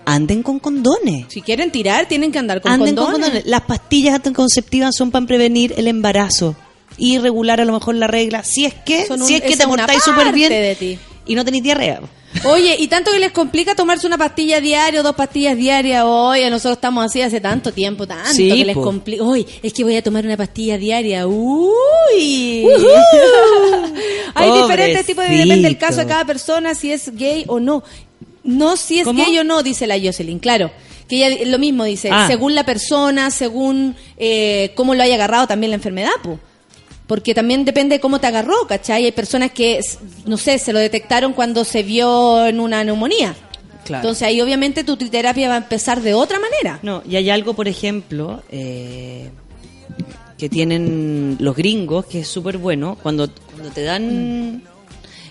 [0.07, 1.27] Anden con condones.
[1.29, 3.13] Si quieren tirar, tienen que andar con Anden condones.
[3.13, 3.47] con condones.
[3.47, 6.57] Las pastillas anticonceptivas son para prevenir el embarazo.
[6.97, 8.43] Y regular a lo mejor la regla.
[8.43, 10.99] Si es que, Son un- si es que te portáis súper bien de ti.
[11.27, 12.01] y no tenéis diarrea.
[12.45, 16.05] Oye, y tanto que les complica tomarse una pastilla diaria o dos pastillas diarias.
[16.07, 19.25] Oye, nosotros estamos así hace tanto tiempo, tanto Sí, que les complica.
[19.25, 21.27] Oye, es que voy a tomar una pastilla diaria.
[21.27, 22.67] Uy.
[24.35, 27.83] Hay diferentes tipos de depende del caso de cada persona si es gay o no.
[28.45, 29.23] No si es ¿Cómo?
[29.25, 30.71] gay o no, dice la Jocelyn, claro.
[31.09, 32.27] Que ella lo mismo dice, Ah.
[32.29, 36.39] según la persona, según eh, cómo lo haya agarrado también la enfermedad, po.
[37.11, 39.05] Porque también depende de cómo te agarró, ¿cachai?
[39.05, 39.81] Hay personas que,
[40.27, 43.35] no sé, se lo detectaron cuando se vio en una neumonía.
[43.85, 44.03] Claro.
[44.03, 46.79] Entonces ahí obviamente tu terapia va a empezar de otra manera.
[46.85, 49.29] No, y hay algo, por ejemplo, eh,
[50.39, 54.63] que tienen los gringos, que es súper bueno, cuando, cuando te dan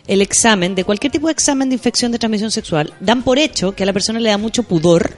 [0.06, 3.74] el examen, de cualquier tipo de examen de infección de transmisión sexual, dan por hecho
[3.74, 5.16] que a la persona le da mucho pudor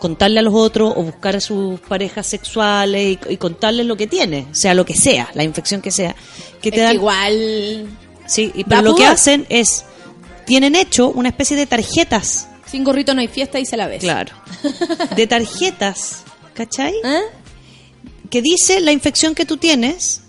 [0.00, 4.06] contarle a los otros o buscar a sus parejas sexuales y, y contarles lo que
[4.06, 6.14] tiene, sea lo que sea, la infección que sea,
[6.60, 7.88] que te Es que dan igual
[8.26, 9.84] Sí, y, pero lo que hacen es,
[10.44, 14.00] tienen hecho una especie de tarjetas, sin gorrito no hay fiesta y se la ves.
[14.00, 14.32] claro,
[15.16, 16.24] de tarjetas,
[16.54, 16.94] ¿cachai?
[17.04, 17.20] ¿Eh?
[18.28, 20.22] Que dice la infección que tú tienes,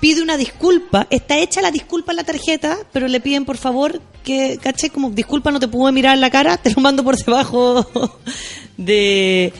[0.00, 4.00] pide una disculpa, está hecha la disculpa en la tarjeta, pero le piden por favor
[4.24, 4.90] que, ¿cachai?
[4.90, 7.86] Como disculpa no te pude mirar en la cara, te lo mando por debajo
[8.76, 9.52] de...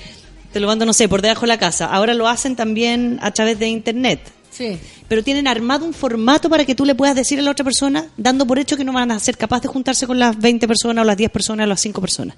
[0.52, 1.86] Te lo mando, no sé, por debajo de la casa.
[1.86, 4.20] Ahora lo hacen también a través de internet.
[4.50, 4.78] Sí.
[5.08, 8.06] pero tienen armado un formato para que tú le puedas decir a la otra persona,
[8.16, 11.02] dando por hecho que no van a ser capaces de juntarse con las 20 personas
[11.02, 12.36] o las 10 personas o las 5 personas.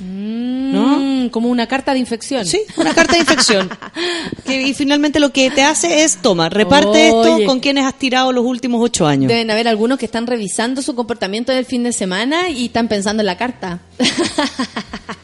[0.00, 2.46] Mm, Como una carta de infección.
[2.46, 3.68] Sí, una carta de infección.
[4.44, 7.32] Que- y finalmente lo que te hace es, toma, reparte Oye.
[7.34, 9.28] esto con quienes has tirado los últimos 8 años.
[9.28, 13.20] Deben haber algunos que están revisando su comportamiento del fin de semana y están pensando
[13.22, 13.80] en la carta.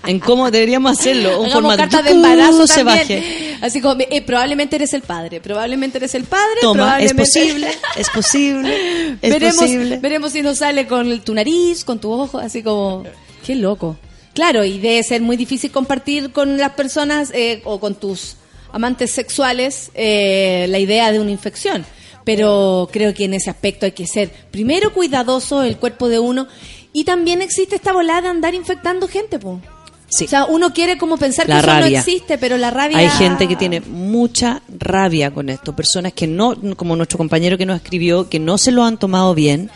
[0.07, 1.41] En cómo deberíamos hacerlo.
[1.41, 2.15] Un Hagamos formato de ¡yucu!
[2.27, 3.57] embarazo se baje.
[3.63, 6.57] Así como, eh, probablemente eres el padre, probablemente eres el padre.
[6.61, 9.97] Toma, es posible, es posible, es veremos, posible.
[10.03, 13.05] veremos si nos sale con tu nariz, con tu ojo, así como,
[13.47, 13.97] qué loco.
[14.35, 18.37] Claro, y debe ser muy difícil compartir con las personas eh, o con tus
[18.73, 21.87] amantes sexuales eh, la idea de una infección.
[22.25, 26.49] Pero creo que en ese aspecto hay que ser primero cuidadoso el cuerpo de uno
[26.93, 29.61] y también existe esta volada de andar infectando gente, po.
[30.09, 30.25] Sí.
[30.25, 33.09] O sea, uno quiere como pensar La que eso no existe, pero la rabia Hay
[33.09, 37.77] gente que tiene mucha rabia con esto, personas que no, como nuestro compañero que nos
[37.77, 39.71] escribió, que no se lo han tomado bien,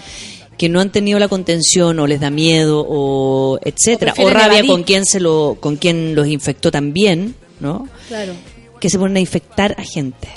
[0.59, 4.71] que no han tenido la contención o les da miedo o etcétera, o, rabia evadir.
[4.71, 7.89] con quien se lo, con quien los infectó también, ¿no?
[8.09, 8.33] Claro.
[8.81, 10.29] Que se ponen a infectar a gente.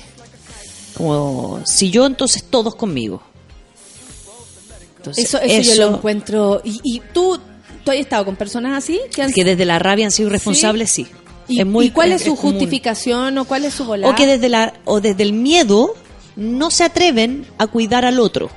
[0.96, 3.22] Como si yo entonces todos conmigo.
[4.98, 6.62] Entonces, Eso, eso, yo lo encuentro.
[6.64, 7.40] ¿Y, y tú,
[7.84, 9.00] tú has estado con personas así?
[9.14, 11.08] Que han que desde la rabia han sido irresponsables, sí.
[11.48, 14.14] ¿Y, Es muy- y cuál es, su justificación o cuál es su volada?
[14.14, 15.96] O que desde la o desde el miedo
[16.36, 18.52] no se atreven a cuidar al otro.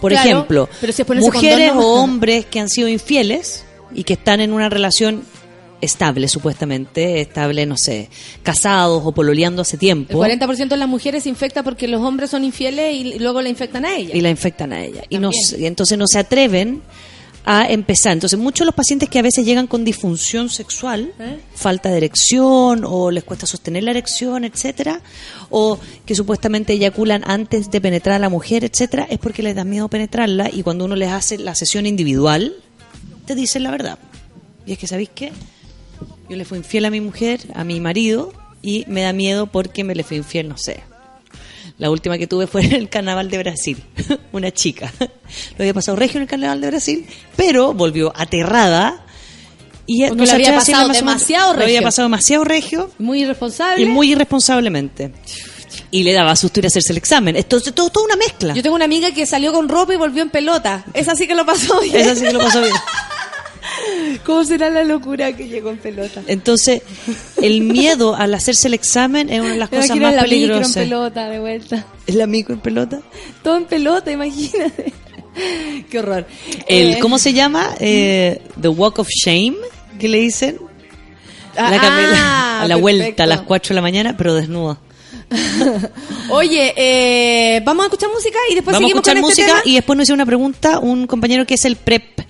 [0.00, 1.96] Por Claro, ejemplo, pero si mujeres condón, no.
[1.98, 3.64] o hombres que han sido infieles
[3.94, 5.22] y que están en una relación
[5.80, 8.08] estable supuestamente, estable, no sé,
[8.42, 12.30] casados o pololeando hace El tiempo 40% de las mujeres se infecta porque los hombres
[12.30, 14.14] son infieles y luego la infectan a ella.
[14.14, 16.82] y la infectan a ella y, no, y entonces no se atreven
[17.46, 18.12] a empezar.
[18.12, 21.38] Entonces, muchos de los pacientes que a veces llegan con disfunción sexual, ¿Eh?
[21.54, 25.00] falta de erección o les cuesta sostener la erección, etcétera,
[25.48, 29.64] o que supuestamente eyaculan antes de penetrar a la mujer, etcétera, es porque les da
[29.64, 32.56] miedo penetrarla y cuando uno les hace la sesión individual,
[33.26, 33.98] te dicen la verdad.
[34.66, 35.32] Y es que, ¿sabéis qué?
[36.28, 39.84] Yo le fui infiel a mi mujer, a mi marido, y me da miedo porque
[39.84, 40.82] me le fui infiel, no sé.
[41.78, 43.82] La última que tuve fue en el carnaval de Brasil,
[44.32, 44.92] una chica.
[44.98, 49.02] Lo había pasado regio en el carnaval de Brasil, pero volvió aterrada.
[49.86, 51.86] Y no se había pasado demasiado le había regio.
[51.86, 53.82] pasado demasiado regio Muy irresponsable.
[53.82, 55.12] y muy irresponsablemente.
[55.92, 57.36] Y le daba susto ir a hacerse el examen.
[57.36, 58.52] Entonces, todo, toda una mezcla.
[58.54, 60.84] Yo tengo una amiga que salió con ropa y volvió en pelota.
[60.94, 61.96] Esa sí que lo pasó bien.
[61.96, 62.72] Esa sí que lo pasó bien.
[64.24, 66.22] ¿Cómo será la locura que llegó en pelota?
[66.26, 66.82] Entonces,
[67.42, 70.30] el miedo al hacerse el examen es una de las cosas más la micro en
[70.30, 70.74] peligrosas.
[70.74, 71.86] pelota de vuelta.
[72.06, 73.00] ¿El amigo en pelota?
[73.42, 74.92] Todo en pelota, imagínate.
[75.90, 76.26] Qué horror.
[76.66, 77.74] El, Eh, ¿Cómo se llama?
[77.80, 79.56] Eh, The Walk of Shame,
[79.98, 80.58] que le dicen.
[81.56, 83.26] ah, La ah, a la vuelta a perfecto.
[83.26, 84.78] las 4 de la mañana, pero desnuda.
[86.30, 89.60] Oye, eh, vamos a escuchar música y después Vamos a seguimos escuchar con este música
[89.62, 89.70] tema.
[89.72, 92.20] y después nos hizo una pregunta un compañero que es el PrEP,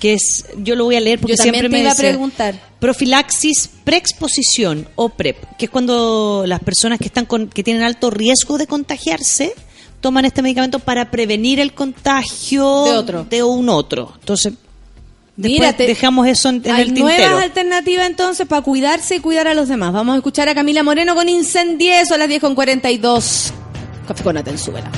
[0.00, 2.58] que es, yo lo voy a leer porque Yo siempre te me iba a preguntar.
[2.80, 8.10] Profilaxis preexposición o PrEP, que es cuando las personas que están con, que tienen alto
[8.10, 9.52] riesgo de contagiarse
[10.00, 13.24] toman este medicamento para prevenir el contagio De otro.
[13.28, 14.14] de un otro.
[14.20, 14.54] Entonces,
[15.36, 17.26] después Mira, te- dejamos eso en, en Hay el tintero.
[17.28, 19.92] nuevas alternativas entonces para cuidarse y cuidar a los demás.
[19.92, 23.52] Vamos a escuchar a Camila Moreno con Incendieso a las 10 con 42.
[24.08, 24.90] Café con Atenzuela.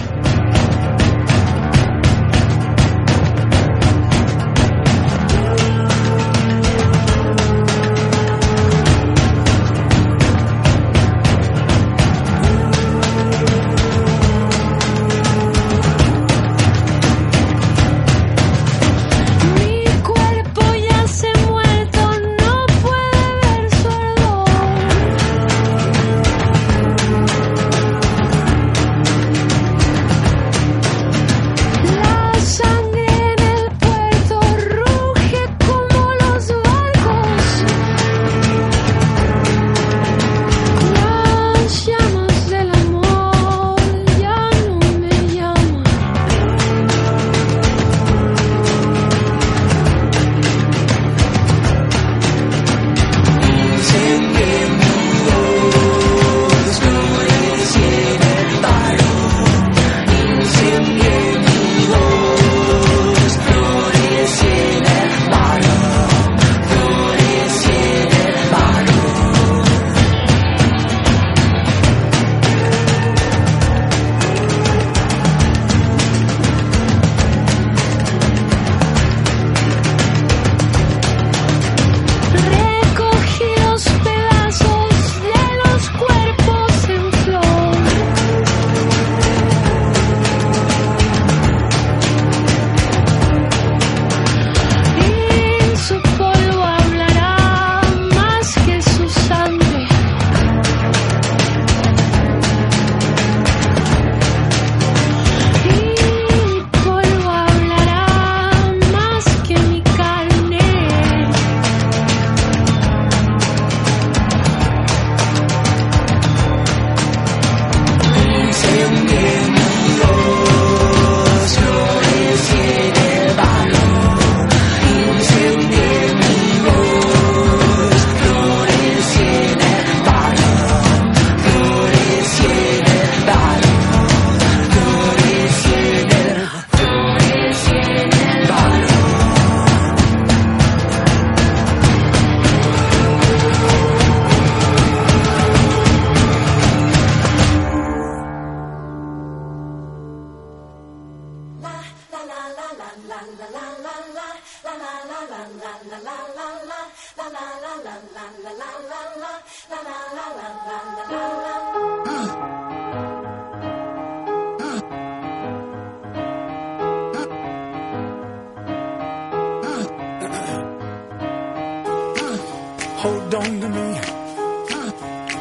[173.03, 174.01] Hold on to me.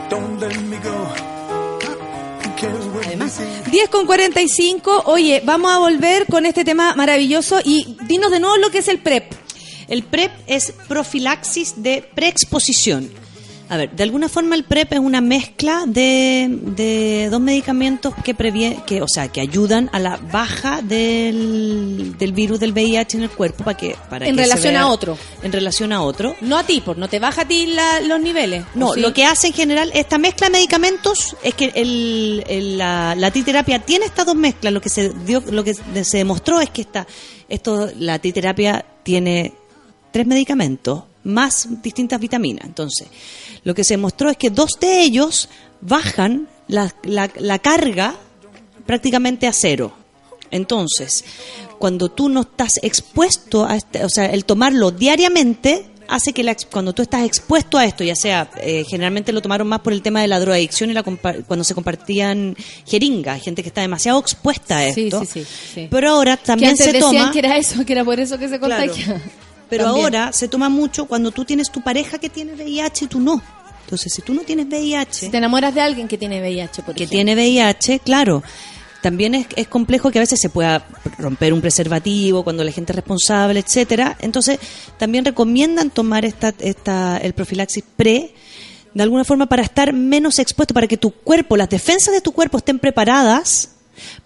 [0.09, 1.31] Don't let me go.
[2.61, 3.63] They say?
[3.71, 5.03] 10 con 45.
[5.05, 8.88] Oye, vamos a volver con este tema maravilloso y dinos de nuevo lo que es
[8.88, 9.31] el PrEP.
[9.88, 13.11] El PrEP es profilaxis de preexposición.
[13.72, 18.35] A ver, de alguna forma el PrEP es una mezcla de, de dos medicamentos que
[18.35, 23.23] previe, que, o sea, que ayudan a la baja del, del virus del VIH en
[23.23, 25.18] el cuerpo para que, para En que se relación vea- a otro.
[25.41, 26.35] En relación a otro.
[26.41, 28.65] No a ti, por no te baja a ti la- los niveles.
[28.76, 33.15] No, lo que hace en general esta mezcla de medicamentos es que el, el- la,
[33.15, 34.73] la titerapia tiene estas dos mezclas.
[34.73, 37.07] Lo que se dio, lo que se demostró es que esta,
[37.48, 39.53] esto, la titerapia tiene
[40.11, 42.65] tres medicamentos más distintas vitaminas.
[42.65, 43.07] Entonces,
[43.64, 45.49] lo que se demostró es que dos de ellos
[45.81, 48.15] bajan la, la- la carga
[48.85, 49.93] prácticamente a cero.
[50.49, 51.23] Entonces,
[51.80, 56.56] cuando tú no estás expuesto a este, o sea, el tomarlo diariamente hace que la
[56.69, 60.02] cuando tú estás expuesto a esto, ya sea, eh, generalmente lo tomaron más por el
[60.02, 64.77] tema de la drogadicción y la cuando se compartían jeringas, gente que está demasiado expuesta
[64.80, 65.22] a esto.
[65.26, 65.88] sí, sí, sí.
[65.89, 68.38] Pero ahora Que también antes se decían toma que era eso, que era por eso
[68.38, 68.93] que se Claro.
[69.72, 70.03] Pero También.
[70.03, 73.41] ahora se toma mucho cuando tú tienes tu pareja que tiene VIH y tú no.
[73.85, 76.93] Entonces, si tú no tienes VIH, Si te enamoras de alguien que tiene VIH, por
[76.93, 77.15] que ejemplo.
[77.15, 78.43] tiene VIH, claro.
[79.02, 80.85] También es, es complejo que a veces se pueda
[81.18, 84.18] romper un preservativo cuando la gente es responsable, etcétera.
[84.19, 84.60] Entonces,
[84.98, 88.35] también recomiendan tomar esta, esta, el profilaxis pre
[88.93, 92.34] de alguna forma para estar menos expuesto, para que tu cuerpo, las defensas de tu
[92.34, 93.69] cuerpo estén preparadas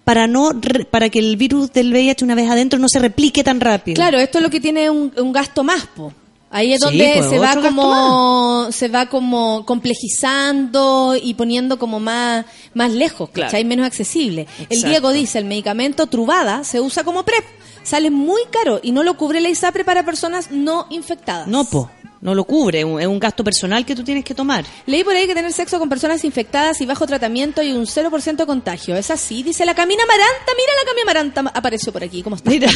[0.03, 3.43] para no re- para que el virus del VIH una vez adentro no se replique
[3.43, 3.95] tan rápido.
[3.95, 6.13] Claro, esto es lo que tiene un, un gasto más, po.
[6.51, 11.99] Ahí es Sí, donde pues, se va como se va como complejizando y poniendo como
[11.99, 13.47] más más lejos, Claro.
[13.49, 13.65] ¿cachai?
[13.65, 14.47] Menos accesible.
[14.69, 14.83] El.
[14.83, 17.43] Diego dice, el medicamento Truvada se usa como PrEP.
[17.83, 21.47] Sale muy caro y no lo cubre la ISAPRE para personas no infectadas.
[21.47, 21.89] No, po,
[22.25, 24.65] no lo cubre, es un- gasto personal que tú tienes que tomar.
[24.87, 28.43] Leí por ahí que tener sexo con personas infectadas y bajo tratamiento y un 0%
[28.43, 28.95] de contagio.
[28.95, 30.51] Es así, dice la Camina Maranta.
[30.57, 32.23] Mira la Camina Maranta apareció por aquí.
[32.23, 32.49] ¿Cómo está?
[32.49, 32.67] Mira.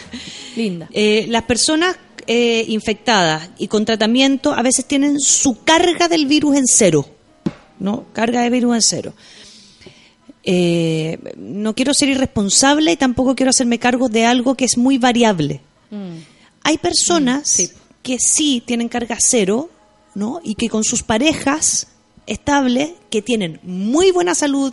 [0.56, 0.88] Linda.
[0.90, 6.56] Eh, las personas eh, infectadas y con tratamiento a veces tienen su carga del virus
[6.56, 7.06] en cero,
[7.78, 8.06] ¿no?
[8.14, 9.12] Carga de virus en cero.
[10.46, 14.96] Eh, no quiero ser irresponsable y tampoco quiero hacerme cargo de algo que es muy
[14.98, 15.60] variable.
[16.62, 17.58] Hay personas
[18.04, 19.70] que sí tienen carga cero,
[20.14, 20.40] ¿no?
[20.44, 21.88] Y que con sus parejas
[22.26, 24.72] estables, que tienen muy buena salud,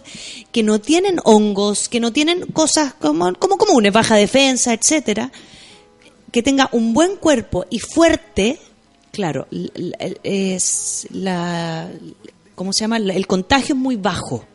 [0.52, 5.32] que no tienen hongos, que no tienen cosas como, como comunes, baja defensa, etcétera,
[6.32, 8.60] que tenga un buen cuerpo y fuerte,
[9.12, 9.48] claro,
[10.24, 11.90] es la,
[12.54, 12.98] ¿cómo se llama?
[12.98, 14.46] El contagio es muy bajo.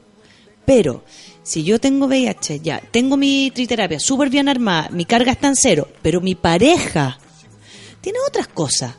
[0.67, 1.03] Pero
[1.43, 5.57] si yo tengo VIH, ya, tengo mi triterapia súper bien armada, mi carga está en
[5.57, 7.19] cero, pero mi pareja
[8.07, 8.95] tiene otras cosas,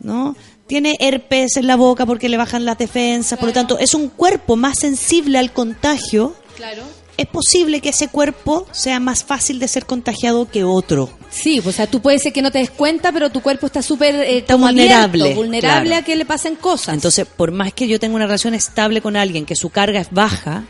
[0.00, 0.36] ¿no?
[0.66, 4.10] Tiene herpes en la boca porque le bajan las defensas, por lo tanto, es un
[4.10, 6.34] cuerpo más sensible al contagio.
[6.54, 6.82] Claro.
[7.16, 11.08] Es posible que ese cuerpo sea más fácil de ser contagiado que otro.
[11.30, 13.80] Sí, o sea, tú puedes ser que no te des cuenta, pero tu cuerpo está
[13.80, 16.02] súper eh, Está vulnerable, abierto, vulnerable claro.
[16.02, 16.92] a que le pasen cosas.
[16.92, 20.10] Entonces, por más que yo tenga una relación estable con alguien, que su carga es
[20.10, 20.64] baja,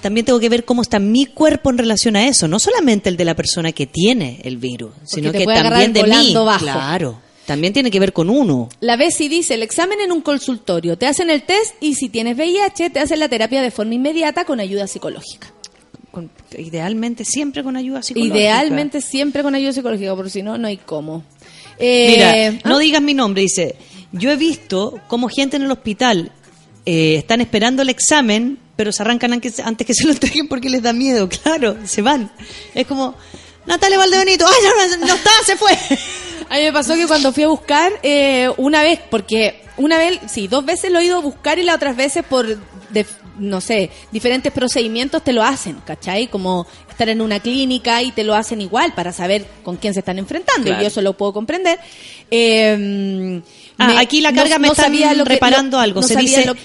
[0.00, 2.48] también tengo que ver cómo está mi cuerpo en relación a eso.
[2.48, 6.34] No solamente el de la persona que tiene el virus, sino que también de mí.
[6.34, 6.64] bajo.
[6.64, 7.20] Claro.
[7.46, 8.68] También tiene que ver con uno.
[8.80, 12.36] La Bessie dice, el examen en un consultorio, te hacen el test y si tienes
[12.36, 15.50] VIH te hacen la terapia de forma inmediata con ayuda psicológica.
[16.10, 18.36] Con- idealmente siempre con ayuda psicológica.
[18.36, 21.24] Idealmente siempre con ayuda psicológica, porque si no, no hay cómo.
[21.78, 22.68] Eh, Mira, ¿ah?
[22.68, 23.76] no digas mi nombre, dice.
[24.12, 26.32] Yo he visto cómo gente en el hospital
[26.86, 30.68] eh, están esperando el examen, pero se arrancan antes, antes que se lo entreguen porque
[30.70, 31.28] les da miedo.
[31.28, 32.30] Claro, se van.
[32.74, 33.14] Es como,
[33.66, 35.72] Natalia Valdebenito, ¡ay, no, no, está, se fue!
[36.50, 40.18] A mí me pasó que cuando fui a buscar, eh, una vez, porque una vez,
[40.28, 42.46] sí, dos veces lo he ido a buscar y las otras veces por,
[42.90, 43.06] de-
[43.38, 46.28] no sé, diferentes procedimientos te lo hacen, ¿cachai?
[46.28, 50.00] Como estar en una clínica y te lo hacen igual para saber con quién se
[50.00, 50.80] están enfrentando Claro.
[50.80, 51.78] y yo eso lo puedo comprender.
[52.30, 53.40] Eh,
[53.78, 54.84] Ah, me- aquí la no- carga me no está
[55.14, 56.02] lo que- reparando algo.
[56.02, 56.56] se dice lo-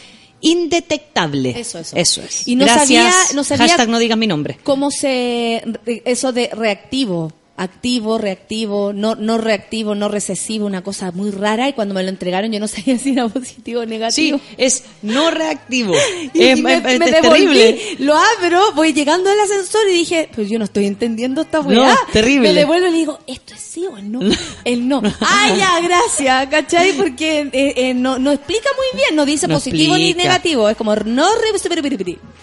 [0.41, 1.57] indetectable.
[1.59, 1.95] Eso, eso.
[2.21, 2.47] es.
[2.47, 2.87] Y no Gracias.
[3.13, 4.57] sabía- no sabía- Hashtag no digas mi nombre.
[4.63, 5.63] cómo se
[6.05, 11.69] eso de reactivo activo, reactivo, no, no reactivo, no recesivo, una cosa muy rara.
[11.69, 14.39] Y cuando me lo entregaron, yo no sabía si era positivo o Sí, negativo.
[14.57, 15.93] es no reactivo.
[16.33, 17.79] Y es, me, es- me es devolví, terrible.
[17.99, 21.67] lo abro, voy llegando al ascensor y dije, pues yo no estoy entendiendo esta No,
[21.83, 21.95] weá.
[22.11, 22.49] terrible.
[22.49, 24.19] Me devuelvo y le digo, ¿esto es sí o no?
[24.65, 25.01] El no.
[25.21, 26.93] Ah, ya, gracias, ¿cachai?
[26.97, 30.75] Porque eh, eh, no, no explica muy bien, no dice No positivo ni negativo, es
[30.77, 31.53] como no re-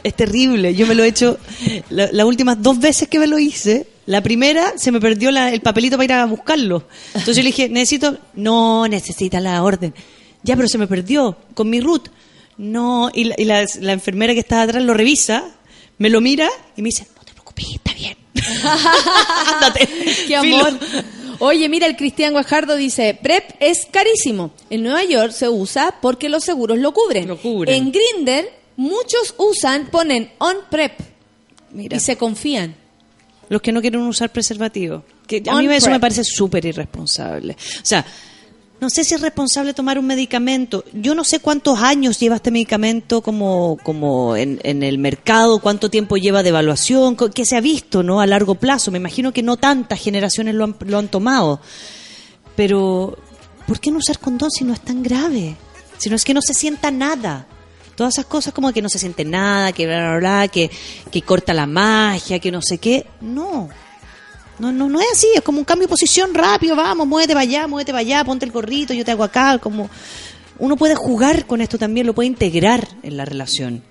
[0.05, 0.75] Es terrible.
[0.75, 1.39] Yo me lo he hecho
[1.89, 3.87] la- las últimas dos veces que me lo hice.
[4.11, 6.85] La primera se me perdió la- el papelito para ir a buscarlo.
[7.15, 8.19] Entonces yo le dije, necesito.
[8.35, 9.95] No, necesita la orden.
[10.43, 12.09] Ya, pero se me perdió con mi root.
[12.57, 15.45] No, y, la, y la- la enfermera que está atrás lo revisa,
[15.99, 18.17] me lo mira y me dice, no te preocupes, está bien.
[19.55, 19.87] Ándate.
[20.27, 20.67] Qué Filo.
[20.67, 20.79] amor.
[21.39, 24.51] Oye, mira, el Cristian Guajardo dice, PrEP es carísimo.
[24.69, 27.29] En Nueva York se usa porque los seguros lo cubren.
[27.29, 27.75] Lo cubren.
[27.75, 30.99] En Grinder, muchos usan, ponen on PrEP
[31.73, 31.97] Mira.
[31.97, 32.75] y se confían.
[33.51, 35.03] Los que no quieren usar preservativo.
[35.27, 37.55] Que a mí eso me parece súper irresponsable.
[37.55, 38.07] O sea,
[38.81, 40.85] no sé si es responsable tomar un medicamento.
[40.93, 45.91] Yo no sé cuántos años lleva este medicamento como, como en, en el mercado, cuánto
[45.91, 48.21] tiempo lleva de evaluación, qué se ha visto ¿no?
[48.21, 48.93] a largo plazo.
[48.93, 51.61] Me imagino que no tantas generaciones lo han, lo han tomado.
[52.55, 53.19] Pero,
[53.67, 55.57] ¿por qué no usar condón si no es tan grave?
[55.99, 57.49] Si no es que no se sienta nada.
[58.01, 60.71] Todas esas cosas como que no se siente nada, que bla, bla, bla, que,
[61.13, 63.05] que corta la magia, que no sé qué.
[63.21, 63.69] No.
[64.59, 67.43] No, no, no es así, es como un cambio de posición rápido, vamos, muévete para
[67.43, 69.91] allá, muévete para allá, ponte el gorrito, yo te hago acá, como
[70.59, 73.83] uno puede jugar con esto también, lo puede integrar en la relación.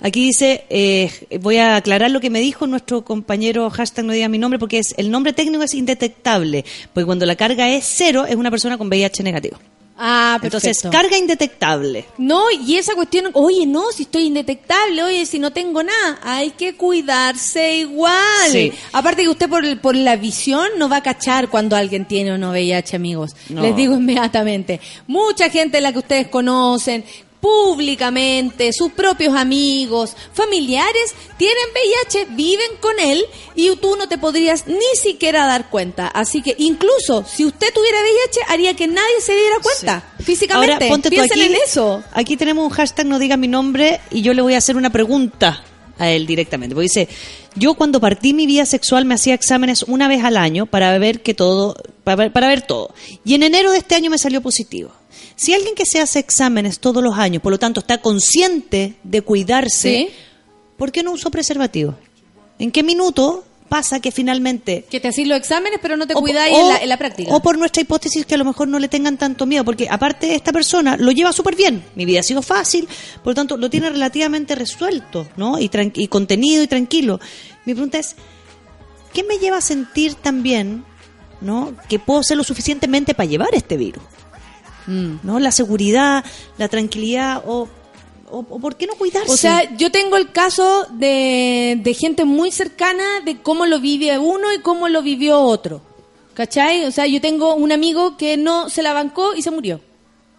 [0.00, 4.28] Aquí dice, eh, voy a aclarar lo que me dijo nuestro compañero, hashtag no diga
[4.28, 8.26] mi nombre, porque es el nombre técnico es indetectable, porque cuando la carga es cero,
[8.26, 9.56] es una persona con VIH negativo.
[9.98, 10.90] Ah, Entonces, perfecto.
[10.90, 12.04] carga indetectable.
[12.18, 16.50] No, y esa cuestión, oye, no, si estoy indetectable, oye, si no tengo nada, hay
[16.50, 18.50] que cuidarse igual.
[18.50, 18.72] Sí.
[18.92, 22.38] Aparte que usted por, por la visión no va a cachar cuando alguien tiene o
[22.38, 23.34] no VIH, amigos.
[23.48, 23.62] No.
[23.62, 24.80] Les digo inmediatamente.
[25.06, 27.02] Mucha gente la que ustedes conocen,
[27.40, 34.66] públicamente, sus propios amigos, familiares, tienen VIH, viven con él y tú no te podrías
[34.66, 36.08] ni siquiera dar cuenta.
[36.08, 40.74] Así que incluso si usted tuviera VIH, haría que nadie se diera cuenta físicamente.
[40.74, 42.02] Ahora, ponte tú Piensen aquí, en eso.
[42.12, 44.90] Aquí tenemos un hashtag no diga mi nombre y yo le voy a hacer una
[44.90, 45.62] pregunta
[45.98, 46.74] a él directamente.
[46.74, 47.08] Porque dice,
[47.54, 51.22] yo cuando partí mi vida sexual me hacía exámenes una vez al año para ver
[51.22, 52.94] que todo, para ver, para ver todo.
[53.24, 54.92] Y en enero de este año me salió positivo.
[55.36, 59.20] Si alguien que se hace exámenes todos los años, por lo tanto está consciente de
[59.22, 60.08] cuidarse, Sí.
[60.76, 61.94] ¿por qué no usó preservativo?
[62.58, 66.56] ¿En qué minuto pasa que finalmente Que te hacís los exámenes, pero no te cuidáis
[66.56, 67.34] en, la, en la práctica.
[67.34, 70.34] O por nuestra hipótesis que a lo mejor no le tengan tanto miedo, porque aparte
[70.34, 71.84] esta persona lo lleva súper bien.
[71.96, 72.86] Mi vida ha sido fácil,
[73.22, 75.58] por lo tanto lo tiene relativamente resuelto, ¿no?
[75.58, 77.20] Y, y contenido y tranquilo.
[77.66, 78.14] Mi pregunta es,
[79.12, 80.84] ¿qué me lleva a sentir también,
[81.42, 81.74] ¿no?
[81.88, 84.02] Que puedo ser lo suficientemente para llevar este virus,
[84.86, 85.16] Mm.
[85.22, 85.38] ¿no?
[85.40, 86.24] La seguridad,
[86.58, 87.68] la tranquilidad o,
[88.30, 89.30] o, o ¿por qué no cuidarse?
[89.32, 94.16] O sea, yo tengo el caso de, de gente muy cercana de cómo lo vive
[94.18, 95.80] uno y cómo lo vivió otro.
[96.34, 96.84] ¿Cachai?
[96.84, 99.80] O sea, yo tengo un amigo que no se la bancó y se murió.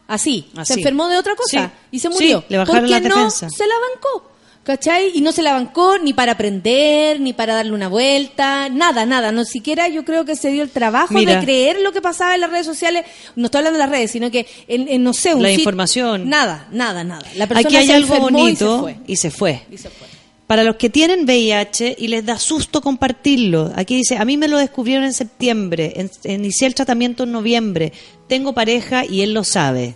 [0.07, 0.47] Así.
[0.55, 0.73] Así.
[0.73, 1.87] Se enfermó de otra cosa Sí.
[1.91, 2.39] y se murió.
[2.41, 3.53] Sí, le bajaron porque las no defensas.
[3.55, 4.31] se la bancó.
[4.67, 5.11] ¿Cachai?
[5.15, 9.31] Y no se la bancó ni para aprender, ni para darle una vuelta, nada, nada.
[9.31, 11.35] No siquiera yo creo que se dio el trabajo Mira.
[11.37, 13.05] de creer lo que pasaba en las redes sociales.
[13.37, 15.59] No estoy hablando de las redes, sino que en, en, no sé, un La sit-
[15.59, 16.27] información.
[16.27, 17.25] Nada, nada, nada.
[17.35, 18.97] La persona Aquí hay se algo enfermó y se bonito fue.
[19.07, 19.61] y se fue.
[19.71, 20.07] Y se fue.
[20.47, 24.49] Para los que tienen VIH y les da susto compartirlo, aquí dice, a mí me
[24.49, 27.93] lo descubrieron en septiembre, en- inicié el tratamiento en noviembre,
[28.27, 29.95] tengo pareja y él lo sabe.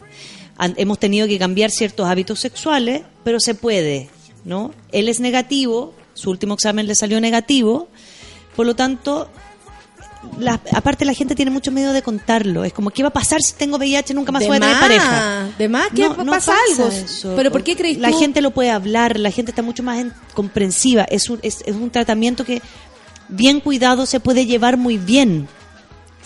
[0.56, 4.10] Han- hemos tenido que cambiar ciertos hábitos sexuales, pero se puede,
[4.45, 4.72] ¿no?
[4.91, 7.88] Él es negativo, su último examen le salió negativo,
[8.55, 9.30] por lo tanto,
[10.38, 12.63] la- aparte la gente tiene mucho miedo de contarlo.
[12.63, 14.13] Es como, ¿qué va a pasar si tengo VIH?
[14.13, 15.49] Nunca más De voy a tener más, pareja.
[15.57, 16.88] de más que pasa algo.
[16.89, 17.34] eso.
[17.35, 18.19] Pero ¿por qué crees La tú?
[18.19, 21.03] gente lo puede hablar, la gente está mucho más en- comprensiva.
[21.03, 22.61] Es un, es, es un tratamiento que
[23.30, 25.47] bien cuidado se puede llevar muy bien.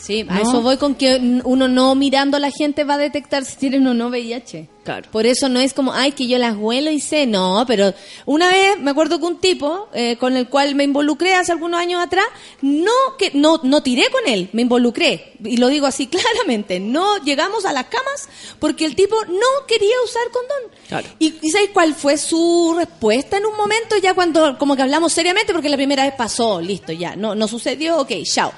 [0.05, 3.43] Sí, a eso voy con que uno no mirando a la gente va a detectar
[3.43, 4.69] si tienen o no VIH.
[4.83, 5.09] Claro.
[5.11, 7.25] Por eso no es como, ay, que yo las huelo y sé.
[7.25, 7.91] No, pero
[8.27, 11.79] una vez me acuerdo que un tipo eh, con el cual me involucré hace algunos
[11.79, 12.27] años atrás,
[12.61, 15.33] no que no no tiré con él, me involucré.
[15.43, 18.29] Y lo digo así claramente, no llegamos a las camas
[18.59, 20.77] porque el tipo no quería usar condón.
[20.87, 21.07] Claro.
[21.17, 25.13] ¿Y, y sabes cuál fue su respuesta en un momento ya cuando como que hablamos
[25.13, 28.53] seriamente porque la primera vez pasó, listo, ya, no no sucedió, ok, chao.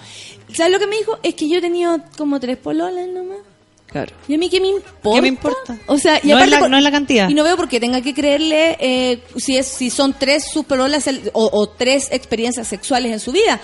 [0.54, 1.18] ¿Sabes lo que me dijo?
[1.24, 3.38] Es que yo he tenido como tres pololas nomás.
[3.88, 4.14] Claro.
[4.28, 5.12] ¿Y a mí qué me importa?
[5.16, 5.78] ¿Qué me importa?
[5.88, 7.30] O sea, y No es aparte la- por- no es la cantidad.
[7.30, 10.66] Y no veo por qué tenga que creerle eh, si es si son tres sus
[10.66, 13.62] pololas el- o, o tres experiencias sexuales en su vida.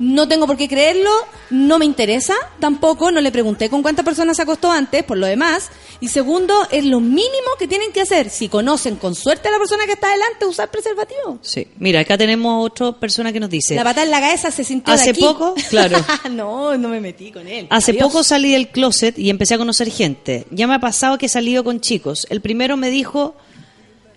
[0.00, 1.10] No tengo por qué creerlo,
[1.50, 5.26] no me interesa tampoco, no le pregunté con cuántas personas se acostó antes, por lo
[5.26, 5.70] demás.
[6.00, 8.28] Y segundo, es lo mínimo que tienen que hacer.
[8.28, 11.38] Si conocen con suerte a la persona que está delante, usar preservativo.
[11.42, 11.68] Sí.
[11.78, 13.76] Mira, acá tenemos otra persona que nos dice.
[13.76, 15.20] La patada en la cabeza se sintió de Hace aquí.
[15.20, 16.04] poco, claro.
[16.30, 17.68] no, no me metí con él.
[17.70, 18.08] Hace Adiós.
[18.08, 20.44] poco salí del closet y empecé a conocer gente.
[20.50, 22.26] Ya me ha pasado que he salido con chicos.
[22.30, 23.36] El primero me dijo,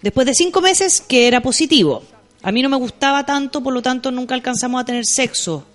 [0.01, 2.01] después de cinco meses, que era positivo.
[2.43, 5.65] A mí no me gustaba tanto, por lo tanto nunca alcanzamos a tener sexo.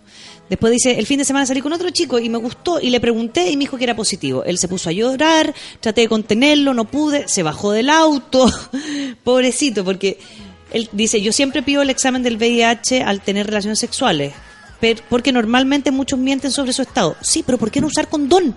[0.48, 3.01] Después dice, el fin de semana salí con otro chico y me gustó y le
[3.01, 4.44] pregunté y me dijo que era positivo.
[4.44, 8.51] Él se puso a llorar, traté de contenerlo, no pude, se bajó del auto.
[9.24, 10.18] Pobrecito, porque
[10.72, 14.34] él dice, yo siempre pido el examen del VIH al tener relaciones sexuales.
[15.09, 17.16] Porque normalmente muchos mienten sobre su estado.
[17.20, 18.56] Sí, pero ¿por qué no usar condón?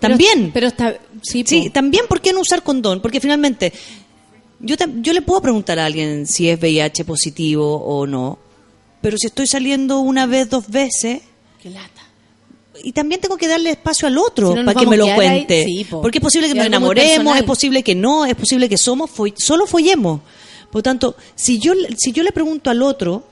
[0.00, 0.50] También.
[0.52, 0.96] Pero está.
[1.22, 1.44] Sí.
[1.46, 3.00] Sí, también ¿por qué no usar condón?
[3.00, 3.72] Porque finalmente,
[4.60, 8.38] yo, tam- yo le puedo preguntar a alguien si es VIH positivo o no,
[9.00, 11.22] pero si estoy saliendo una vez, dos veces,
[11.62, 12.02] Qué lata.
[12.82, 15.06] y también tengo que darle espacio al otro Si no nos para que me lo
[15.14, 15.64] cuente.
[15.64, 16.02] sí, po.
[16.02, 19.32] Porque es posible que nos enamoremos, es posible que no, es posible que somos fo-
[19.36, 20.20] solo follemos.
[20.70, 23.24] Por lo tanto, si yo, si yo le pregunto al otro,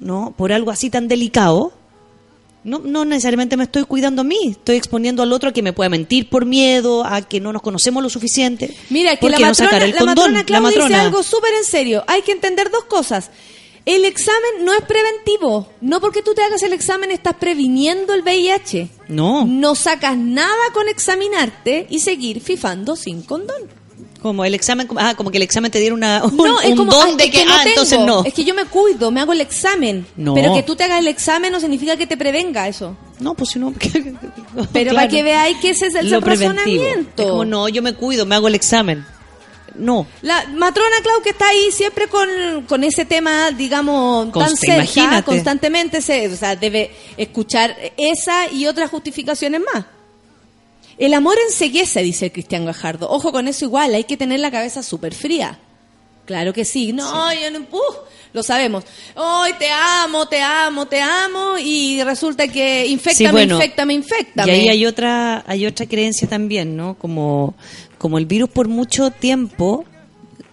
[0.00, 0.32] ¿no?
[0.36, 1.72] Por algo así tan delicado,
[2.64, 5.72] no, no necesariamente me estoy cuidando a mí, estoy exponiendo al otro a que me
[5.72, 8.74] pueda mentir por miedo, a que no nos conocemos lo suficiente.
[8.90, 10.32] Mira, que ¿Por la no matrona, sacar el la condón?
[10.32, 11.00] matrona la dice matrona.
[11.02, 12.02] algo súper en serio.
[12.06, 13.30] Hay que entender dos cosas.
[13.86, 15.68] El examen no es preventivo.
[15.82, 18.88] No porque tú te hagas el examen estás previniendo el VIH.
[19.08, 23.62] No, No sacas nada con examinarte y seguir fifando sin condón.
[24.24, 26.76] Como el examen, ah, como que el examen te diera una, un, No, es un
[26.78, 27.68] como don de es que, no ah, tengo.
[27.82, 28.24] entonces no.
[28.24, 30.06] Es que yo me cuido, me hago el examen.
[30.16, 30.32] No.
[30.32, 32.96] Pero que tú te hagas el examen no significa que te prevenga eso.
[33.20, 33.74] No, pues si no.
[34.72, 34.94] Pero Claro.
[34.94, 37.22] para que veáis que ese es el Lo razonamiento.
[37.22, 39.04] Es como, no, yo me cuido, me hago el examen.
[39.74, 40.06] No.
[40.22, 42.28] La matrona Clau que está ahí siempre con,
[42.66, 45.22] con ese tema, digamos, tan Consta- cerca, imagínate.
[45.24, 49.84] constantemente, se, o sea, debe escuchar esa y otras justificaciones más.
[50.98, 53.10] El amor enseguece, dice Cristian Gajardo.
[53.10, 55.58] Ojo con eso igual, hay que tener la cabeza súper fría.
[56.26, 56.92] Claro que sí.
[56.92, 57.94] No, yo no, ¡uh!
[58.34, 58.84] lo sabemos.
[59.14, 64.56] Hoy te amo, te amo, te amo y resulta que infectame, Sí, bueno, infectame, infectame.
[64.56, 66.94] Y ahí hay otra, hay otra creencia también, ¿no?
[66.94, 67.54] Como,
[67.96, 69.84] como el virus por mucho tiempo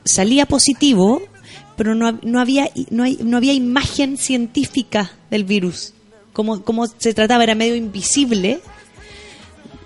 [0.06, 1.22] salía positivo,
[1.76, 5.94] pero no, no había, no, hay, no había imagen científica del virus.
[6.34, 8.62] Como, como se trataba, era medio invisible.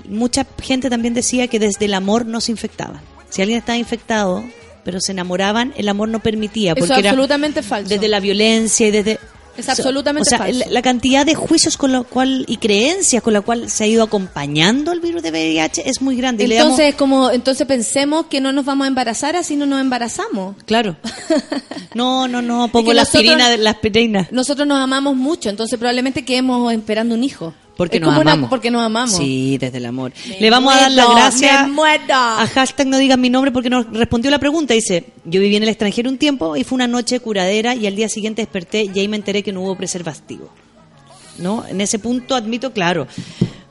[0.10, 3.02] Mucha gente también decía que desde el amor no se infectaban.
[3.30, 4.44] Si alguien estaba infectado,
[4.84, 6.72] pero se enamoraban, el amor no permitía.
[6.74, 7.90] Eso Porque es era absolutamente falso.
[7.90, 9.20] desde la violencia y desde
[9.58, 10.60] Es absolutamente o sea, falso.
[10.60, 13.88] La, la cantidad de juicios con lo cual y creencias con la cual se ha
[13.88, 16.48] ido acompañando el virus de VIH es muy grande.
[16.48, 19.82] Le damos- Entonces, como, entonces pensemos que no nos vamos a embarazar así no nos
[19.82, 20.56] embarazamos.
[20.66, 20.98] claro.
[21.96, 24.28] No, no, no, pongo que la nosotros- aspirina, de- la aspirina.
[24.30, 27.54] Nosotros nos amamos mucho, entonces probablemente quedemos esperando un hijo.
[27.78, 28.50] Porque Es nos una- amamos.
[28.50, 29.16] porque nos amamos.
[29.18, 30.14] Sí, desde el amor.
[30.30, 31.68] Me Le vamos a dar las gracias
[32.10, 34.74] a hashtag no digan mi nombre porque nos respondió la pregunta.
[34.74, 37.96] Dice, yo viví en el extranjero un tiempo y fue una noche curadera y al
[37.96, 40.50] día siguiente desperté y ahí me enteré que no hubo preservativo.
[41.38, 41.66] ¿No?
[41.68, 43.08] En ese punto admito, claro,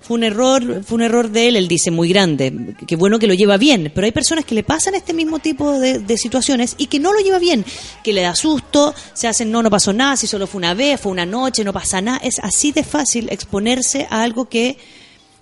[0.06, 2.74] fue un error, fue un error de él, él dice, muy grande.
[2.86, 5.78] Qué bueno que lo lleva bien, pero hay personas que le pasan este mismo tipo
[5.78, 7.64] de, de situaciones y que no lo lleva bien,
[8.02, 11.00] que le da susto, se hacen, no, no pasó nada, si solo fue una vez,
[11.00, 12.18] fue una noche, no pasa nada.
[12.22, 14.76] Es así de fácil exponerse a algo que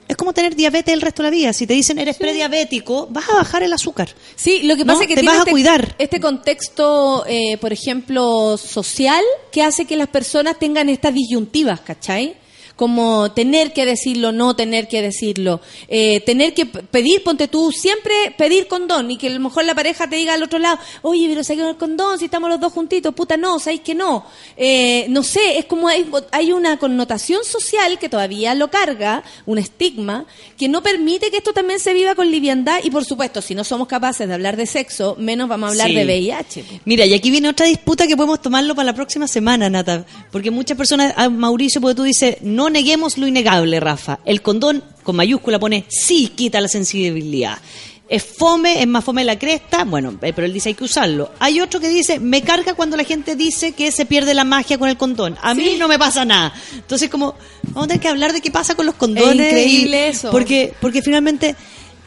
[0.08, 1.52] es como tener diabetes el resto de la vida.
[1.52, 4.10] Si te dicen eres prediabético, vas a bajar el azúcar.
[4.36, 5.94] Sí, lo que No, pasa es que te vas a este, cuidar.
[5.98, 12.34] este contexto, eh, por ejemplo, social, que hace que las personas tengan estas disyuntivas, ¿cachai?
[12.76, 18.12] Como tener que decirlo, no tener que decirlo, eh, tener que pedir, ponte tú, siempre
[18.36, 21.28] pedir condón y que a lo mejor la pareja te diga al otro lado, oye,
[21.28, 24.24] pero saquemos el condón si estamos los dos juntitos, puta, no, sabéis que no.
[24.56, 29.58] Eh, no sé, es como hay, hay una connotación social que todavía lo carga, un
[29.58, 30.24] estigma,
[30.56, 33.64] que no permite que esto también se viva con liviandad y por supuesto, si no
[33.64, 35.94] somos capaces de hablar de sexo, menos vamos a hablar Sí.
[35.94, 36.64] de VIH.
[36.84, 40.04] Mira, y aquí viene otra disputa que podemos tomarlo para la próxima semana, Nata.
[40.30, 44.18] Porque muchas personas, a Mauricio, porque tú dices, no neguemos lo innegable, Rafa.
[44.24, 47.58] El condón, con mayúscula, pone sí quita la sensibilidad.
[48.08, 51.30] Es fome, es más fome la cresta, bueno, eh, pero él dice hay que usarlo.
[51.38, 54.76] Hay otro que dice, me carga cuando la gente dice que se pierde la magia
[54.76, 55.38] con el condón.
[55.40, 56.52] A mí no me pasa nada.
[56.74, 57.34] Entonces, como,
[57.68, 59.46] vamos a tener que hablar de qué pasa con los condones.
[59.46, 60.30] increíble eso.
[60.30, 61.56] Porque, porque finalmente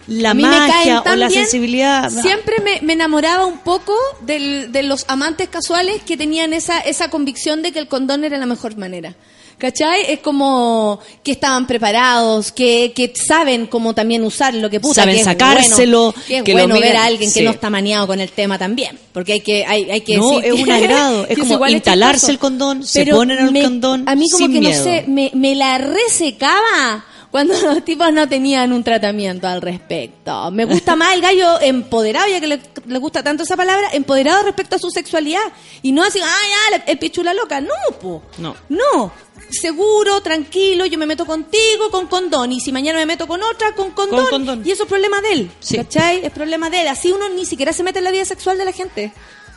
[0.07, 2.11] la magia o la bien, sensibilidad...
[2.11, 7.09] Siempre me, me enamoraba un poco del- de los amantes casuales que tenían esa, esa
[7.09, 9.15] convicción de que el condón era la mejor manera.
[9.57, 10.11] ¿Cachai?
[10.11, 15.19] Es como que estaban preparados, que, que saben cómo también usarlo, que puta, Saben que
[15.21, 17.39] es sacárselo, bueno, que es que lo bueno ver miran, a alguien sí.
[17.39, 20.29] que no está maniado con el tema también, porque hay que hay, hay que No,
[20.39, 24.03] decir es un agrado, es como igual instalarse el condón, se ponen el me- condón
[24.09, 24.77] A mí como sin que miedo.
[24.77, 30.51] no sé, me, me la resecaba cuando los tipos no tenían un tratamiento al respecto.
[30.51, 34.43] Me gusta más el gallo empoderado, ya que le, le gusta tanto esa palabra, empoderado
[34.43, 35.41] respecto a su sexualidad.
[35.81, 37.59] Y no así, ah, ya, el pichula loca.
[37.59, 38.21] No, po.
[38.37, 38.55] No.
[38.69, 39.11] No.
[39.49, 42.51] Seguro, tranquilo, yo me meto contigo con condón.
[42.51, 44.27] Y si mañana me meto con otra, con condón.
[44.29, 44.61] condón.
[44.65, 45.51] Y eso es problema de él.
[45.59, 45.77] Sí.
[45.77, 46.25] ¿Cachai?
[46.25, 46.87] Es problema de él.
[46.87, 49.13] Así uno ni siquiera se mete en la vida sexual de la gente.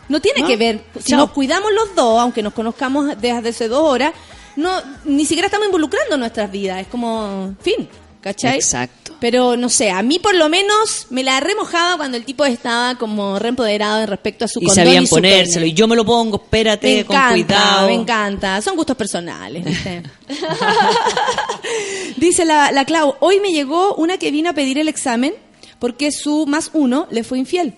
[0.09, 0.47] No tiene No.
[0.47, 0.85] que ver.
[1.01, 1.19] Si Chao.
[1.20, 4.12] nos cuidamos los dos, aunque nos conozcamos desde hace dos horas,
[4.56, 4.70] no,
[5.05, 6.81] ni siquiera estamos involucrando nuestras vidas.
[6.81, 7.89] Es como, fin,
[8.20, 8.57] ¿cachai?
[8.57, 9.15] Exacto.
[9.20, 12.95] Pero no sé, a mí por lo menos me la remojaba cuando el tipo estaba
[12.95, 15.62] como reempoderado en respecto a su Y sabían su ponérselo.
[15.65, 15.66] pene.
[15.69, 17.86] Y yo me lo pongo, espérate, Me con encanta, cuidado.
[17.89, 18.62] me encanta.
[18.62, 20.03] Son gustos personales, ¿viste?
[22.16, 25.35] Dice la, la Clau, hoy me llegó una que vino a pedir el examen
[25.78, 27.74] porque su más uno le fue infiel.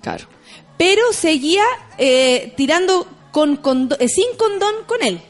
[0.00, 0.26] Claro.
[0.78, 1.64] Pero seguía
[1.98, 3.60] eh, tirando con
[3.98, 5.20] eh, sin condón con él.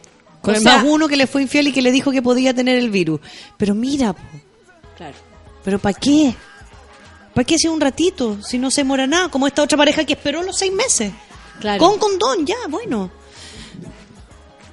[0.47, 2.23] Con O el sea, más uno que le fue infiel y que le dijo que
[2.23, 3.21] podía tener el virus.
[3.57, 4.23] Pero mira, po,
[4.97, 5.17] Claro.
[5.65, 6.35] ¿pero para qué?
[7.35, 8.39] ¿Para qué si un ratito?
[8.43, 11.13] Si no se demora nada, como esta otra pareja que esperó los seis meses.
[11.61, 11.85] Claro.
[11.85, 13.11] Con condón, ya, bueno.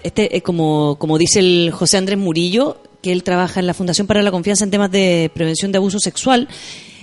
[0.03, 4.05] Este es como, como dice el José Andrés Murillo, que él trabaja en la Fundación
[4.05, 6.47] para la Confianza en temas de prevención de abuso sexual.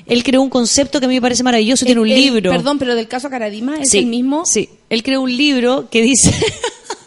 [0.07, 2.51] Él creó un concepto que a mí me parece maravilloso, tiene un El- el- libro.
[2.51, 4.45] Perdón, pero del caso Caradima es Sí, el mismo.
[4.47, 6.31] Sí, él creó un libro que dice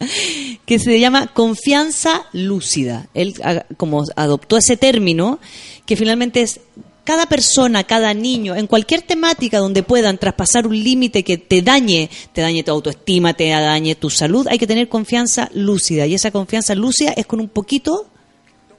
[0.66, 3.08] que se llama confianza lúcida.
[3.14, 5.38] Él ah, como adoptó ese término
[5.86, 6.60] que finalmente es
[7.04, 12.10] cada persona, cada niño, en cualquier temática donde puedan traspasar un límite que te dañe,
[12.34, 16.06] te dañe tu autoestima, te dañe tu salud, hay que tener confianza lúcida.
[16.06, 18.08] Y esa confianza lúcida es con un poquito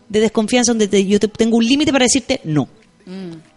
[0.09, 2.69] de desconfianza donde te- yo te- tengo un límite para decirte no.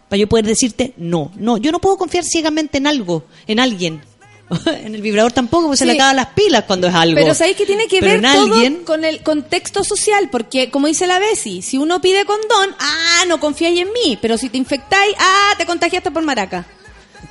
[0.09, 1.30] Para yo poder decirte no.
[1.36, 4.01] No, yo no puedo confiar ciegamente en algo, en alguien.
[4.66, 7.14] en el vibrador tampoco, porque se le acaban las pilas cuando es algo.
[7.14, 10.28] Pero ¿sabéis que tiene que Pero ver en todo alguien, con el contexto social?
[10.31, 14.19] Porque, como dice la Bessie, si uno pide condón, ah, no confiáis en mí.
[14.20, 16.66] Pero si te infectáis, ah, te contagiaste por maraca.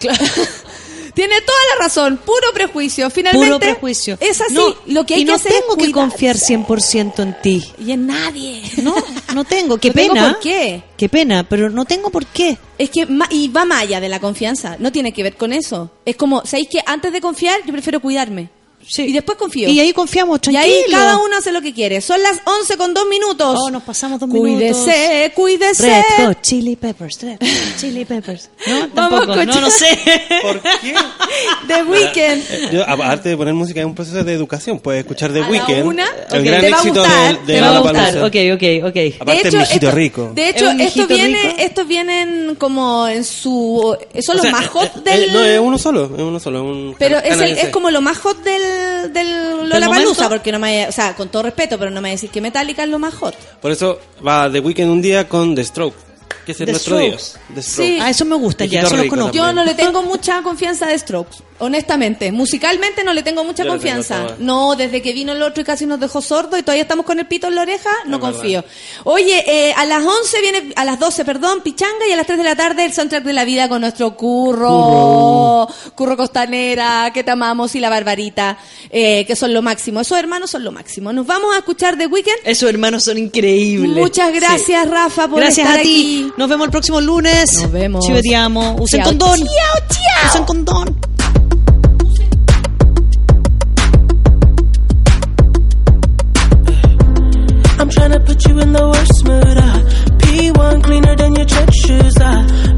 [1.13, 3.09] Tiene toda la razón, puro prejuicio.
[3.09, 4.17] Finalmente, puro prejuicio.
[4.19, 4.53] es así.
[4.53, 7.63] No, lo que hay y que no hacer es tengo que confiar 100% en ti.
[7.79, 8.61] Y en nadie.
[8.81, 8.95] No,
[9.33, 9.77] no tengo.
[9.77, 10.31] Qué No tengo pena.
[10.33, 10.83] por qué.
[10.97, 12.57] Qué pena, pero no tengo por qué.
[12.77, 15.91] Es que, y va más allá de la confianza, no tiene que ver con eso.
[16.05, 18.49] Es como, ¿sabéis que antes de confiar, yo prefiero cuidarme?
[18.87, 19.03] Sí.
[19.03, 19.69] Y después confío.
[19.69, 20.63] Y ahí confiamos, Y tranquilo.
[20.65, 22.01] ahí cada uno hace lo que quiere.
[22.01, 23.57] Son las 11 con dos minutos.
[23.59, 25.87] Oh, nos pasamos dos Cuídese, cuídese.
[26.17, 28.49] Red Hot Chili Peppers, Red Hot Chili Peppers.
[28.67, 29.45] No, Vamos tampoco.
[29.45, 29.97] No, no sé.
[30.41, 30.93] ¿Por qué?
[31.67, 32.43] The Weeknd.
[32.51, 34.79] Eh, Yo, aparte de poner música, es un proceso de educación.
[34.79, 37.53] Puedes escuchar The Weeknd, una, el ok, gran te va a éxito gustar, de, de
[37.53, 38.25] te va a Lollapalooza.
[38.25, 39.21] Ok, ok, ok.
[39.21, 40.31] Aparte, es mijito esto- rico.
[40.33, 41.55] De hecho, ¿Es un estos vienen, rico?
[41.59, 45.23] estos vienen como en su, son O los sea, más hot eh, del.
[45.23, 46.63] eh, no, es uno solo, es uno solo.
[46.63, 48.61] Un Pero es, el- es como lo más hot del,
[49.09, 49.67] del momento?
[49.79, 52.83] Lollapalooza, porque no me, o sea, con todo respeto, pero no me decir que Metallica
[52.83, 53.35] es lo más hot.
[53.61, 55.95] Por eso va The Weeknd un día con The Stroke,
[56.45, 57.07] que es The nuestro Strokes.
[57.09, 57.37] dios.
[57.55, 57.87] The Stroke.
[57.87, 57.99] Sí.
[58.01, 59.33] Ah, eso me gusta ya, eso lo rico conozco.
[59.35, 59.65] Yo también.
[59.65, 62.31] no le tengo mucha confianza a Strokes, honestamente.
[62.31, 64.35] Musicalmente no le tengo mucha Yo le tengo confianza.
[64.39, 67.19] No, desde que vino el otro y casi nos dejó sordo y todavía estamos con
[67.19, 68.63] el pito en la oreja, no Es confío.
[69.03, 72.37] Oye, eh, a las 11 viene, a las 12, perdón, Pichanga y a las 3
[72.37, 75.67] de la tarde el soundtrack de la vida con nuestro curro.
[75.95, 78.57] Curro, Costanera, que te amamos, y la Barbarita,
[78.89, 80.01] eh, que son lo máximo.
[80.01, 81.13] Esos hermanos son lo máximo.
[81.13, 82.39] Nos vamos a escuchar The Weeknd.
[82.43, 83.97] Esos hermanos son increíbles.
[83.97, 85.89] Muchas gracias, Rafa, por Gracias estar a ti.
[85.89, 86.33] aquí.
[86.37, 87.53] Nos vemos el próximo lunes.
[87.61, 88.05] Nos vemos.
[88.05, 88.75] Ci vediamo.
[88.79, 89.37] Usen condón.
[89.39, 90.29] ciao, ciao.
[90.29, 91.10] Usen condón.
[98.51, 99.57] You in the worst mood.
[99.57, 99.79] Uh.
[100.21, 102.17] P1 cleaner than your church shoes.
[102.17, 102.70] Uh.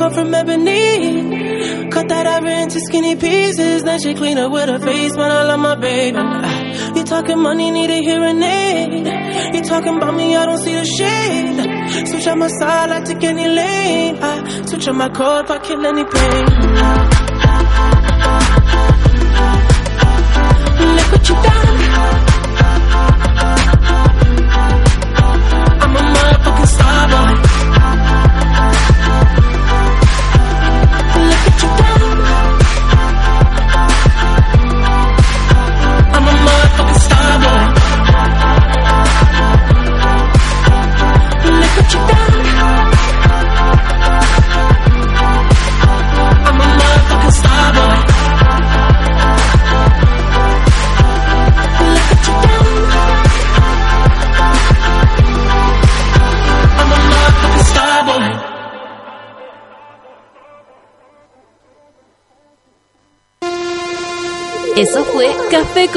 [0.00, 1.90] Come from ebony.
[1.90, 3.82] Cut that ever into skinny pieces.
[3.82, 6.16] Then she clean up with her face, man, I love my baby.
[6.96, 9.54] You talking money, need a hearing aid.
[9.54, 12.08] You talking about me, I don't see the shade.
[12.08, 14.16] Switch on my side, I take any lane.
[14.22, 16.46] I switch on my code if I kill any pain.
[17.10, 17.19] Look